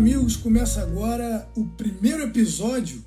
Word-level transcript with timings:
amigos, 0.00 0.34
começa 0.34 0.80
agora 0.80 1.46
o 1.54 1.66
primeiro 1.66 2.22
episódio 2.22 3.04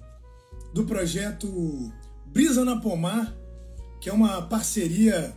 do 0.76 0.84
projeto 0.84 1.92
Brisa 2.28 2.64
na 2.64 2.80
Pomar, 2.80 3.36
que 4.00 4.12
é 4.12 4.14
uma 4.14 4.44
parceria 4.44 5.36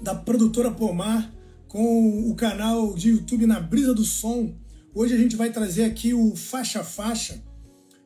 da 0.00 0.14
produtora 0.14 0.70
Pomar 0.70 1.34
com 1.66 2.30
o 2.30 2.36
canal 2.36 2.94
de 2.94 3.08
YouTube 3.08 3.48
Na 3.48 3.58
Brisa 3.58 3.92
do 3.92 4.04
Som. 4.04 4.54
Hoje 4.94 5.12
a 5.12 5.18
gente 5.18 5.34
vai 5.34 5.50
trazer 5.50 5.82
aqui 5.82 6.14
o 6.14 6.36
Faixa 6.36 6.84
Faixa. 6.84 7.42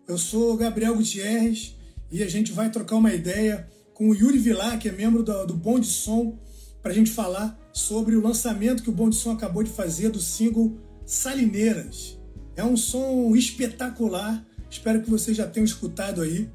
Eu 0.08 0.16
sou 0.16 0.56
Gabriel 0.56 0.96
Gutierrez 0.96 1.76
e 2.10 2.22
a 2.22 2.28
gente 2.30 2.50
vai 2.50 2.70
trocar 2.70 2.96
uma 2.96 3.12
ideia 3.12 3.68
com 3.92 4.08
o 4.08 4.14
Yuri 4.14 4.38
Vilar, 4.38 4.78
que 4.78 4.88
é 4.88 4.92
membro 4.92 5.22
do, 5.22 5.48
do 5.48 5.54
Bom 5.54 5.78
de 5.78 5.86
Som, 5.86 6.38
para 6.82 6.92
a 6.92 6.94
gente 6.94 7.10
falar 7.10 7.60
sobre 7.74 8.16
o 8.16 8.22
lançamento 8.22 8.82
que 8.82 8.88
o 8.88 8.94
Bom 8.94 9.10
de 9.10 9.16
Som 9.16 9.32
acabou 9.32 9.62
de 9.62 9.70
fazer 9.70 10.08
do 10.08 10.18
single 10.18 10.78
Salineiras. 11.04 12.21
É 12.56 12.64
um 12.64 12.76
som 12.76 13.34
espetacular, 13.34 14.44
espero 14.70 15.02
que 15.02 15.10
vocês 15.10 15.36
já 15.36 15.46
tenham 15.46 15.64
escutado 15.64 16.20
aí. 16.20 16.48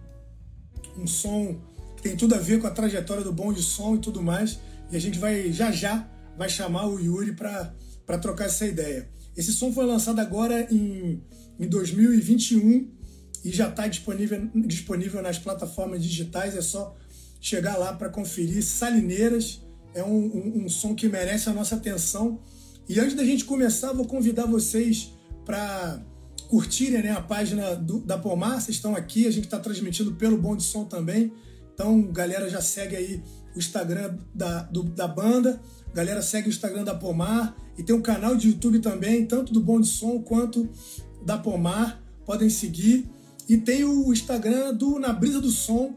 Um 0.97 1.07
som 1.07 1.59
que 1.95 2.03
tem 2.03 2.15
tudo 2.15 2.35
a 2.35 2.37
ver 2.37 2.59
com 2.59 2.67
a 2.67 2.71
trajetória 2.71 3.23
do 3.23 3.31
Bom 3.31 3.51
de 3.51 3.61
Som 3.61 3.95
e 3.95 3.99
tudo 3.99 4.21
mais. 4.21 4.59
E 4.91 4.95
a 4.95 4.99
gente 4.99 5.17
vai, 5.19 5.51
já 5.51 5.71
já, 5.71 6.07
vai 6.37 6.49
chamar 6.49 6.87
o 6.87 6.99
Yuri 6.99 7.33
para 7.33 8.17
trocar 8.21 8.45
essa 8.45 8.65
ideia. 8.65 9.09
Esse 9.35 9.53
som 9.53 9.71
foi 9.71 9.85
lançado 9.85 10.19
agora 10.19 10.67
em, 10.71 11.21
em 11.59 11.67
2021 11.67 12.89
e 13.43 13.51
já 13.51 13.69
está 13.69 13.87
disponível, 13.87 14.49
disponível 14.55 15.21
nas 15.21 15.37
plataformas 15.37 16.01
digitais. 16.03 16.55
É 16.55 16.61
só 16.61 16.95
chegar 17.41 17.77
lá 17.77 17.93
para 17.93 18.09
conferir. 18.09 18.63
Salineiras 18.63 19.61
é 19.93 20.03
um, 20.03 20.15
um, 20.15 20.65
um 20.65 20.69
som 20.69 20.95
que 20.95 21.09
merece 21.09 21.49
a 21.49 21.53
nossa 21.53 21.75
atenção 21.75 22.39
e 22.89 22.99
antes 22.99 23.15
da 23.15 23.23
gente 23.23 23.43
começar, 23.43 23.91
vou 23.91 24.05
convidar 24.05 24.45
vocês 24.45 25.11
para 25.47 26.03
curtirem 26.49 27.01
né, 27.01 27.11
a 27.11 27.21
página 27.21 27.73
do, 27.73 28.01
da 28.01 28.17
Pomar. 28.17 28.59
Vocês 28.61 28.75
estão 28.75 28.93
aqui, 28.93 29.25
a 29.25 29.31
gente 29.31 29.45
está 29.45 29.57
transmitindo 29.57 30.13
pelo 30.15 30.37
Bom 30.37 30.57
de 30.57 30.63
Som 30.63 30.83
também. 30.83 31.31
Então, 31.73 32.03
galera, 32.11 32.49
já 32.49 32.61
segue 32.61 32.97
aí 32.97 33.23
o 33.55 33.57
Instagram 33.57 34.17
da, 34.35 34.63
do, 34.63 34.83
da 34.83 35.07
banda. 35.07 35.61
Galera, 35.93 36.21
segue 36.21 36.49
o 36.49 36.51
Instagram 36.51 36.83
da 36.83 36.93
Pomar. 36.93 37.55
E 37.77 37.83
tem 37.83 37.95
um 37.95 38.01
canal 38.01 38.35
de 38.35 38.49
YouTube 38.49 38.79
também, 38.79 39.25
tanto 39.25 39.53
do 39.53 39.61
Bom 39.61 39.79
de 39.79 39.87
Som 39.87 40.21
quanto 40.21 40.67
da 41.25 41.37
Pomar. 41.37 42.03
Podem 42.25 42.49
seguir. 42.49 43.09
E 43.47 43.55
tem 43.55 43.85
o 43.85 44.11
Instagram 44.11 44.73
do 44.73 44.99
Na 44.99 45.13
Brisa 45.13 45.39
do 45.39 45.49
Som, 45.49 45.95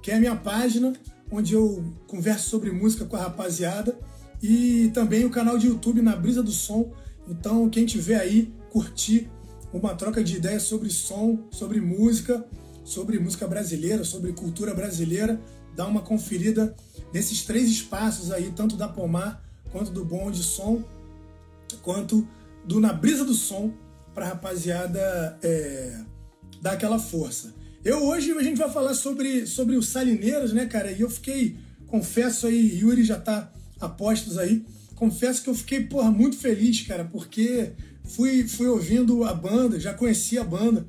que 0.00 0.12
é 0.12 0.14
a 0.14 0.20
minha 0.20 0.36
página, 0.36 0.92
onde 1.32 1.54
eu 1.54 1.82
converso 2.06 2.48
sobre 2.48 2.70
música 2.70 3.04
com 3.04 3.16
a 3.16 3.22
rapaziada 3.22 3.98
e 4.40 4.92
também 4.94 5.24
o 5.24 5.30
canal 5.30 5.58
de 5.58 5.66
YouTube 5.66 6.00
Na 6.00 6.14
Brisa 6.14 6.44
do 6.44 6.52
Som. 6.52 6.92
Então, 7.28 7.68
quem 7.68 7.86
tiver 7.86 8.20
aí, 8.20 8.52
curtir 8.74 9.30
uma 9.72 9.94
troca 9.94 10.22
de 10.22 10.34
ideias 10.34 10.64
sobre 10.64 10.90
som, 10.90 11.46
sobre 11.52 11.80
música, 11.80 12.44
sobre 12.82 13.20
música 13.20 13.46
brasileira, 13.46 14.02
sobre 14.02 14.32
cultura 14.32 14.74
brasileira, 14.74 15.40
dá 15.76 15.86
uma 15.86 16.00
conferida 16.00 16.74
nesses 17.12 17.44
três 17.44 17.68
espaços 17.68 18.32
aí, 18.32 18.52
tanto 18.54 18.76
da 18.76 18.88
Pomar, 18.88 19.40
quanto 19.70 19.92
do 19.92 20.04
Bom 20.04 20.28
de 20.28 20.42
Som, 20.42 20.82
quanto 21.82 22.26
do 22.64 22.80
Na 22.80 22.92
Brisa 22.92 23.24
do 23.24 23.32
Som, 23.32 23.72
para 24.12 24.26
a 24.26 24.28
rapaziada 24.30 25.38
é, 25.40 26.00
dar 26.60 26.72
aquela 26.72 26.98
força. 26.98 27.54
Eu 27.84 28.02
hoje 28.04 28.32
a 28.32 28.42
gente 28.42 28.58
vai 28.58 28.70
falar 28.70 28.94
sobre, 28.94 29.46
sobre 29.46 29.76
os 29.76 29.88
Salineiros, 29.88 30.52
né, 30.52 30.66
cara? 30.66 30.90
E 30.90 31.00
eu 31.00 31.10
fiquei, 31.10 31.56
confesso 31.86 32.48
aí, 32.48 32.76
Yuri 32.76 33.04
já 33.04 33.20
tá 33.20 33.52
apostos 33.80 34.36
aí. 34.36 34.64
Confesso 34.96 35.42
que 35.42 35.50
eu 35.50 35.54
fiquei, 35.54 35.84
porra, 35.84 36.10
muito 36.10 36.36
feliz, 36.36 36.82
cara, 36.82 37.04
porque 37.04 37.72
fui, 38.04 38.46
fui 38.46 38.66
ouvindo 38.66 39.24
a 39.24 39.34
banda, 39.34 39.80
já 39.80 39.92
conhecia 39.92 40.42
a 40.42 40.44
banda, 40.44 40.86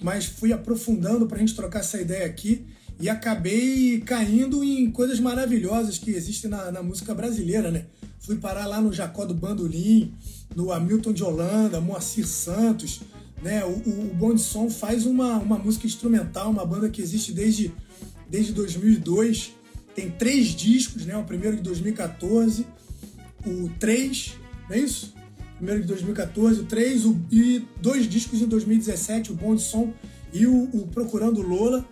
mas 0.00 0.26
fui 0.26 0.52
aprofundando 0.52 1.26
pra 1.26 1.38
gente 1.38 1.54
trocar 1.54 1.80
essa 1.80 2.00
ideia 2.00 2.26
aqui 2.26 2.66
e 2.98 3.08
acabei 3.08 4.00
caindo 4.00 4.62
em 4.62 4.90
coisas 4.90 5.18
maravilhosas 5.18 5.98
que 5.98 6.10
existem 6.10 6.50
na, 6.50 6.70
na 6.70 6.82
música 6.82 7.14
brasileira, 7.14 7.70
né? 7.70 7.86
Fui 8.18 8.36
parar 8.36 8.66
lá 8.66 8.80
no 8.80 8.92
Jacó 8.92 9.24
do 9.24 9.34
Bandolim, 9.34 10.12
no 10.54 10.70
Hamilton 10.70 11.12
de 11.12 11.24
Holanda, 11.24 11.80
Moacir 11.80 12.26
Santos, 12.26 13.00
né? 13.42 13.64
O, 13.64 13.70
o, 13.70 14.10
o 14.10 14.14
Bom 14.14 14.34
de 14.34 14.42
Som 14.42 14.68
faz 14.68 15.06
uma, 15.06 15.38
uma 15.38 15.58
música 15.58 15.86
instrumental, 15.86 16.50
uma 16.50 16.66
banda 16.66 16.90
que 16.90 17.00
existe 17.00 17.32
desde, 17.32 17.72
desde 18.28 18.52
2002 18.52 19.52
tem 19.94 20.10
três 20.10 20.48
discos, 20.48 21.04
né? 21.04 21.16
O 21.16 21.24
primeiro 21.24 21.56
de 21.56 21.62
2014, 21.62 22.66
o 23.46 23.70
3, 23.78 24.34
não 24.68 24.76
é 24.76 24.78
isso? 24.78 25.14
Primeiro 25.60 25.82
de 25.82 25.88
2014, 25.88 26.60
o 26.60 26.64
3 26.64 27.04
o, 27.04 27.20
e 27.30 27.62
dois 27.82 28.08
discos 28.08 28.40
em 28.40 28.46
2017, 28.46 29.30
o 29.30 29.34
Bom 29.34 29.54
de 29.54 29.60
Som 29.60 29.92
e 30.32 30.46
o, 30.46 30.70
o 30.72 30.86
Procurando 30.86 31.42
Lola. 31.42 31.86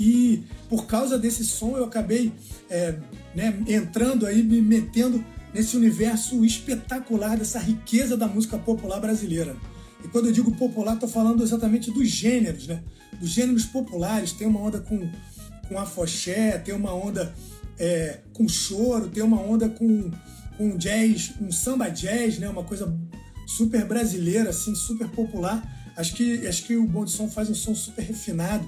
E 0.00 0.42
por 0.70 0.86
causa 0.86 1.18
desse 1.18 1.44
som 1.44 1.76
eu 1.76 1.84
acabei 1.84 2.32
é, 2.70 2.94
né, 3.34 3.62
entrando 3.68 4.24
aí, 4.24 4.42
me 4.42 4.62
metendo 4.62 5.22
nesse 5.52 5.76
universo 5.76 6.42
espetacular 6.46 7.36
dessa 7.36 7.58
riqueza 7.58 8.16
da 8.16 8.26
música 8.26 8.56
popular 8.56 9.00
brasileira. 9.00 9.54
E 10.02 10.08
quando 10.08 10.28
eu 10.28 10.32
digo 10.32 10.50
popular, 10.52 10.94
estou 10.94 11.10
falando 11.10 11.42
exatamente 11.42 11.90
dos 11.90 12.08
gêneros, 12.08 12.66
né? 12.66 12.82
Dos 13.20 13.28
gêneros 13.28 13.66
populares. 13.66 14.32
Tem 14.32 14.46
uma 14.46 14.60
onda 14.60 14.80
com 14.80 14.98
com 15.68 15.78
afoxé, 15.78 16.58
tem 16.58 16.74
uma 16.74 16.94
onda 16.94 17.34
é, 17.78 18.20
com 18.32 18.48
choro, 18.48 19.08
tem 19.08 19.22
uma 19.22 19.40
onda 19.40 19.68
com, 19.68 20.10
com 20.62 20.76
jazz, 20.76 21.32
um 21.40 21.50
samba 21.50 21.88
jazz, 21.88 22.38
né? 22.38 22.48
Uma 22.48 22.62
coisa 22.62 22.96
super 23.46 23.84
brasileira, 23.84 24.50
assim, 24.50 24.76
super 24.76 25.08
popular. 25.08 25.60
Acho 25.96 26.14
que, 26.14 26.46
acho 26.46 26.64
que 26.64 26.76
o 26.76 26.86
Bom 26.86 27.04
de 27.04 27.10
Som 27.10 27.28
faz 27.28 27.50
um 27.50 27.54
som 27.54 27.74
super 27.74 28.02
refinado 28.02 28.66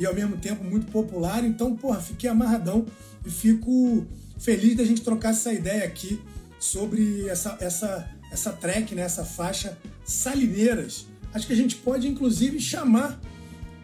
e 0.00 0.06
ao 0.06 0.14
mesmo 0.14 0.38
tempo 0.38 0.64
muito 0.64 0.90
popular. 0.90 1.44
Então, 1.44 1.76
porra, 1.76 2.00
fiquei 2.00 2.30
amarradão 2.30 2.86
e 3.24 3.30
fico 3.30 4.06
feliz 4.38 4.76
da 4.76 4.84
gente 4.84 5.02
trocar 5.02 5.30
essa 5.30 5.52
ideia 5.52 5.84
aqui 5.84 6.18
sobre 6.58 7.28
essa, 7.28 7.58
essa, 7.60 8.08
essa 8.32 8.52
track, 8.52 8.94
né? 8.94 9.02
essa 9.02 9.24
faixa 9.24 9.76
Salineiras. 10.06 11.06
Acho 11.34 11.46
que 11.46 11.52
a 11.52 11.56
gente 11.56 11.76
pode, 11.76 12.08
inclusive, 12.08 12.58
chamar 12.58 13.20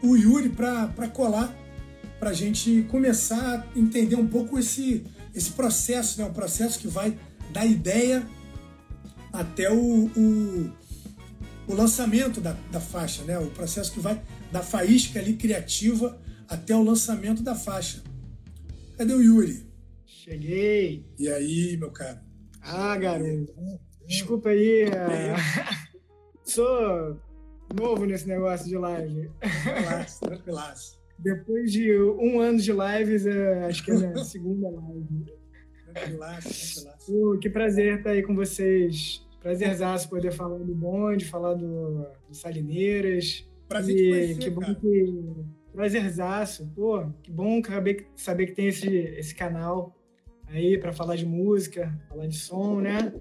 o 0.03 0.17
Yuri 0.17 0.49
para 0.49 1.09
colar 1.09 1.55
para 2.19 2.31
a 2.31 2.35
gente 2.35 2.87
começar 2.89 3.67
a 3.75 3.79
entender 3.79 4.17
um 4.17 4.27
pouco 4.27 4.59
esse, 4.59 5.05
esse 5.35 5.51
processo, 5.51 6.21
né? 6.21 6.27
o 6.27 6.33
processo 6.33 6.79
que 6.79 6.87
vai 6.87 7.19
da 7.53 7.65
ideia 7.65 8.27
até 9.33 9.71
o, 9.71 10.07
o, 10.07 10.73
o 11.69 11.75
lançamento 11.75 12.41
da, 12.41 12.57
da 12.71 12.81
faixa, 12.81 13.23
né? 13.25 13.39
o 13.39 13.51
processo 13.51 13.93
que 13.93 14.01
vai 14.01 14.21
da 14.51 14.63
faísca 14.63 15.19
ali 15.19 15.35
criativa 15.35 16.21
até 16.49 16.75
o 16.75 16.83
lançamento 16.83 17.43
da 17.43 17.55
faixa. 17.55 18.03
Cadê 18.97 19.15
o 19.15 19.23
Yuri? 19.23 19.67
Cheguei. 20.05 21.07
E 21.19 21.29
aí, 21.29 21.77
meu 21.77 21.91
cara? 21.91 22.23
Ah, 22.61 22.97
garoto. 22.97 23.55
Desculpa 24.07 24.51
aí. 24.51 24.83
É... 24.83 25.35
Sou 26.45 27.19
novo 27.75 28.05
nesse 28.05 28.29
negócio 28.29 28.67
de 28.69 28.77
live. 28.77 29.31
Tranquilaço, 29.41 30.21
tranquilaço. 30.21 31.03
Depois 31.19 31.73
de 31.73 31.95
um 31.95 32.41
ano 32.41 32.59
de 32.59 32.73
lives, 32.73 33.27
é, 33.27 33.67
acho 33.67 33.85
que 33.85 33.91
é 33.93 33.95
a 33.95 34.25
segunda 34.25 34.69
live. 34.69 35.42
Uh, 37.09 37.39
que 37.39 37.51
prazer 37.51 37.99
estar 37.99 38.11
aí 38.11 38.23
com 38.23 38.35
vocês. 38.35 39.27
Prazerzaço 39.41 40.09
poder 40.09 40.33
falar 40.33 40.59
do 40.59 40.75
bonde, 40.75 41.25
falar 41.25 41.55
do, 41.55 42.07
do 42.29 42.35
Salineiras. 42.35 43.49
Prazer 43.69 43.97
e 43.97 44.11
conhecer, 44.11 44.39
que 44.39 44.51
bom 44.51 44.61
cara. 44.61 44.75
que. 44.77 45.35
Prazerzaço. 45.73 46.71
Pô, 46.75 47.07
que 47.23 47.31
bom 47.31 47.63
saber, 47.65 48.07
saber 48.15 48.47
que 48.47 48.53
tem 48.53 48.69
esse, 48.69 48.89
esse 48.89 49.35
canal 49.35 49.97
aí 50.47 50.79
para 50.79 50.93
falar 50.93 51.17
de 51.17 51.25
música, 51.27 51.99
falar 52.09 52.27
de 52.27 52.37
som, 52.37 52.81
né? 52.81 53.13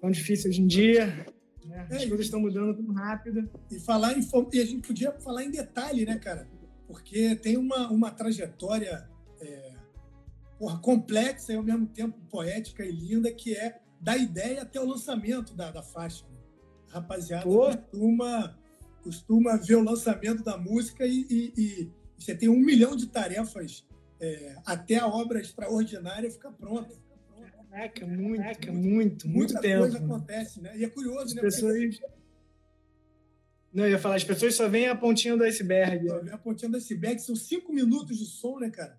Tão 0.00 0.10
difícil 0.10 0.50
hoje 0.50 0.62
em 0.62 0.66
dia. 0.66 1.06
Né? 1.64 1.86
As 1.90 2.02
É, 2.02 2.06
coisas 2.08 2.26
estão 2.26 2.40
mudando 2.40 2.74
tão 2.74 2.92
rápido. 2.94 3.48
E 3.70 3.78
falar 3.78 4.16
em, 4.16 4.26
e 4.52 4.60
a 4.60 4.64
gente 4.64 4.86
podia 4.86 5.12
falar 5.12 5.44
em 5.44 5.50
detalhe, 5.50 6.04
né, 6.04 6.18
cara? 6.18 6.48
Porque 6.86 7.36
tem 7.36 7.56
uma, 7.56 7.90
uma 7.90 8.10
trajetória 8.10 8.88
é, 8.90 9.09
porra, 10.60 10.78
complexa 10.78 11.52
e 11.52 11.56
ao 11.56 11.62
mesmo 11.62 11.86
tempo 11.86 12.20
poética 12.28 12.84
e 12.84 12.92
linda, 12.92 13.32
que 13.32 13.56
é 13.56 13.80
da 13.98 14.14
ideia 14.16 14.60
até 14.60 14.78
o 14.78 14.84
lançamento 14.86 15.54
da, 15.54 15.70
da 15.70 15.82
faixa. 15.82 16.26
né? 16.26 16.36
A 16.90 16.94
rapaziada 17.00 17.44
Pô. 17.44 17.64
costuma, 17.66 18.58
costuma 19.02 19.56
ver 19.56 19.76
o 19.76 19.82
lançamento 19.82 20.44
da 20.44 20.58
música 20.58 21.06
e, 21.06 21.26
e- 21.30 21.52
e 21.56 21.90
você 22.18 22.34
tem 22.34 22.50
um 22.50 22.58
milhão 22.58 22.94
de 22.94 23.06
tarefas 23.06 23.86
é, 24.20 24.54
até 24.66 24.96
a 24.98 25.06
obra 25.06 25.40
extraordinária 25.40 26.30
ficar 26.30 26.52
pronta. 26.52 26.94
Caraca, 27.70 28.06
muito, 28.06 28.42
Caraca, 28.42 28.72
muito, 28.72 29.26
muito 29.28 29.28
Muita 29.54 29.60
tempo. 29.60 29.78
coisa 29.80 29.96
acontece, 29.98 30.60
né? 30.60 30.76
E 30.76 30.84
é 30.84 30.90
curioso, 30.90 31.24
As 31.26 31.34
né? 31.34 31.40
pessoas. 31.40 32.00
Não, 33.72 33.84
eu 33.84 33.90
ia 33.92 33.98
falar, 33.98 34.16
as 34.16 34.24
pessoas 34.24 34.54
só 34.56 34.68
veem 34.68 34.88
a 34.88 34.96
pontinha 34.96 35.36
do 35.36 35.44
iceberg. 35.44 36.06
Porque 36.06 36.30
a 36.30 36.36
pontinha 36.38 36.68
do 36.70 36.76
iceberg 36.76 37.20
são 37.22 37.34
cinco 37.36 37.72
minutos 37.72 38.18
de 38.18 38.26
som, 38.26 38.58
né, 38.58 38.68
cara? 38.68 38.98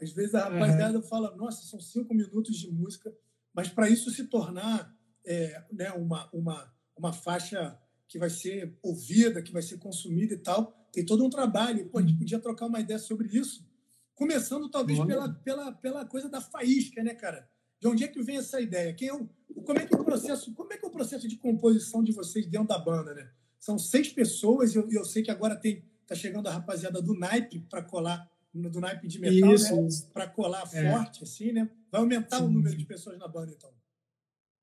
Às 0.00 0.12
vezes 0.12 0.34
a 0.34 0.48
rapaziada 0.48 1.00
fala, 1.02 1.34
nossa, 1.36 1.64
são 1.66 1.80
cinco 1.80 2.14
minutos 2.14 2.56
de 2.56 2.70
música, 2.70 3.14
mas 3.54 3.68
para 3.68 3.88
isso 3.88 4.10
se 4.10 4.24
tornar 4.24 4.94
é, 5.24 5.64
né, 5.72 5.90
uma, 5.92 6.28
uma, 6.32 6.72
uma 6.96 7.12
faixa 7.12 7.78
que 8.08 8.18
vai 8.18 8.30
ser 8.30 8.78
ouvida, 8.82 9.42
que 9.42 9.52
vai 9.52 9.62
ser 9.62 9.78
consumida 9.78 10.34
e 10.34 10.38
tal. 10.38 10.72
Tem 10.92 11.04
todo 11.04 11.24
um 11.24 11.30
trabalho. 11.30 11.88
Pô, 11.88 11.98
a 11.98 12.02
gente 12.02 12.18
podia 12.18 12.38
trocar 12.38 12.66
uma 12.66 12.80
ideia 12.80 12.98
sobre 12.98 13.28
isso. 13.28 13.66
Começando, 14.14 14.70
talvez, 14.70 14.98
pela, 15.04 15.28
pela, 15.28 15.72
pela 15.72 16.04
coisa 16.04 16.28
da 16.28 16.40
faísca, 16.40 17.02
né, 17.02 17.14
cara? 17.14 17.48
De 17.80 17.88
onde 17.88 18.04
é 18.04 18.08
que 18.08 18.22
vem 18.22 18.38
essa 18.38 18.60
ideia? 18.60 18.94
Quem 18.94 19.08
é 19.08 19.14
o, 19.14 19.28
como, 19.64 19.78
é 19.78 19.86
que 19.86 19.94
é 19.94 19.98
o 19.98 20.04
processo, 20.04 20.54
como 20.54 20.72
é 20.72 20.78
que 20.78 20.84
é 20.84 20.88
o 20.88 20.92
processo 20.92 21.28
de 21.28 21.36
composição 21.36 22.02
de 22.02 22.12
vocês 22.12 22.46
dentro 22.46 22.68
da 22.68 22.78
banda, 22.78 23.12
né? 23.12 23.30
São 23.58 23.78
seis 23.78 24.08
pessoas 24.08 24.74
e 24.74 24.78
eu, 24.78 24.88
eu 24.90 25.04
sei 25.04 25.22
que 25.22 25.30
agora 25.30 25.56
tem 25.56 25.84
tá 26.06 26.14
chegando 26.14 26.46
a 26.46 26.52
rapaziada 26.52 27.02
do 27.02 27.18
naipe 27.18 27.60
para 27.68 27.82
colar 27.82 28.30
do 28.56 28.80
naipe 28.80 29.06
de 29.06 29.18
metal, 29.18 29.54
isso, 29.54 29.80
né? 29.80 29.88
Para 30.12 30.26
colar 30.26 30.64
é. 30.72 30.90
forte, 30.90 31.22
assim, 31.22 31.52
né? 31.52 31.68
Vai 31.90 32.00
aumentar 32.00 32.38
Sim. 32.38 32.44
o 32.44 32.48
número 32.48 32.76
de 32.76 32.84
pessoas 32.84 33.18
na 33.18 33.28
banda, 33.28 33.52
então. 33.52 33.70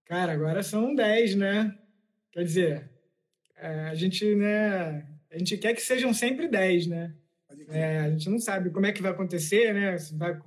Cara, 0.05 0.33
agora 0.33 0.61
são 0.63 0.93
dez, 0.93 1.35
né? 1.35 1.77
Quer 2.31 2.43
dizer, 2.43 2.91
é, 3.55 3.67
a 3.85 3.95
gente, 3.95 4.35
né? 4.35 5.07
A 5.31 5.37
gente 5.37 5.57
quer 5.57 5.73
que 5.73 5.81
sejam 5.81 6.13
sempre 6.13 6.47
dez, 6.47 6.87
né? 6.87 7.15
É, 7.69 7.99
a 7.99 8.09
gente 8.09 8.29
não 8.29 8.39
sabe 8.39 8.69
como 8.69 8.85
é 8.85 8.91
que 8.91 9.01
vai 9.01 9.11
acontecer, 9.11 9.73
né? 9.73 9.97
Se 9.97 10.15
vai, 10.15 10.39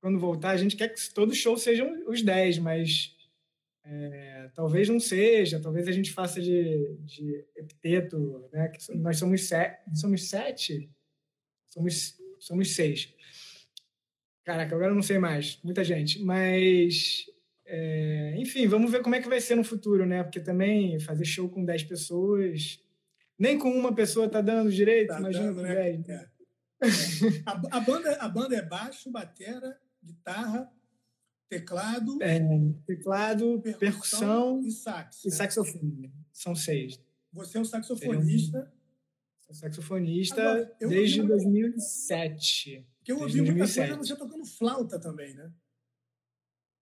quando 0.00 0.18
voltar, 0.18 0.50
a 0.50 0.56
gente 0.56 0.76
quer 0.76 0.88
que 0.88 1.14
todo 1.14 1.34
show 1.34 1.56
sejam 1.56 2.02
os 2.08 2.22
dez, 2.22 2.58
mas 2.58 3.14
é, 3.84 4.50
talvez 4.54 4.88
não 4.88 4.98
seja, 4.98 5.60
talvez 5.60 5.88
a 5.88 5.92
gente 5.92 6.12
faça 6.12 6.40
de, 6.40 6.96
de 7.00 7.44
epiteto, 7.56 8.48
né? 8.52 8.68
Que 8.68 8.94
nós 8.96 9.18
somos, 9.18 9.44
sete, 9.44 9.78
somos 9.94 10.28
sete, 10.28 10.90
somos, 11.68 12.16
somos 12.42 12.74
seis. 12.74 13.08
Caraca, 14.44 14.74
agora 14.74 14.90
eu 14.90 14.94
não 14.96 15.02
sei 15.02 15.18
mais, 15.18 15.60
muita 15.62 15.84
gente. 15.84 16.20
Mas, 16.20 17.24
é, 17.64 18.34
enfim, 18.36 18.66
vamos 18.66 18.90
ver 18.90 19.00
como 19.00 19.14
é 19.14 19.22
que 19.22 19.28
vai 19.28 19.40
ser 19.40 19.54
no 19.54 19.62
futuro, 19.62 20.04
né? 20.04 20.24
Porque 20.24 20.40
também 20.40 20.98
fazer 20.98 21.24
show 21.24 21.48
com 21.48 21.64
dez 21.64 21.84
pessoas, 21.84 22.80
nem 23.38 23.56
com 23.56 23.70
uma 23.70 23.94
pessoa 23.94 24.28
tá 24.28 24.40
dando 24.40 24.72
direito, 24.72 25.08
tá 25.08 25.20
imagina 25.20 25.46
dando, 25.46 25.56
com 25.56 25.62
né? 25.62 25.74
dez. 25.74 26.08
É. 26.08 26.14
É. 26.14 26.32
A, 27.46 27.76
a, 27.76 27.80
banda, 27.80 28.16
a 28.16 28.28
banda 28.28 28.56
é 28.56 28.62
baixo, 28.62 29.08
batera, 29.08 29.78
guitarra, 30.02 30.68
teclado, 31.48 32.20
é, 32.20 32.40
teclado, 32.84 33.60
percussão, 33.62 33.78
percussão, 33.78 34.60
e 34.66 34.70
sax. 34.72 35.24
E 35.24 35.28
né? 35.28 35.34
saxofone. 35.36 36.12
São 36.32 36.56
seis. 36.56 37.00
Você 37.32 37.56
é 37.56 37.60
um 37.60 37.64
saxofonista. 37.64 38.68
Saxofonista 39.52 40.40
Agora, 40.40 40.76
desde 40.80 41.20
ouvi... 41.20 41.32
2007. 41.32 42.86
Porque 42.98 43.12
eu 43.12 43.20
ouvi 43.20 43.40
muita 43.40 43.58
coisa 43.58 43.96
você 43.96 44.16
tocando 44.16 44.44
flauta 44.44 44.98
também, 45.00 45.34
né? 45.34 45.52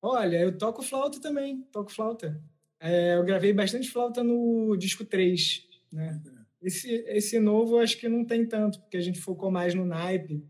Olha, 0.02 0.38
eu 0.38 0.58
toco 0.58 0.82
flauta 0.82 1.20
também, 1.20 1.62
toco 1.72 1.92
flauta. 1.92 2.42
É, 2.80 3.16
eu 3.16 3.24
gravei 3.26 3.52
bastante 3.52 3.90
flauta 3.90 4.24
no 4.24 4.76
disco 4.78 5.04
3, 5.04 5.68
né? 5.92 6.22
Esse, 6.62 6.90
esse 7.08 7.40
novo 7.40 7.76
eu 7.76 7.80
acho 7.80 7.98
que 7.98 8.10
não 8.10 8.26
tem 8.26 8.46
tanto, 8.46 8.80
porque 8.82 8.98
a 8.98 9.02
gente 9.02 9.20
focou 9.20 9.50
mais 9.50 9.74
no 9.74 9.86
naipe 9.86 10.46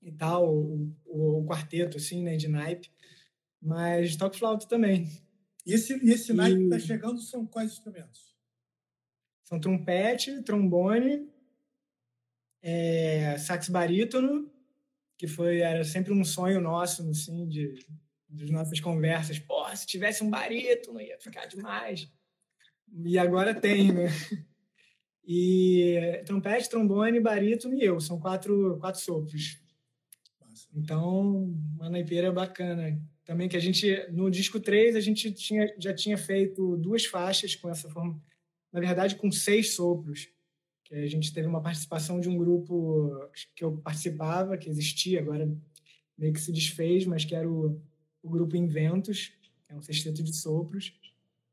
e 0.00 0.12
tal, 0.12 0.54
o, 0.54 0.90
o, 1.04 1.40
o 1.40 1.46
quarteto, 1.46 1.96
assim, 1.98 2.22
né, 2.22 2.36
de 2.36 2.48
naipe. 2.48 2.90
Mas 3.60 4.16
toco 4.16 4.36
flauta 4.36 4.66
também. 4.66 5.10
E 5.66 5.74
esse, 5.74 5.94
e 6.02 6.10
esse 6.10 6.32
naipe 6.32 6.58
que 6.58 6.64
está 6.64 6.78
chegando 6.78 7.20
são 7.20 7.46
quais 7.46 7.72
instrumentos? 7.72 8.27
São 9.48 9.58
trompete, 9.58 10.42
trombone, 10.42 11.26
é, 12.60 13.38
sax 13.38 13.70
barítono, 13.70 14.52
que 15.16 15.26
foi 15.26 15.60
era 15.60 15.82
sempre 15.84 16.12
um 16.12 16.22
sonho 16.22 16.60
nosso, 16.60 17.08
assim, 17.08 17.48
de, 17.48 17.72
de 18.28 18.52
nossas 18.52 18.78
conversas. 18.78 19.38
Pô, 19.38 19.66
se 19.74 19.86
tivesse 19.86 20.22
um 20.22 20.28
barítono 20.28 21.00
ia 21.00 21.18
ficar 21.18 21.46
demais. 21.46 22.12
E 22.92 23.16
agora 23.16 23.54
tem, 23.54 23.90
né? 23.90 24.08
E 25.30 26.22
trompete, 26.26 26.68
trombone, 26.68 27.18
barítono 27.18 27.74
e 27.74 27.82
eu. 27.82 27.98
São 28.00 28.20
quatro, 28.20 28.76
quatro 28.78 29.00
sopros. 29.00 29.58
Então, 30.74 31.54
uma 31.74 31.88
naipeira 31.88 32.30
bacana 32.30 33.00
também 33.24 33.48
que 33.48 33.56
a 33.56 33.60
gente 33.60 34.06
no 34.10 34.30
disco 34.30 34.60
3 34.60 34.94
a 34.94 35.00
gente 35.00 35.32
tinha, 35.32 35.74
já 35.78 35.94
tinha 35.94 36.18
feito 36.18 36.76
duas 36.76 37.06
faixas 37.06 37.54
com 37.54 37.70
essa 37.70 37.88
forma, 37.88 38.20
na 38.72 38.80
verdade 38.80 39.16
com 39.16 39.30
seis 39.30 39.74
sopros, 39.74 40.28
que 40.84 40.94
a 40.94 41.06
gente 41.06 41.32
teve 41.32 41.46
uma 41.46 41.62
participação 41.62 42.18
de 42.18 42.28
um 42.28 42.36
grupo 42.36 43.30
que 43.54 43.62
eu 43.62 43.76
participava, 43.78 44.56
que 44.56 44.70
existia, 44.70 45.20
agora 45.20 45.50
meio 46.16 46.32
que 46.32 46.40
se 46.40 46.52
desfez, 46.52 47.04
mas 47.04 47.24
que 47.24 47.34
era 47.34 47.48
o, 47.48 47.80
o 48.22 48.28
grupo 48.28 48.56
Inventos, 48.56 49.32
é 49.68 49.74
um 49.74 49.82
sexteto 49.82 50.22
de 50.22 50.34
sopros, 50.34 50.98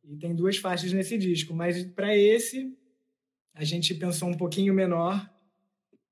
e 0.04 0.16
tem 0.16 0.36
duas 0.36 0.58
faixas 0.58 0.94
nesse 0.94 1.18
disco, 1.18 1.54
mas 1.54 1.84
para 1.84 2.16
esse 2.16 2.76
a 3.54 3.64
gente 3.64 3.94
pensou 3.96 4.30
um 4.30 4.38
pouquinho 4.38 4.74
menor 4.74 5.30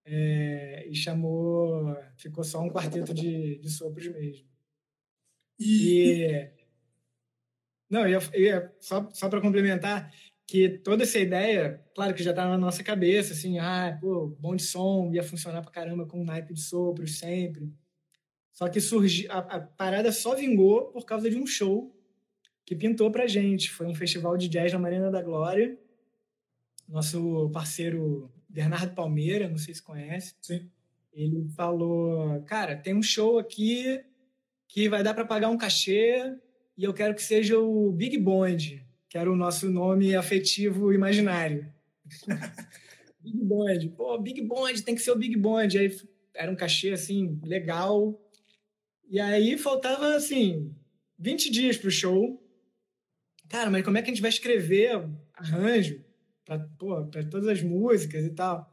é, 0.05 0.85
e 0.87 0.95
chamou, 0.95 1.95
ficou 2.17 2.43
só 2.43 2.61
um 2.61 2.69
quarteto 2.69 3.13
de, 3.13 3.57
de 3.57 3.69
sopros 3.69 4.07
mesmo. 4.07 4.45
E. 5.59 6.25
e... 6.25 6.51
Não, 7.89 8.07
eu 8.07 8.21
ia 8.35 8.73
só, 8.79 9.07
só 9.11 9.29
para 9.29 9.41
complementar, 9.41 10.11
que 10.45 10.69
toda 10.69 11.03
essa 11.03 11.19
ideia, 11.19 11.83
claro 11.95 12.13
que 12.13 12.23
já 12.23 12.31
está 12.31 12.47
na 12.47 12.57
nossa 12.57 12.83
cabeça, 12.83 13.33
assim, 13.33 13.59
ah, 13.59 13.97
pô, 13.99 14.35
bom 14.39 14.55
de 14.55 14.63
som, 14.63 15.11
ia 15.13 15.23
funcionar 15.23 15.61
para 15.61 15.71
caramba 15.71 16.05
com 16.05 16.21
um 16.21 16.25
naipe 16.25 16.53
de 16.53 16.61
sopros 16.61 17.17
sempre. 17.17 17.71
Só 18.51 18.69
que 18.69 18.79
surgiu, 18.79 19.31
a, 19.31 19.39
a, 19.39 19.59
parada 19.59 20.11
só 20.11 20.35
vingou 20.35 20.91
por 20.91 21.05
causa 21.05 21.29
de 21.29 21.37
um 21.37 21.45
show 21.45 21.95
que 22.65 22.75
pintou 22.75 23.09
pra 23.11 23.27
gente. 23.27 23.71
Foi 23.71 23.87
um 23.87 23.95
festival 23.95 24.37
de 24.37 24.47
jazz 24.47 24.71
na 24.71 24.79
Marina 24.79 25.09
da 25.09 25.21
Glória. 25.21 25.77
Nosso 26.87 27.49
parceiro 27.51 28.31
Bernardo 28.47 28.93
Palmeira, 28.93 29.49
não 29.49 29.57
sei 29.57 29.73
se 29.73 29.81
conhece. 29.81 30.35
Sim. 30.41 30.69
Ele 31.11 31.47
falou, 31.55 32.41
cara, 32.43 32.75
tem 32.75 32.93
um 32.93 33.01
show 33.01 33.39
aqui 33.39 34.03
que 34.67 34.87
vai 34.89 35.03
dar 35.03 35.13
para 35.13 35.25
pagar 35.25 35.49
um 35.49 35.57
cachê 35.57 36.35
e 36.77 36.83
eu 36.83 36.93
quero 36.93 37.15
que 37.15 37.21
seja 37.21 37.57
o 37.59 37.91
Big 37.91 38.17
Bond, 38.17 38.85
que 39.13 39.17
era 39.19 39.31
o 39.31 39.35
nosso 39.35 39.69
nome 39.69 40.15
afetivo 40.15 40.91
imaginário. 40.91 41.71
Big 43.21 43.37
Bond. 43.43 43.89
Pô, 43.89 44.17
Big 44.17 44.41
Bond, 44.41 44.81
tem 44.81 44.95
que 44.95 45.01
ser 45.01 45.11
o 45.11 45.15
Big 45.15 45.37
Bond. 45.37 45.77
Aí 45.77 45.95
era 46.33 46.51
um 46.51 46.55
cachê, 46.55 46.89
assim, 46.89 47.39
legal. 47.43 48.19
E 49.07 49.19
aí 49.19 49.55
faltava, 49.55 50.15
assim, 50.15 50.75
20 51.19 51.51
dias 51.51 51.77
pro 51.77 51.91
show. 51.91 52.43
Cara, 53.47 53.69
mas 53.69 53.85
como 53.85 53.99
é 53.99 54.01
que 54.01 54.09
a 54.09 54.13
gente 54.15 54.21
vai 54.21 54.31
escrever 54.31 55.07
arranjo 55.35 56.03
para 56.43 56.57
todas 57.29 57.47
as 57.47 57.61
músicas 57.61 58.25
e 58.25 58.31
tal? 58.31 58.67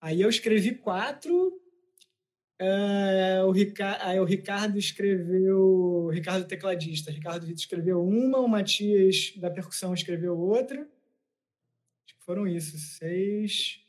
Aí 0.00 0.20
eu 0.20 0.28
escrevi 0.28 0.76
quatro 0.76 1.51
é, 2.64 3.42
o, 3.44 3.50
Ricardo, 3.50 4.20
o 4.20 4.24
Ricardo 4.24 4.78
escreveu. 4.78 5.58
O 5.58 6.10
Ricardo 6.10 6.46
tecladista. 6.46 7.10
O 7.10 7.14
Ricardo 7.14 7.50
escreveu 7.50 8.02
uma, 8.06 8.38
o 8.38 8.48
Matias 8.48 9.32
da 9.36 9.50
percussão 9.50 9.92
escreveu 9.92 10.38
outra. 10.38 10.80
Acho 10.80 12.16
que 12.18 12.24
foram 12.24 12.46
isso. 12.46 12.78
Seis. 12.78 13.80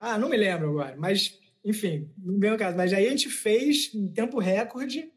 Ah, 0.00 0.18
não 0.18 0.28
me 0.28 0.36
lembro 0.36 0.70
agora, 0.70 0.96
mas 0.96 1.38
enfim, 1.64 2.10
não 2.18 2.38
ganhou 2.38 2.58
caso. 2.58 2.76
Mas 2.76 2.92
aí 2.92 3.06
a 3.06 3.10
gente 3.10 3.28
fez 3.28 3.94
em 3.94 4.08
tempo 4.08 4.38
recorde 4.40 5.12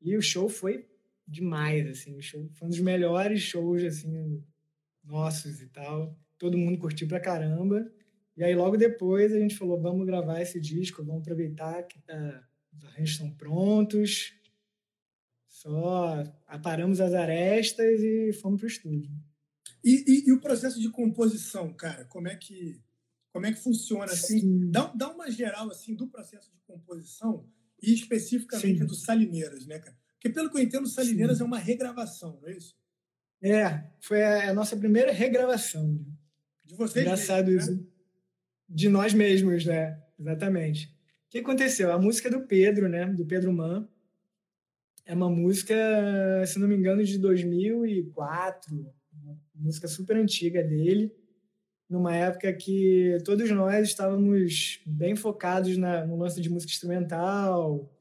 e 0.00 0.16
o 0.16 0.22
show 0.22 0.48
foi 0.48 0.86
demais, 1.26 1.88
assim. 1.88 2.16
O 2.16 2.22
show 2.22 2.48
foi 2.54 2.66
um 2.66 2.70
dos 2.70 2.80
melhores 2.80 3.40
shows, 3.40 3.82
assim, 3.82 4.42
nossos 5.02 5.60
e 5.60 5.66
tal. 5.68 6.16
Todo 6.38 6.58
mundo 6.58 6.78
curtiu 6.78 7.08
pra 7.08 7.20
caramba. 7.20 7.90
E 8.36 8.42
aí, 8.42 8.54
logo 8.54 8.76
depois, 8.76 9.32
a 9.32 9.38
gente 9.38 9.56
falou: 9.56 9.80
vamos 9.80 10.06
gravar 10.06 10.40
esse 10.40 10.60
disco, 10.60 11.04
vamos 11.04 11.22
aproveitar 11.22 11.82
que 11.84 12.00
tá, 12.02 12.46
os 12.76 12.84
arranjos 12.84 13.10
estão 13.10 13.30
prontos. 13.30 14.34
Só 15.48 16.22
aparamos 16.46 17.00
as 17.00 17.14
arestas 17.14 18.00
e 18.00 18.32
fomos 18.34 18.60
para 18.60 18.66
o 18.66 18.70
estúdio. 18.70 19.10
E, 19.82 20.04
e, 20.06 20.28
e, 20.28 20.32
o 20.32 20.40
processo 20.40 20.80
de 20.80 20.90
composição, 20.90 21.72
cara, 21.72 22.04
como 22.06 22.26
é 22.26 22.34
que, 22.34 22.82
como 23.32 23.46
é 23.46 23.52
que 23.52 23.62
funciona? 23.62 24.04
Assim? 24.04 24.70
Dá, 24.70 24.92
dá 24.94 25.10
uma 25.10 25.30
geral 25.30 25.70
assim 25.70 25.94
do 25.94 26.08
processo 26.08 26.50
de 26.50 26.58
composição 26.66 27.46
e 27.82 27.94
especificamente 27.94 28.80
Sim. 28.80 28.86
do 28.86 28.94
Salineiras, 28.94 29.66
né, 29.66 29.78
cara? 29.78 29.96
Porque, 30.14 30.30
pelo 30.30 30.50
que 30.50 30.56
eu 30.56 30.62
entendo, 30.62 30.88
Salineiras 30.88 31.38
Sim. 31.38 31.44
é 31.44 31.46
uma 31.46 31.58
regravação, 31.58 32.38
não 32.40 32.48
é 32.48 32.56
isso? 32.56 32.74
É, 33.42 33.84
foi 34.00 34.22
a, 34.24 34.54
nossa 34.54 34.76
primeira 34.76 35.12
regravação. 35.12 36.02
De 36.64 36.74
vocês 36.74 37.04
Engraçado 37.04 37.50
mesmo, 37.50 37.72
né? 37.72 37.78
isso. 37.82 37.93
De 38.68 38.88
nós 38.88 39.12
mesmos, 39.12 39.64
né? 39.64 40.00
Exatamente. 40.18 40.86
O 40.86 41.30
que 41.30 41.38
aconteceu? 41.38 41.92
A 41.92 41.98
música 41.98 42.30
do 42.30 42.46
Pedro, 42.46 42.88
né? 42.88 43.06
Do 43.06 43.24
Pedro 43.24 43.52
Man. 43.52 43.88
É 45.06 45.14
uma 45.14 45.28
música, 45.28 45.74
se 46.46 46.58
não 46.58 46.66
me 46.66 46.76
engano, 46.76 47.04
de 47.04 47.18
2004. 47.18 48.74
Uma 49.22 49.38
música 49.54 49.86
super 49.86 50.16
antiga 50.16 50.62
dele. 50.62 51.12
Numa 51.88 52.16
época 52.16 52.52
que 52.52 53.18
todos 53.24 53.50
nós 53.50 53.88
estávamos 53.88 54.80
bem 54.86 55.14
focados 55.14 55.76
na, 55.76 56.06
no 56.06 56.16
lance 56.16 56.40
de 56.40 56.48
música 56.48 56.72
instrumental. 56.72 57.92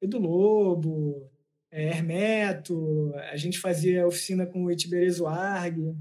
Edu 0.00 0.18
Lobo, 0.18 1.30
é, 1.70 1.88
Hermeto. 1.88 3.12
A 3.32 3.36
gente 3.36 3.58
fazia 3.58 4.06
oficina 4.06 4.44
com 4.44 4.64
o 4.64 4.70
Itiberezo 4.70 5.26
Arg. 5.26 5.96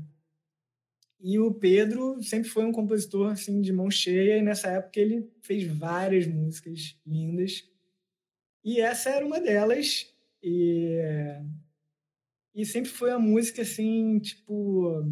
E 1.21 1.37
o 1.39 1.53
Pedro 1.53 2.21
sempre 2.23 2.49
foi 2.49 2.65
um 2.65 2.71
compositor 2.71 3.31
assim 3.31 3.61
de 3.61 3.71
mão 3.71 3.91
cheia 3.91 4.37
e 4.37 4.41
nessa 4.41 4.69
época 4.69 4.99
ele 4.99 5.29
fez 5.41 5.63
várias 5.65 6.25
músicas 6.25 6.97
lindas. 7.05 7.63
E 8.63 8.81
essa 8.81 9.09
era 9.09 9.25
uma 9.25 9.39
delas 9.39 10.07
e 10.41 10.97
e 12.53 12.65
sempre 12.65 12.91
foi 12.91 13.11
uma 13.11 13.19
música 13.19 13.61
assim, 13.61 14.19
tipo 14.19 15.05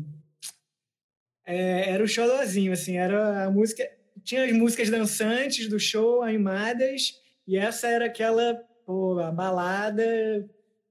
é, 1.46 1.90
era 1.90 2.04
o 2.04 2.08
showzinho 2.08 2.74
assim, 2.74 2.98
era 2.98 3.46
a 3.46 3.52
música 3.52 3.90
tinha 4.24 4.46
as 4.46 4.52
músicas 4.52 4.90
dançantes 4.90 5.68
do 5.68 5.80
show, 5.80 6.22
animadas, 6.22 7.20
e 7.48 7.58
essa 7.58 7.88
era 7.88 8.06
aquela, 8.06 8.54
pô, 8.86 9.18
a 9.20 9.32
balada, 9.32 10.04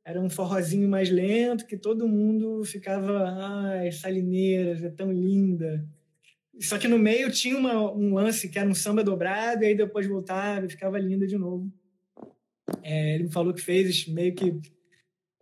era 0.09 0.19
um 0.19 0.31
forrozinho 0.31 0.89
mais 0.89 1.11
lento, 1.11 1.67
que 1.67 1.77
todo 1.77 2.09
mundo 2.09 2.65
ficava, 2.65 3.29
ai, 3.29 3.93
Salineiras, 3.93 4.83
é 4.83 4.89
tão 4.89 5.13
linda. 5.13 5.87
Só 6.59 6.79
que 6.79 6.89
no 6.89 6.99
meio 6.99 7.31
tinha 7.31 7.59
uma, 7.59 7.93
um 7.93 8.15
lance 8.15 8.49
que 8.49 8.59
era 8.59 8.67
um 8.67 8.75
samba 8.75 9.05
dobrado, 9.05 9.63
e 9.63 9.67
aí 9.67 9.75
depois 9.75 10.07
voltava 10.07 10.65
e 10.65 10.71
ficava 10.71 10.99
linda 10.99 11.27
de 11.27 11.37
novo. 11.37 11.71
É, 12.83 13.17
ele 13.17 13.25
me 13.25 13.31
falou 13.31 13.53
que 13.53 13.61
fez 13.61 14.09
meio 14.09 14.35
que 14.35 14.59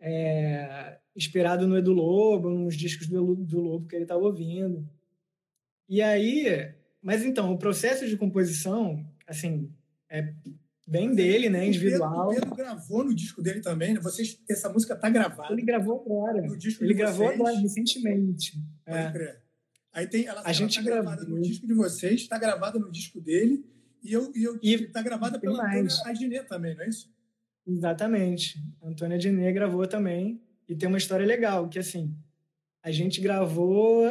é, 0.01 0.99
inspirado 1.15 1.65
no 1.69 1.79
Edu 1.79 1.93
Lobo, 1.93 2.51
nos 2.51 2.77
discos 2.77 3.07
do, 3.07 3.37
do 3.37 3.61
Lobo 3.61 3.87
que 3.87 3.95
ele 3.95 4.03
estava 4.03 4.25
ouvindo. 4.25 4.85
E 5.89 6.03
aí, 6.03 6.75
mas 7.01 7.25
então, 7.25 7.53
o 7.53 7.59
processo 7.59 8.05
de 8.05 8.17
composição, 8.17 9.07
assim, 9.29 9.71
é 10.11 10.35
bem 10.87 11.15
dele, 11.15 11.49
né, 11.49 11.67
individual. 11.67 12.29
O 12.29 12.31
Pedro, 12.31 12.53
o 12.53 12.57
Pedro, 12.57 12.57
gravou 12.57 13.05
no 13.05 13.15
disco 13.15 13.43
dele 13.43 13.61
também, 13.61 13.95
né? 13.95 14.01
Vocês, 14.01 14.41
essa 14.49 14.69
música 14.69 14.95
tá 14.95 15.11
gravada. 15.11 15.53
Ele 15.53 15.63
gravou 15.63 16.01
agora. 16.01 16.43
No 16.43 16.57
disco 16.57 16.85
Ele 16.85 16.95
gravou 16.95 17.27
vocês. 17.27 17.41
agora, 17.41 17.59
recentemente. 17.59 18.53
É. 18.87 19.11
crer. 19.11 19.43
Aí 19.93 20.07
tem, 20.07 20.27
ela, 20.27 20.41
a 20.41 20.45
ela 20.45 20.53
gente 20.53 20.77
tá 20.77 20.83
gravada 20.83 21.25
no 21.25 21.41
disco 21.41 21.67
de 21.67 21.73
vocês, 21.73 22.21
está 22.21 22.39
gravada 22.39 22.79
no 22.79 22.93
disco 22.93 23.19
dele, 23.19 23.65
e 24.03 24.13
eu, 24.13 24.31
e 24.37 24.45
eu 24.45 24.59
e 24.63 24.87
tá 24.89 25.01
gravada 25.01 25.39
pela 25.39 25.65
Antônia 25.65 25.89
Adnet 26.05 26.47
também, 26.47 26.75
não 26.75 26.85
é 26.85 26.89
isso? 26.89 27.11
Exatamente. 27.67 28.63
A 28.83 28.89
Antônia 28.89 29.17
Adnet 29.17 29.53
gravou 29.55 29.87
também, 29.87 30.41
e 30.69 30.77
tem 30.77 30.87
uma 30.87 30.99
história 30.99 31.25
legal, 31.25 31.67
que 31.69 31.79
assim, 31.79 32.15
a 32.83 32.91
gente 32.91 33.23
gravou, 33.23 34.07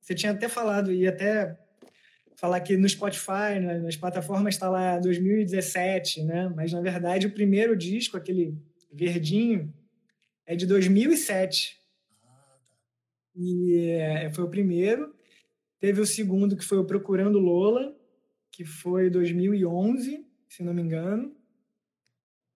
você 0.00 0.12
tinha 0.12 0.32
até 0.32 0.48
falado, 0.48 0.92
e 0.92 1.06
até 1.06 1.56
falar 2.36 2.60
que 2.60 2.76
no 2.76 2.88
Spotify, 2.88 3.58
nas 3.82 3.96
plataformas, 3.96 4.54
está 4.54 4.68
lá 4.68 4.98
2017, 4.98 6.22
né? 6.24 6.52
Mas, 6.54 6.72
na 6.72 6.80
verdade, 6.80 7.26
o 7.26 7.32
primeiro 7.32 7.76
disco, 7.76 8.16
aquele 8.16 8.56
verdinho, 8.92 9.72
é 10.46 10.56
de 10.56 10.66
2007. 10.66 11.78
E 13.34 13.82
é, 13.90 14.30
foi 14.32 14.44
o 14.44 14.50
primeiro. 14.50 15.14
Teve 15.80 16.00
o 16.00 16.06
segundo, 16.06 16.56
que 16.56 16.64
foi 16.64 16.78
o 16.78 16.84
Procurando 16.84 17.38
Lola, 17.38 17.96
que 18.50 18.64
foi 18.64 19.08
2011, 19.10 20.24
se 20.48 20.62
não 20.62 20.74
me 20.74 20.82
engano. 20.82 21.34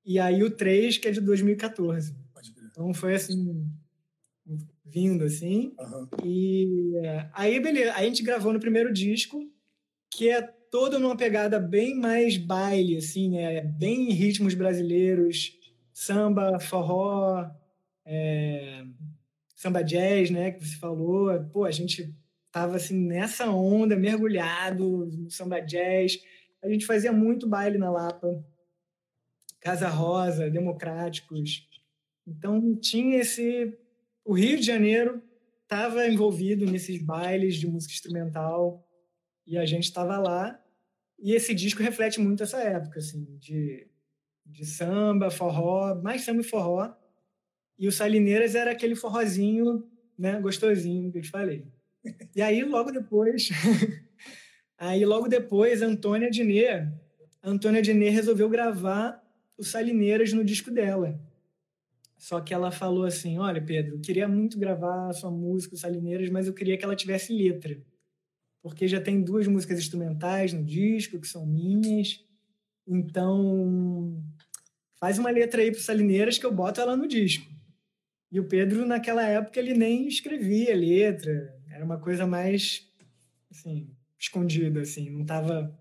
E 0.04 0.18
aí 0.18 0.42
o 0.42 0.50
3, 0.50 0.98
que 0.98 1.08
é 1.08 1.10
de 1.10 1.20
2014. 1.20 2.14
Então 2.70 2.92
foi 2.92 3.14
assim, 3.14 3.66
vindo 4.84 5.24
assim. 5.24 5.74
Uhum. 5.78 6.08
E 6.24 6.92
aí, 7.32 7.58
beleza. 7.58 7.94
Aí 7.94 8.04
a 8.04 8.08
gente 8.08 8.22
gravou 8.22 8.52
no 8.52 8.60
primeiro 8.60 8.92
disco 8.92 9.50
que 10.10 10.28
é 10.28 10.42
toda 10.70 10.98
numa 10.98 11.16
pegada 11.16 11.58
bem 11.58 11.94
mais 11.94 12.36
baile, 12.36 12.96
assim, 12.96 13.38
é 13.38 13.62
bem 13.62 14.10
ritmos 14.10 14.54
brasileiros, 14.54 15.52
samba, 15.92 16.60
forró, 16.60 17.48
é, 18.04 18.84
samba 19.54 19.82
jazz, 19.82 20.30
né, 20.30 20.52
que 20.52 20.64
você 20.64 20.76
falou. 20.76 21.42
Pô, 21.52 21.64
a 21.64 21.70
gente 21.70 22.14
tava 22.52 22.76
assim 22.76 22.96
nessa 22.96 23.50
onda, 23.50 23.96
mergulhado 23.96 25.06
no 25.06 25.30
samba 25.30 25.60
jazz. 25.60 26.18
A 26.62 26.68
gente 26.68 26.86
fazia 26.86 27.12
muito 27.12 27.48
baile 27.48 27.78
na 27.78 27.90
Lapa, 27.90 28.44
Casa 29.60 29.88
Rosa, 29.88 30.50
Democráticos. 30.50 31.68
Então 32.26 32.74
tinha 32.76 33.18
esse 33.18 33.76
o 34.24 34.32
Rio 34.34 34.56
de 34.56 34.62
Janeiro 34.64 35.22
estava 35.62 36.06
envolvido 36.08 36.66
nesses 36.66 37.00
bailes 37.00 37.56
de 37.56 37.66
música 37.66 37.92
instrumental 37.92 38.85
e 39.46 39.56
a 39.56 39.64
gente 39.64 39.84
estava 39.84 40.18
lá. 40.18 40.60
E 41.18 41.32
esse 41.32 41.54
disco 41.54 41.82
reflete 41.82 42.20
muito 42.20 42.42
essa 42.42 42.58
época, 42.58 42.98
assim, 42.98 43.24
de, 43.38 43.86
de 44.44 44.66
samba, 44.66 45.30
forró, 45.30 45.94
mais 46.02 46.22
samba 46.22 46.40
e 46.40 46.44
forró. 46.44 46.92
E 47.78 47.86
o 47.86 47.92
Salineiras 47.92 48.54
era 48.54 48.72
aquele 48.72 48.96
forrozinho, 48.96 49.88
né, 50.18 50.40
gostosinho 50.40 51.12
que 51.12 51.18
eu 51.18 51.22
te 51.22 51.30
falei. 51.30 51.64
E 52.34 52.42
aí, 52.42 52.62
logo 52.64 52.90
depois, 52.90 53.48
aí 54.78 55.04
logo 55.04 55.28
depois, 55.28 55.82
Antônia 55.82 56.30
Diné, 56.30 56.92
Antônia 57.42 57.82
Diné 57.82 58.08
resolveu 58.08 58.48
gravar 58.48 59.22
o 59.56 59.64
Salineiras 59.64 60.32
no 60.32 60.44
disco 60.44 60.70
dela. 60.70 61.18
Só 62.18 62.40
que 62.40 62.54
ela 62.54 62.70
falou 62.70 63.04
assim, 63.04 63.38
olha, 63.38 63.62
Pedro, 63.62 63.96
eu 63.96 64.00
queria 64.00 64.26
muito 64.26 64.58
gravar 64.58 65.08
a 65.08 65.12
sua 65.12 65.30
música, 65.30 65.74
o 65.74 65.78
Salineiras, 65.78 66.30
mas 66.30 66.46
eu 66.46 66.54
queria 66.54 66.76
que 66.76 66.84
ela 66.84 66.96
tivesse 66.96 67.32
letra 67.32 67.78
porque 68.62 68.88
já 68.88 69.00
tem 69.00 69.22
duas 69.22 69.46
músicas 69.46 69.78
instrumentais 69.78 70.52
no 70.52 70.64
disco 70.64 71.20
que 71.20 71.28
são 71.28 71.46
minhas. 71.46 72.24
Então, 72.86 74.22
faz 74.98 75.18
uma 75.18 75.30
letra 75.30 75.62
aí 75.62 75.70
para 75.70 75.80
Salineiras 75.80 76.38
que 76.38 76.46
eu 76.46 76.52
boto 76.52 76.80
ela 76.80 76.96
no 76.96 77.06
disco. 77.06 77.46
E 78.30 78.40
o 78.40 78.48
Pedro, 78.48 78.84
naquela 78.84 79.26
época, 79.26 79.58
ele 79.58 79.74
nem 79.74 80.06
escrevia 80.08 80.74
letra. 80.74 81.54
Era 81.70 81.84
uma 81.84 81.98
coisa 81.98 82.26
mais, 82.26 82.90
assim, 83.50 83.90
escondida, 84.18 84.80
assim. 84.80 85.10
Não 85.10 85.22
estava 85.22 85.74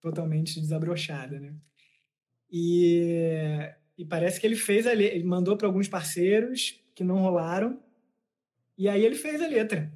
totalmente 0.00 0.60
desabrochada, 0.60 1.38
né? 1.38 1.54
E, 2.50 3.72
e 3.96 4.04
parece 4.04 4.40
que 4.40 4.46
ele 4.46 4.56
fez 4.56 4.86
a 4.86 4.92
letra. 4.92 5.16
Ele 5.16 5.24
mandou 5.24 5.56
para 5.56 5.66
alguns 5.66 5.88
parceiros 5.88 6.80
que 6.94 7.04
não 7.04 7.18
rolaram. 7.18 7.82
E 8.76 8.88
aí 8.88 9.04
ele 9.04 9.14
fez 9.14 9.40
a 9.40 9.46
letra. 9.46 9.92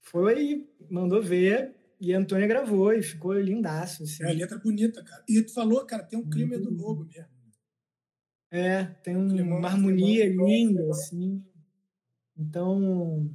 Foi, 0.00 0.68
mandou 0.92 1.22
ver, 1.22 1.74
e 1.98 2.14
a 2.14 2.18
Antônia 2.18 2.46
gravou 2.46 2.92
e 2.92 3.02
ficou 3.02 3.32
lindaço. 3.32 4.02
Assim. 4.02 4.22
É 4.24 4.26
a 4.28 4.32
letra 4.32 4.58
bonita, 4.58 5.02
cara. 5.02 5.24
E 5.28 5.40
tu 5.42 5.54
falou, 5.54 5.84
cara, 5.86 6.02
tem 6.02 6.18
um 6.18 6.28
clima 6.28 6.58
do 6.58 6.70
lobo 6.70 7.04
mesmo. 7.04 7.30
É, 8.50 8.84
tem 9.02 9.16
um, 9.16 9.56
uma 9.56 9.68
harmonia 9.68 10.28
linda, 10.28 10.86
assim. 10.90 11.42
Então. 12.36 13.30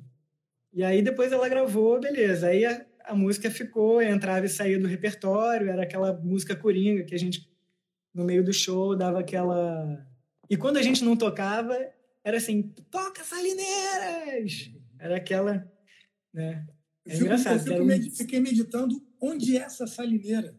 E 0.72 0.84
aí 0.84 1.02
depois 1.02 1.32
ela 1.32 1.50
gravou, 1.50 2.00
beleza. 2.00 2.48
Aí 2.48 2.66
a, 2.66 2.86
a 3.06 3.16
música 3.16 3.50
ficou, 3.50 4.02
entrava 4.02 4.46
e 4.46 4.50
saía 4.50 4.80
do 4.80 4.86
repertório, 4.86 5.70
era 5.70 5.82
aquela 5.82 6.14
música 6.14 6.56
coringa 6.56 7.04
que 7.04 7.16
a 7.16 7.18
gente, 7.18 7.50
no 8.14 8.24
meio 8.24 8.44
do 8.44 8.54
show, 8.54 8.96
dava 8.96 9.20
aquela. 9.20 10.06
E 10.48 10.56
quando 10.56 10.78
a 10.78 10.84
gente 10.84 11.04
não 11.04 11.18
tocava, 11.18 11.76
era 12.24 12.38
assim: 12.38 12.62
toca 12.92 13.24
salineiras! 13.24 14.72
Era 15.00 15.18
aquela 15.18 15.68
né? 16.38 16.68
É 17.08 17.18
engraçado. 17.18 17.74
Eu 17.74 17.86
med 17.86 18.10
fiquei 18.12 18.40
meditando 18.40 19.02
onde 19.22 19.58
é 19.58 19.62
essa 19.62 19.88
salineira. 19.88 20.56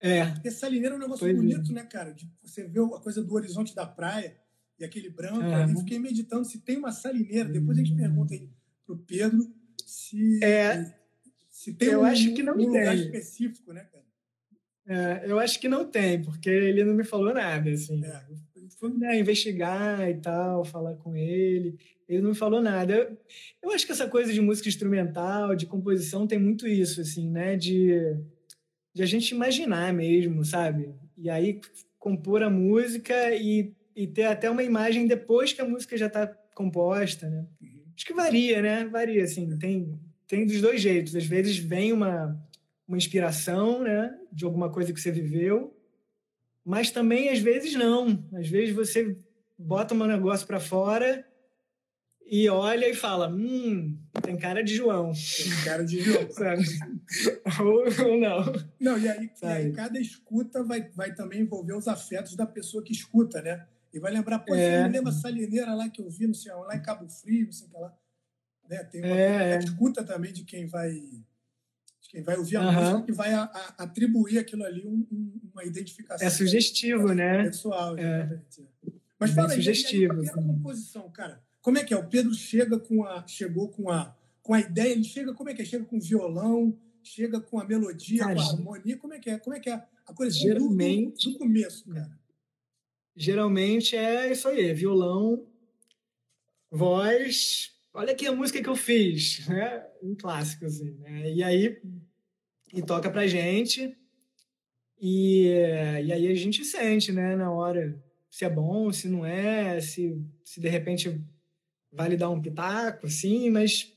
É. 0.00 0.26
Porque 0.32 0.50
salineira 0.50 0.94
é 0.94 0.98
um 0.98 1.00
negócio 1.00 1.26
pois 1.26 1.36
bonito, 1.36 1.70
é. 1.70 1.74
né, 1.74 1.84
cara? 1.84 2.12
De 2.12 2.30
você 2.42 2.64
vê 2.64 2.80
a 2.80 3.00
coisa 3.00 3.22
do 3.22 3.34
horizonte 3.34 3.74
da 3.74 3.86
praia 3.86 4.36
e 4.78 4.84
aquele 4.84 5.10
branco. 5.10 5.42
É. 5.42 5.68
Fiquei 5.76 5.98
meditando 5.98 6.44
se 6.44 6.60
tem 6.60 6.76
uma 6.76 6.92
salineira. 6.92 7.48
Depois 7.48 7.78
a 7.78 7.82
gente 7.82 7.96
pergunta 7.96 8.34
aí 8.34 8.50
pro 8.84 8.98
Pedro 8.98 9.52
se, 9.84 10.42
é. 10.44 10.94
se 11.48 11.72
tem 11.72 11.88
eu 11.88 12.00
um, 12.00 12.04
acho 12.04 12.34
que 12.34 12.42
não 12.42 12.54
um 12.54 12.58
tem. 12.58 12.66
lugar 12.66 12.94
específico, 12.94 13.72
né, 13.72 13.84
cara? 13.84 14.04
É, 14.88 15.24
eu 15.30 15.38
acho 15.40 15.58
que 15.58 15.68
não 15.68 15.84
tem, 15.84 16.22
porque 16.22 16.48
ele 16.48 16.84
não 16.84 16.94
me 16.94 17.02
falou 17.02 17.34
nada, 17.34 17.68
assim. 17.70 18.04
É. 18.04 18.24
Fui 18.78 18.96
né, 18.96 19.18
investigar 19.18 20.08
e 20.08 20.14
tal, 20.14 20.64
falar 20.64 20.94
com 20.96 21.16
ele. 21.16 21.78
Ele 22.08 22.22
não 22.22 22.30
me 22.30 22.36
falou 22.36 22.62
nada. 22.62 22.94
Eu, 22.94 23.18
eu 23.62 23.70
acho 23.72 23.84
que 23.84 23.92
essa 23.92 24.08
coisa 24.08 24.32
de 24.32 24.40
música 24.40 24.68
instrumental, 24.68 25.56
de 25.56 25.66
composição, 25.66 26.26
tem 26.26 26.38
muito 26.38 26.66
isso, 26.66 27.00
assim, 27.00 27.28
né? 27.30 27.56
De, 27.56 28.16
de 28.94 29.02
a 29.02 29.06
gente 29.06 29.30
imaginar 29.30 29.92
mesmo, 29.92 30.44
sabe? 30.44 30.94
E 31.18 31.28
aí 31.28 31.60
compor 31.98 32.42
a 32.42 32.50
música 32.50 33.34
e, 33.34 33.72
e 33.94 34.06
ter 34.06 34.24
até 34.24 34.48
uma 34.48 34.62
imagem 34.62 35.06
depois 35.06 35.52
que 35.52 35.60
a 35.60 35.68
música 35.68 35.96
já 35.96 36.06
está 36.06 36.26
composta, 36.54 37.28
né? 37.28 37.44
Uhum. 37.60 37.82
Acho 37.96 38.06
que 38.06 38.14
varia, 38.14 38.62
né? 38.62 38.84
Varia, 38.84 39.24
assim. 39.24 39.58
Tem, 39.58 39.98
tem 40.28 40.46
dos 40.46 40.60
dois 40.60 40.80
jeitos. 40.80 41.16
Às 41.16 41.26
vezes 41.26 41.56
vem 41.56 41.92
uma, 41.92 42.40
uma 42.86 42.96
inspiração, 42.96 43.82
né? 43.82 44.16
De 44.32 44.44
alguma 44.44 44.70
coisa 44.70 44.92
que 44.92 45.00
você 45.00 45.10
viveu. 45.10 45.76
Mas 46.64 46.90
também, 46.90 47.30
às 47.30 47.40
vezes, 47.40 47.74
não. 47.74 48.24
Às 48.34 48.48
vezes 48.48 48.74
você 48.74 49.16
bota 49.58 49.94
um 49.94 50.06
negócio 50.06 50.46
para 50.46 50.60
fora 50.60 51.26
e 52.28 52.48
olha 52.48 52.88
e 52.88 52.94
fala: 52.94 53.28
hum, 53.28 53.96
tem 54.20 54.36
cara 54.36 54.62
de 54.62 54.74
João. 54.74 55.12
Tem 55.12 55.64
cara 55.64 55.84
de 55.84 56.00
João. 56.00 56.28
Sabe? 56.32 56.64
ou, 57.60 58.08
ou, 58.08 58.20
não. 58.20 58.52
Não, 58.80 58.98
e 58.98 59.08
aí, 59.08 59.30
e 59.40 59.46
aí, 59.46 59.72
cada 59.72 59.98
escuta 60.00 60.64
vai, 60.64 60.90
vai 60.90 61.14
também 61.14 61.42
envolver 61.42 61.74
os 61.74 61.86
afetos 61.86 62.34
da 62.34 62.44
pessoa 62.44 62.82
que 62.82 62.92
escuta, 62.92 63.40
né? 63.40 63.64
E 63.92 64.00
vai 64.00 64.12
lembrar, 64.12 64.40
pô, 64.40 64.54
é. 64.54 64.82
você 64.82 64.88
me 64.88 64.92
lembra 64.92 65.12
salineira 65.12 65.72
lá 65.72 65.88
que 65.88 66.02
eu 66.02 66.10
vi, 66.10 66.26
não 66.26 66.34
sei 66.34 66.52
lá 66.52 66.74
em 66.74 66.82
Cabo 66.82 67.08
Frio, 67.08 67.46
não 67.46 67.52
sei 67.52 67.68
o 67.68 67.70
que 67.70 67.78
lá. 67.78 67.96
né? 68.68 68.84
Tem 68.84 69.00
uma 69.04 69.16
é, 69.16 69.58
escuta 69.58 70.02
também 70.02 70.32
de 70.32 70.44
quem 70.44 70.66
vai 70.66 70.92
de 70.92 72.08
quem 72.10 72.22
vai 72.22 72.36
ouvir 72.36 72.56
a 72.56 72.60
uhum. 72.60 72.72
música 72.72 73.02
que 73.02 73.12
vai 73.12 73.32
a, 73.32 73.42
a, 73.44 73.84
atribuir 73.84 74.38
aquilo 74.38 74.64
ali 74.64 74.84
um, 74.84 75.06
um, 75.10 75.40
uma 75.52 75.64
identificação. 75.64 76.26
É 76.26 76.30
sugestivo, 76.30 77.12
né? 77.12 77.44
Pessoal, 77.44 77.96
é. 77.96 78.40
Mas 79.18 79.30
fala 79.30 79.52
aí, 79.52 79.56
sugestivo, 79.56 80.20
a 80.20 80.32
composição, 80.32 81.08
cara. 81.10 81.45
Como 81.66 81.78
é 81.78 81.82
que 81.82 81.92
é? 81.92 81.96
O 81.96 82.08
Pedro 82.08 82.32
chega 82.32 82.78
com 82.78 83.02
a, 83.02 83.26
chegou 83.26 83.68
com 83.68 83.90
a, 83.90 84.16
com 84.40 84.54
a 84.54 84.60
ideia, 84.60 84.92
ele 84.92 85.02
chega, 85.02 85.34
como 85.34 85.50
é 85.50 85.54
que 85.54 85.62
é? 85.62 85.64
Chega 85.64 85.84
com 85.84 85.98
violão, 85.98 86.78
chega 87.02 87.40
com 87.40 87.58
a 87.58 87.64
melodia, 87.64 88.20
cara, 88.20 88.36
com 88.36 88.40
a 88.40 88.44
harmonia, 88.44 88.96
como 88.96 89.14
é 89.14 89.18
que 89.18 89.30
é? 89.30 89.38
Como 89.40 89.56
é 89.56 89.58
que 89.58 89.68
é 89.68 89.84
a 90.06 90.14
coisa 90.14 90.38
geralmente, 90.38 91.24
do, 91.24 91.32
do, 91.32 91.38
começo, 91.40 91.84
cara? 91.92 92.16
Geralmente 93.16 93.96
é 93.96 94.30
isso 94.30 94.46
aí, 94.46 94.66
é 94.66 94.72
violão, 94.72 95.44
voz, 96.70 97.72
olha 97.92 98.12
aqui 98.12 98.28
a 98.28 98.32
música 98.32 98.62
que 98.62 98.68
eu 98.68 98.76
fiz, 98.76 99.44
né? 99.48 99.84
Um 100.00 100.14
clássico, 100.14 100.66
assim, 100.66 100.92
né? 101.00 101.32
E 101.32 101.42
aí, 101.42 101.82
e 102.72 102.80
toca 102.80 103.10
pra 103.10 103.26
gente, 103.26 103.92
e, 105.00 105.48
e 106.04 106.12
aí 106.12 106.28
a 106.28 106.34
gente 106.36 106.64
sente, 106.64 107.10
né, 107.10 107.34
na 107.34 107.50
hora, 107.50 108.00
se 108.30 108.44
é 108.44 108.48
bom, 108.48 108.92
se 108.92 109.08
não 109.08 109.26
é, 109.26 109.80
se, 109.80 110.24
se 110.44 110.60
de 110.60 110.68
repente 110.68 111.20
vale 111.92 112.16
dar 112.16 112.30
um 112.30 112.40
pitaco, 112.40 113.06
assim, 113.06 113.50
mas 113.50 113.92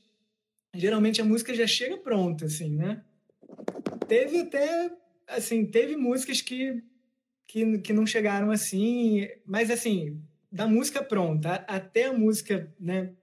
geralmente 0.74 1.20
a 1.20 1.24
música 1.24 1.54
já 1.54 1.66
chega 1.66 1.98
pronta, 1.98 2.46
assim, 2.46 2.76
né? 2.76 3.04
Teve 4.08 4.40
até, 4.40 4.90
assim, 5.28 5.66
teve 5.66 5.96
músicas 5.96 6.40
que, 6.40 6.82
que, 7.46 7.78
que 7.78 7.92
não 7.92 8.06
chegaram 8.06 8.50
assim, 8.50 9.28
mas 9.44 9.70
assim, 9.70 10.22
da 10.50 10.66
música 10.66 11.02
pronta 11.02 11.56
até 11.68 12.06
a 12.06 12.12
música, 12.12 12.72
né, 12.78 13.14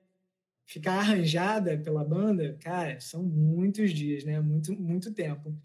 ficar 0.68 1.00
arranjada 1.00 1.78
pela 1.78 2.04
banda, 2.04 2.58
cara, 2.62 3.00
são 3.00 3.24
muitos 3.24 3.92
dias, 3.92 4.26
né? 4.26 4.40
Muito, 4.42 4.74
muito 4.74 5.14
tempo. 5.14 5.56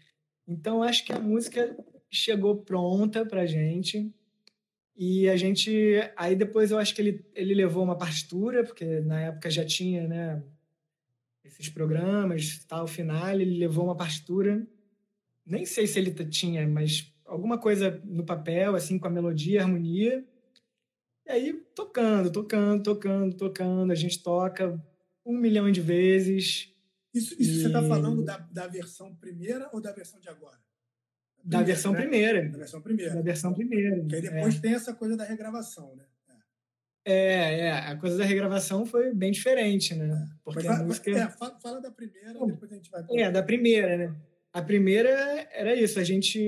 Então, 0.47 0.81
acho 0.81 1.05
que 1.05 1.11
a 1.11 1.19
música 1.19 1.75
chegou 2.09 2.63
pronta 2.63 3.25
pra 3.25 3.45
gente. 3.45 4.13
E 4.95 5.27
a 5.27 5.35
gente. 5.35 5.71
Aí 6.15 6.35
depois 6.35 6.71
eu 6.71 6.77
acho 6.77 6.93
que 6.93 7.01
ele, 7.01 7.25
ele 7.33 7.55
levou 7.55 7.83
uma 7.83 7.97
partitura, 7.97 8.63
porque 8.63 8.99
na 9.01 9.21
época 9.21 9.49
já 9.49 9.65
tinha, 9.65 10.07
né? 10.07 10.43
Esses 11.43 11.67
programas, 11.69 12.63
tal, 12.67 12.87
final, 12.87 13.29
ele 13.31 13.57
levou 13.57 13.85
uma 13.85 13.97
partitura. 13.97 14.65
Nem 15.45 15.65
sei 15.65 15.87
se 15.87 15.99
ele 15.99 16.11
tinha, 16.25 16.65
mas 16.67 17.11
alguma 17.25 17.57
coisa 17.57 18.01
no 18.05 18.23
papel, 18.23 18.75
assim, 18.75 18.97
com 18.97 19.07
a 19.07 19.11
melodia, 19.11 19.61
a 19.61 19.63
harmonia. 19.63 20.23
E 21.25 21.31
aí, 21.31 21.53
tocando, 21.75 22.31
tocando, 22.31 22.83
tocando, 22.83 23.35
tocando, 23.35 23.91
a 23.91 23.95
gente 23.95 24.21
toca 24.21 24.81
um 25.25 25.37
milhão 25.37 25.71
de 25.71 25.81
vezes. 25.81 26.73
Isso, 27.13 27.33
isso 27.39 27.51
e... 27.51 27.61
você 27.61 27.67
está 27.67 27.81
falando 27.81 28.23
da, 28.23 28.37
da 28.37 28.67
versão 28.67 29.15
primeira 29.15 29.69
ou 29.73 29.81
da 29.81 29.91
versão 29.91 30.19
de 30.19 30.29
agora? 30.29 30.62
Da 31.43 31.61
versão 31.61 31.91
né? 31.91 32.01
primeira. 32.01 32.49
Da 32.49 32.57
versão 32.57 32.81
primeira. 32.81 33.15
Da 33.15 33.21
versão 33.21 33.53
primeira. 33.53 33.97
Porque 33.97 34.15
aí 34.15 34.21
depois 34.21 34.55
é. 34.55 34.59
tem 34.59 34.73
essa 34.73 34.93
coisa 34.93 35.17
da 35.17 35.25
regravação, 35.25 35.95
né? 35.95 36.05
É, 37.05 37.59
é, 37.59 37.71
a 37.71 37.97
coisa 37.97 38.17
da 38.17 38.23
regravação 38.23 38.85
foi 38.85 39.13
bem 39.13 39.31
diferente, 39.31 39.93
né? 39.93 40.05
É. 40.05 40.35
Porque 40.41 40.65
Mas, 40.65 40.79
a 40.79 40.83
música... 40.83 41.11
É, 41.11 41.27
fala, 41.27 41.59
fala, 41.59 41.81
da 41.81 41.91
primeira, 41.91 42.33
Bom, 42.39 42.47
depois 42.47 42.71
a 42.71 42.75
gente 42.75 42.89
vai... 42.89 43.03
É, 43.11 43.29
da 43.29 43.43
primeira, 43.43 43.97
né? 43.97 44.15
A 44.53 44.61
primeira 44.61 45.09
era 45.51 45.75
isso, 45.75 45.99
a 45.99 46.03
gente... 46.03 46.41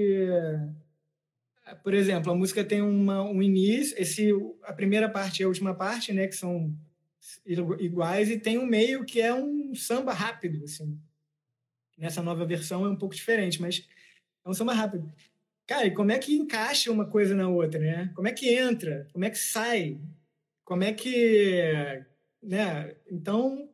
Por 1.83 1.93
exemplo, 1.93 2.31
a 2.31 2.35
música 2.35 2.63
tem 2.63 2.81
uma, 2.81 3.23
um 3.23 3.41
início, 3.41 3.99
esse, 3.99 4.31
a 4.63 4.71
primeira 4.71 5.09
parte 5.09 5.41
e 5.41 5.43
a 5.43 5.47
última 5.47 5.73
parte, 5.73 6.13
né? 6.13 6.27
Que 6.27 6.35
são 6.35 6.73
iguais 7.45 8.29
e 8.29 8.37
tem 8.37 8.57
um 8.57 8.65
meio 8.65 9.03
que 9.03 9.19
é 9.19 9.33
um 9.33 9.73
samba 9.73 10.13
rápido, 10.13 10.63
assim. 10.63 10.97
Nessa 11.97 12.21
nova 12.21 12.45
versão 12.45 12.85
é 12.85 12.89
um 12.89 12.95
pouco 12.95 13.15
diferente, 13.15 13.59
mas 13.59 13.87
é 14.45 14.49
um 14.49 14.53
samba 14.53 14.73
rápido. 14.73 15.11
Cara, 15.67 15.87
e 15.87 15.91
como 15.91 16.11
é 16.11 16.19
que 16.19 16.35
encaixa 16.35 16.91
uma 16.91 17.05
coisa 17.05 17.33
na 17.33 17.49
outra, 17.49 17.79
né? 17.79 18.11
Como 18.15 18.27
é 18.27 18.31
que 18.31 18.53
entra? 18.53 19.07
Como 19.11 19.25
é 19.25 19.29
que 19.29 19.37
sai? 19.37 19.99
Como 20.63 20.83
é 20.83 20.93
que, 20.93 22.05
né? 22.41 22.95
Então, 23.09 23.67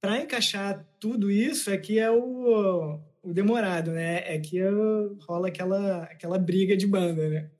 para 0.00 0.20
encaixar 0.20 0.86
tudo 1.00 1.30
isso 1.30 1.70
é 1.70 1.78
que 1.78 1.98
é 1.98 2.10
o, 2.10 3.00
o 3.22 3.32
demorado, 3.32 3.90
né? 3.90 4.22
É 4.26 4.38
que 4.38 4.60
rola 5.20 5.48
aquela 5.48 6.04
aquela 6.04 6.38
briga 6.38 6.76
de 6.76 6.86
banda, 6.86 7.28
né? 7.28 7.50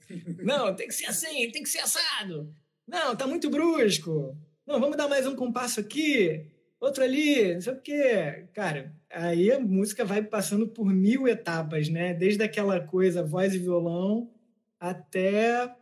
Não, 0.43 0.75
tem 0.75 0.88
que 0.88 0.95
ser 0.95 1.07
assim, 1.07 1.51
tem 1.51 1.62
que 1.62 1.69
ser 1.69 1.81
assado. 1.81 2.55
Não, 2.87 3.17
tá 3.17 3.27
muito 3.27 3.51
brusco. 3.51 4.37
Não, 4.67 4.79
vamos 4.79 4.97
dar 4.97 5.09
mais 5.09 5.27
um 5.27 5.35
compasso 5.35 5.81
aqui, 5.81 6.47
outro 6.79 7.03
ali, 7.03 7.55
não 7.55 7.61
sei 7.61 7.73
o 7.73 7.81
quê. 7.81 8.47
Cara, 8.53 8.95
aí 9.11 9.51
a 9.53 9.61
música 9.61 10.05
vai 10.05 10.23
passando 10.23 10.68
por 10.68 10.87
mil 10.87 11.27
etapas, 11.29 11.88
né? 11.88 12.14
Desde 12.14 12.42
aquela 12.42 12.81
coisa, 12.81 13.23
voz 13.23 13.55
e 13.55 13.59
violão, 13.59 14.31
até. 14.79 15.75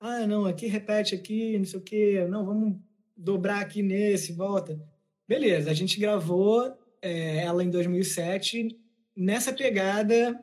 Ah, 0.00 0.26
não, 0.26 0.44
aqui 0.46 0.66
repete 0.66 1.14
aqui, 1.14 1.58
não 1.58 1.64
sei 1.64 1.78
o 1.78 1.82
quê. 1.82 2.26
Não, 2.28 2.44
vamos 2.44 2.78
dobrar 3.16 3.60
aqui 3.60 3.82
nesse, 3.82 4.32
volta. 4.32 4.80
Beleza, 5.28 5.70
a 5.70 5.74
gente 5.74 5.98
gravou 5.98 6.76
é, 7.02 7.38
ela 7.38 7.64
em 7.64 7.70
2007 7.70 8.78
nessa 9.16 9.52
pegada 9.52 10.38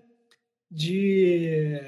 de, 0.69 1.79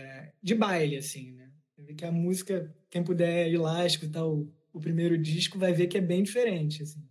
de 0.42 0.56
baile, 0.56 0.98
assim, 0.98 1.32
né? 1.32 1.50
Que 1.98 2.06
a 2.06 2.12
música, 2.12 2.74
quem 2.90 3.04
puder 3.04 3.50
ir 3.50 3.58
lá 3.58 3.86
escutar 3.86 4.26
o 4.26 4.52
o 4.76 4.80
primeiro 4.82 5.18
disco, 5.18 5.58
vai 5.58 5.72
ver 5.72 5.88
que 5.88 5.98
é 5.98 6.02
bem 6.02 6.22
diferente. 6.22 6.84
Assim. 6.84 7.02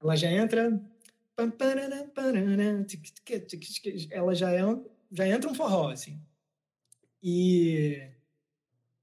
Ela 0.00 0.14
já 0.14 0.30
entra. 0.30 0.80
Ela 4.10 4.34
já, 4.34 4.52
é, 4.52 4.60
já 5.10 5.28
entra 5.28 5.50
um 5.50 5.54
forró, 5.54 5.90
assim. 5.90 6.20
E, 7.22 8.10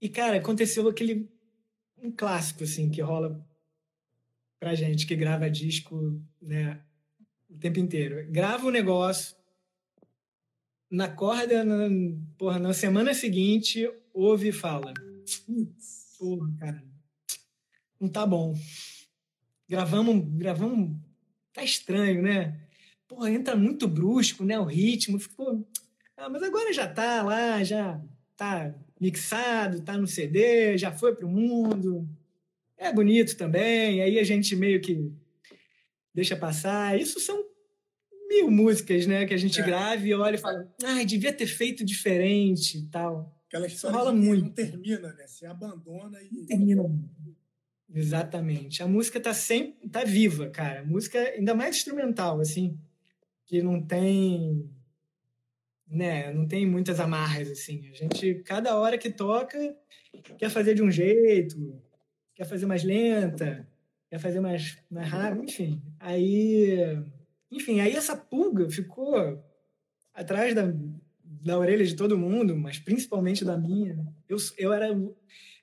e, 0.01 0.09
cara, 0.09 0.37
aconteceu 0.37 0.87
aquele. 0.87 1.29
Um 2.01 2.11
clássico, 2.11 2.63
assim, 2.63 2.89
que 2.89 3.01
rola 3.01 3.45
pra 4.59 4.75
gente 4.75 5.05
que 5.05 5.15
grava 5.15 5.49
disco, 5.49 6.21
né, 6.41 6.81
o 7.49 7.57
tempo 7.57 7.79
inteiro. 7.79 8.25
Grava 8.31 8.67
o 8.67 8.71
negócio, 8.71 9.35
na 10.89 11.07
corda, 11.07 11.63
na, 11.63 11.87
porra, 12.37 12.59
na 12.59 12.73
semana 12.73 13.13
seguinte, 13.13 13.89
ouve 14.13 14.49
e 14.49 14.53
fala. 14.53 14.93
Porra, 16.17 16.53
cara, 16.57 16.83
não 17.99 18.09
tá 18.09 18.25
bom. 18.25 18.53
Gravamos, 19.67 20.25
gravamos, 20.35 20.99
tá 21.53 21.63
estranho, 21.63 22.21
né? 22.21 22.59
Pô, 23.07 23.25
entra 23.27 23.55
muito 23.55 23.87
brusco, 23.87 24.43
né? 24.43 24.59
O 24.59 24.65
ritmo 24.65 25.19
ficou. 25.19 25.67
Ah, 26.15 26.29
mas 26.29 26.43
agora 26.43 26.71
já 26.71 26.87
tá 26.87 27.23
lá, 27.23 27.63
já 27.63 27.99
tá 28.35 28.73
mixado, 28.99 29.81
tá 29.81 29.97
no 29.97 30.07
CD, 30.07 30.77
já 30.77 30.91
foi 30.91 31.15
pro 31.15 31.27
mundo. 31.27 32.07
É 32.77 32.93
bonito 32.93 33.35
também. 33.35 34.01
Aí 34.01 34.19
a 34.19 34.23
gente 34.23 34.55
meio 34.55 34.79
que 34.81 35.11
deixa 36.13 36.35
passar. 36.35 36.99
Isso 36.99 37.19
são 37.19 37.43
mil 38.29 38.51
músicas, 38.51 39.05
né? 39.07 39.25
Que 39.25 39.33
a 39.33 39.37
gente 39.37 39.59
é. 39.59 39.65
grava 39.65 40.05
e 40.05 40.13
olha 40.13 40.35
e 40.35 40.39
fala, 40.39 40.71
ah, 40.83 41.03
devia 41.03 41.33
ter 41.33 41.47
feito 41.47 41.83
diferente 41.83 42.77
e 42.77 42.83
tal. 42.87 43.35
Aquela 43.47 43.65
história 43.65 43.97
rola 43.97 44.13
muito. 44.13 44.45
não 44.45 44.51
termina, 44.51 45.11
né? 45.13 45.25
Se 45.25 45.45
abandona 45.45 46.21
e. 46.21 46.45
termina. 46.45 46.83
Exatamente. 47.93 48.83
A 48.83 48.87
música 48.87 49.19
tá 49.19 49.33
sempre 49.33 49.89
tá 49.89 50.03
viva, 50.03 50.49
cara. 50.49 50.81
A 50.81 50.85
música 50.85 51.19
ainda 51.19 51.55
mais 51.55 51.77
instrumental, 51.77 52.39
assim, 52.39 52.77
que 53.45 53.61
não 53.61 53.81
tem 53.81 54.69
né, 55.87 56.31
não 56.31 56.47
tem 56.47 56.65
muitas 56.67 56.99
amarras 56.99 57.49
assim. 57.49 57.89
A 57.89 57.93
gente 57.95 58.35
cada 58.45 58.77
hora 58.77 58.97
que 58.97 59.09
toca 59.09 59.75
quer 60.37 60.49
fazer 60.49 60.75
de 60.75 60.83
um 60.83 60.91
jeito, 60.91 61.81
quer 62.35 62.45
fazer 62.45 62.67
mais 62.67 62.83
lenta, 62.83 63.67
quer 64.07 64.19
fazer 64.19 64.39
mais 64.39 64.77
mais 64.91 65.09
rápido, 65.09 65.45
enfim. 65.45 65.81
Aí, 65.99 66.77
enfim, 67.51 67.79
aí 67.79 67.93
essa 67.95 68.15
pulga 68.15 68.69
ficou 68.69 69.43
atrás 70.13 70.53
da 70.53 70.71
da 71.23 71.57
orelha 71.57 71.85
de 71.85 71.95
todo 71.95 72.17
mundo, 72.17 72.55
mas 72.55 72.79
principalmente 72.79 73.43
da 73.45 73.57
minha. 73.57 73.97
Eu 74.27 74.37
eu 74.59 74.71
era 74.73 74.89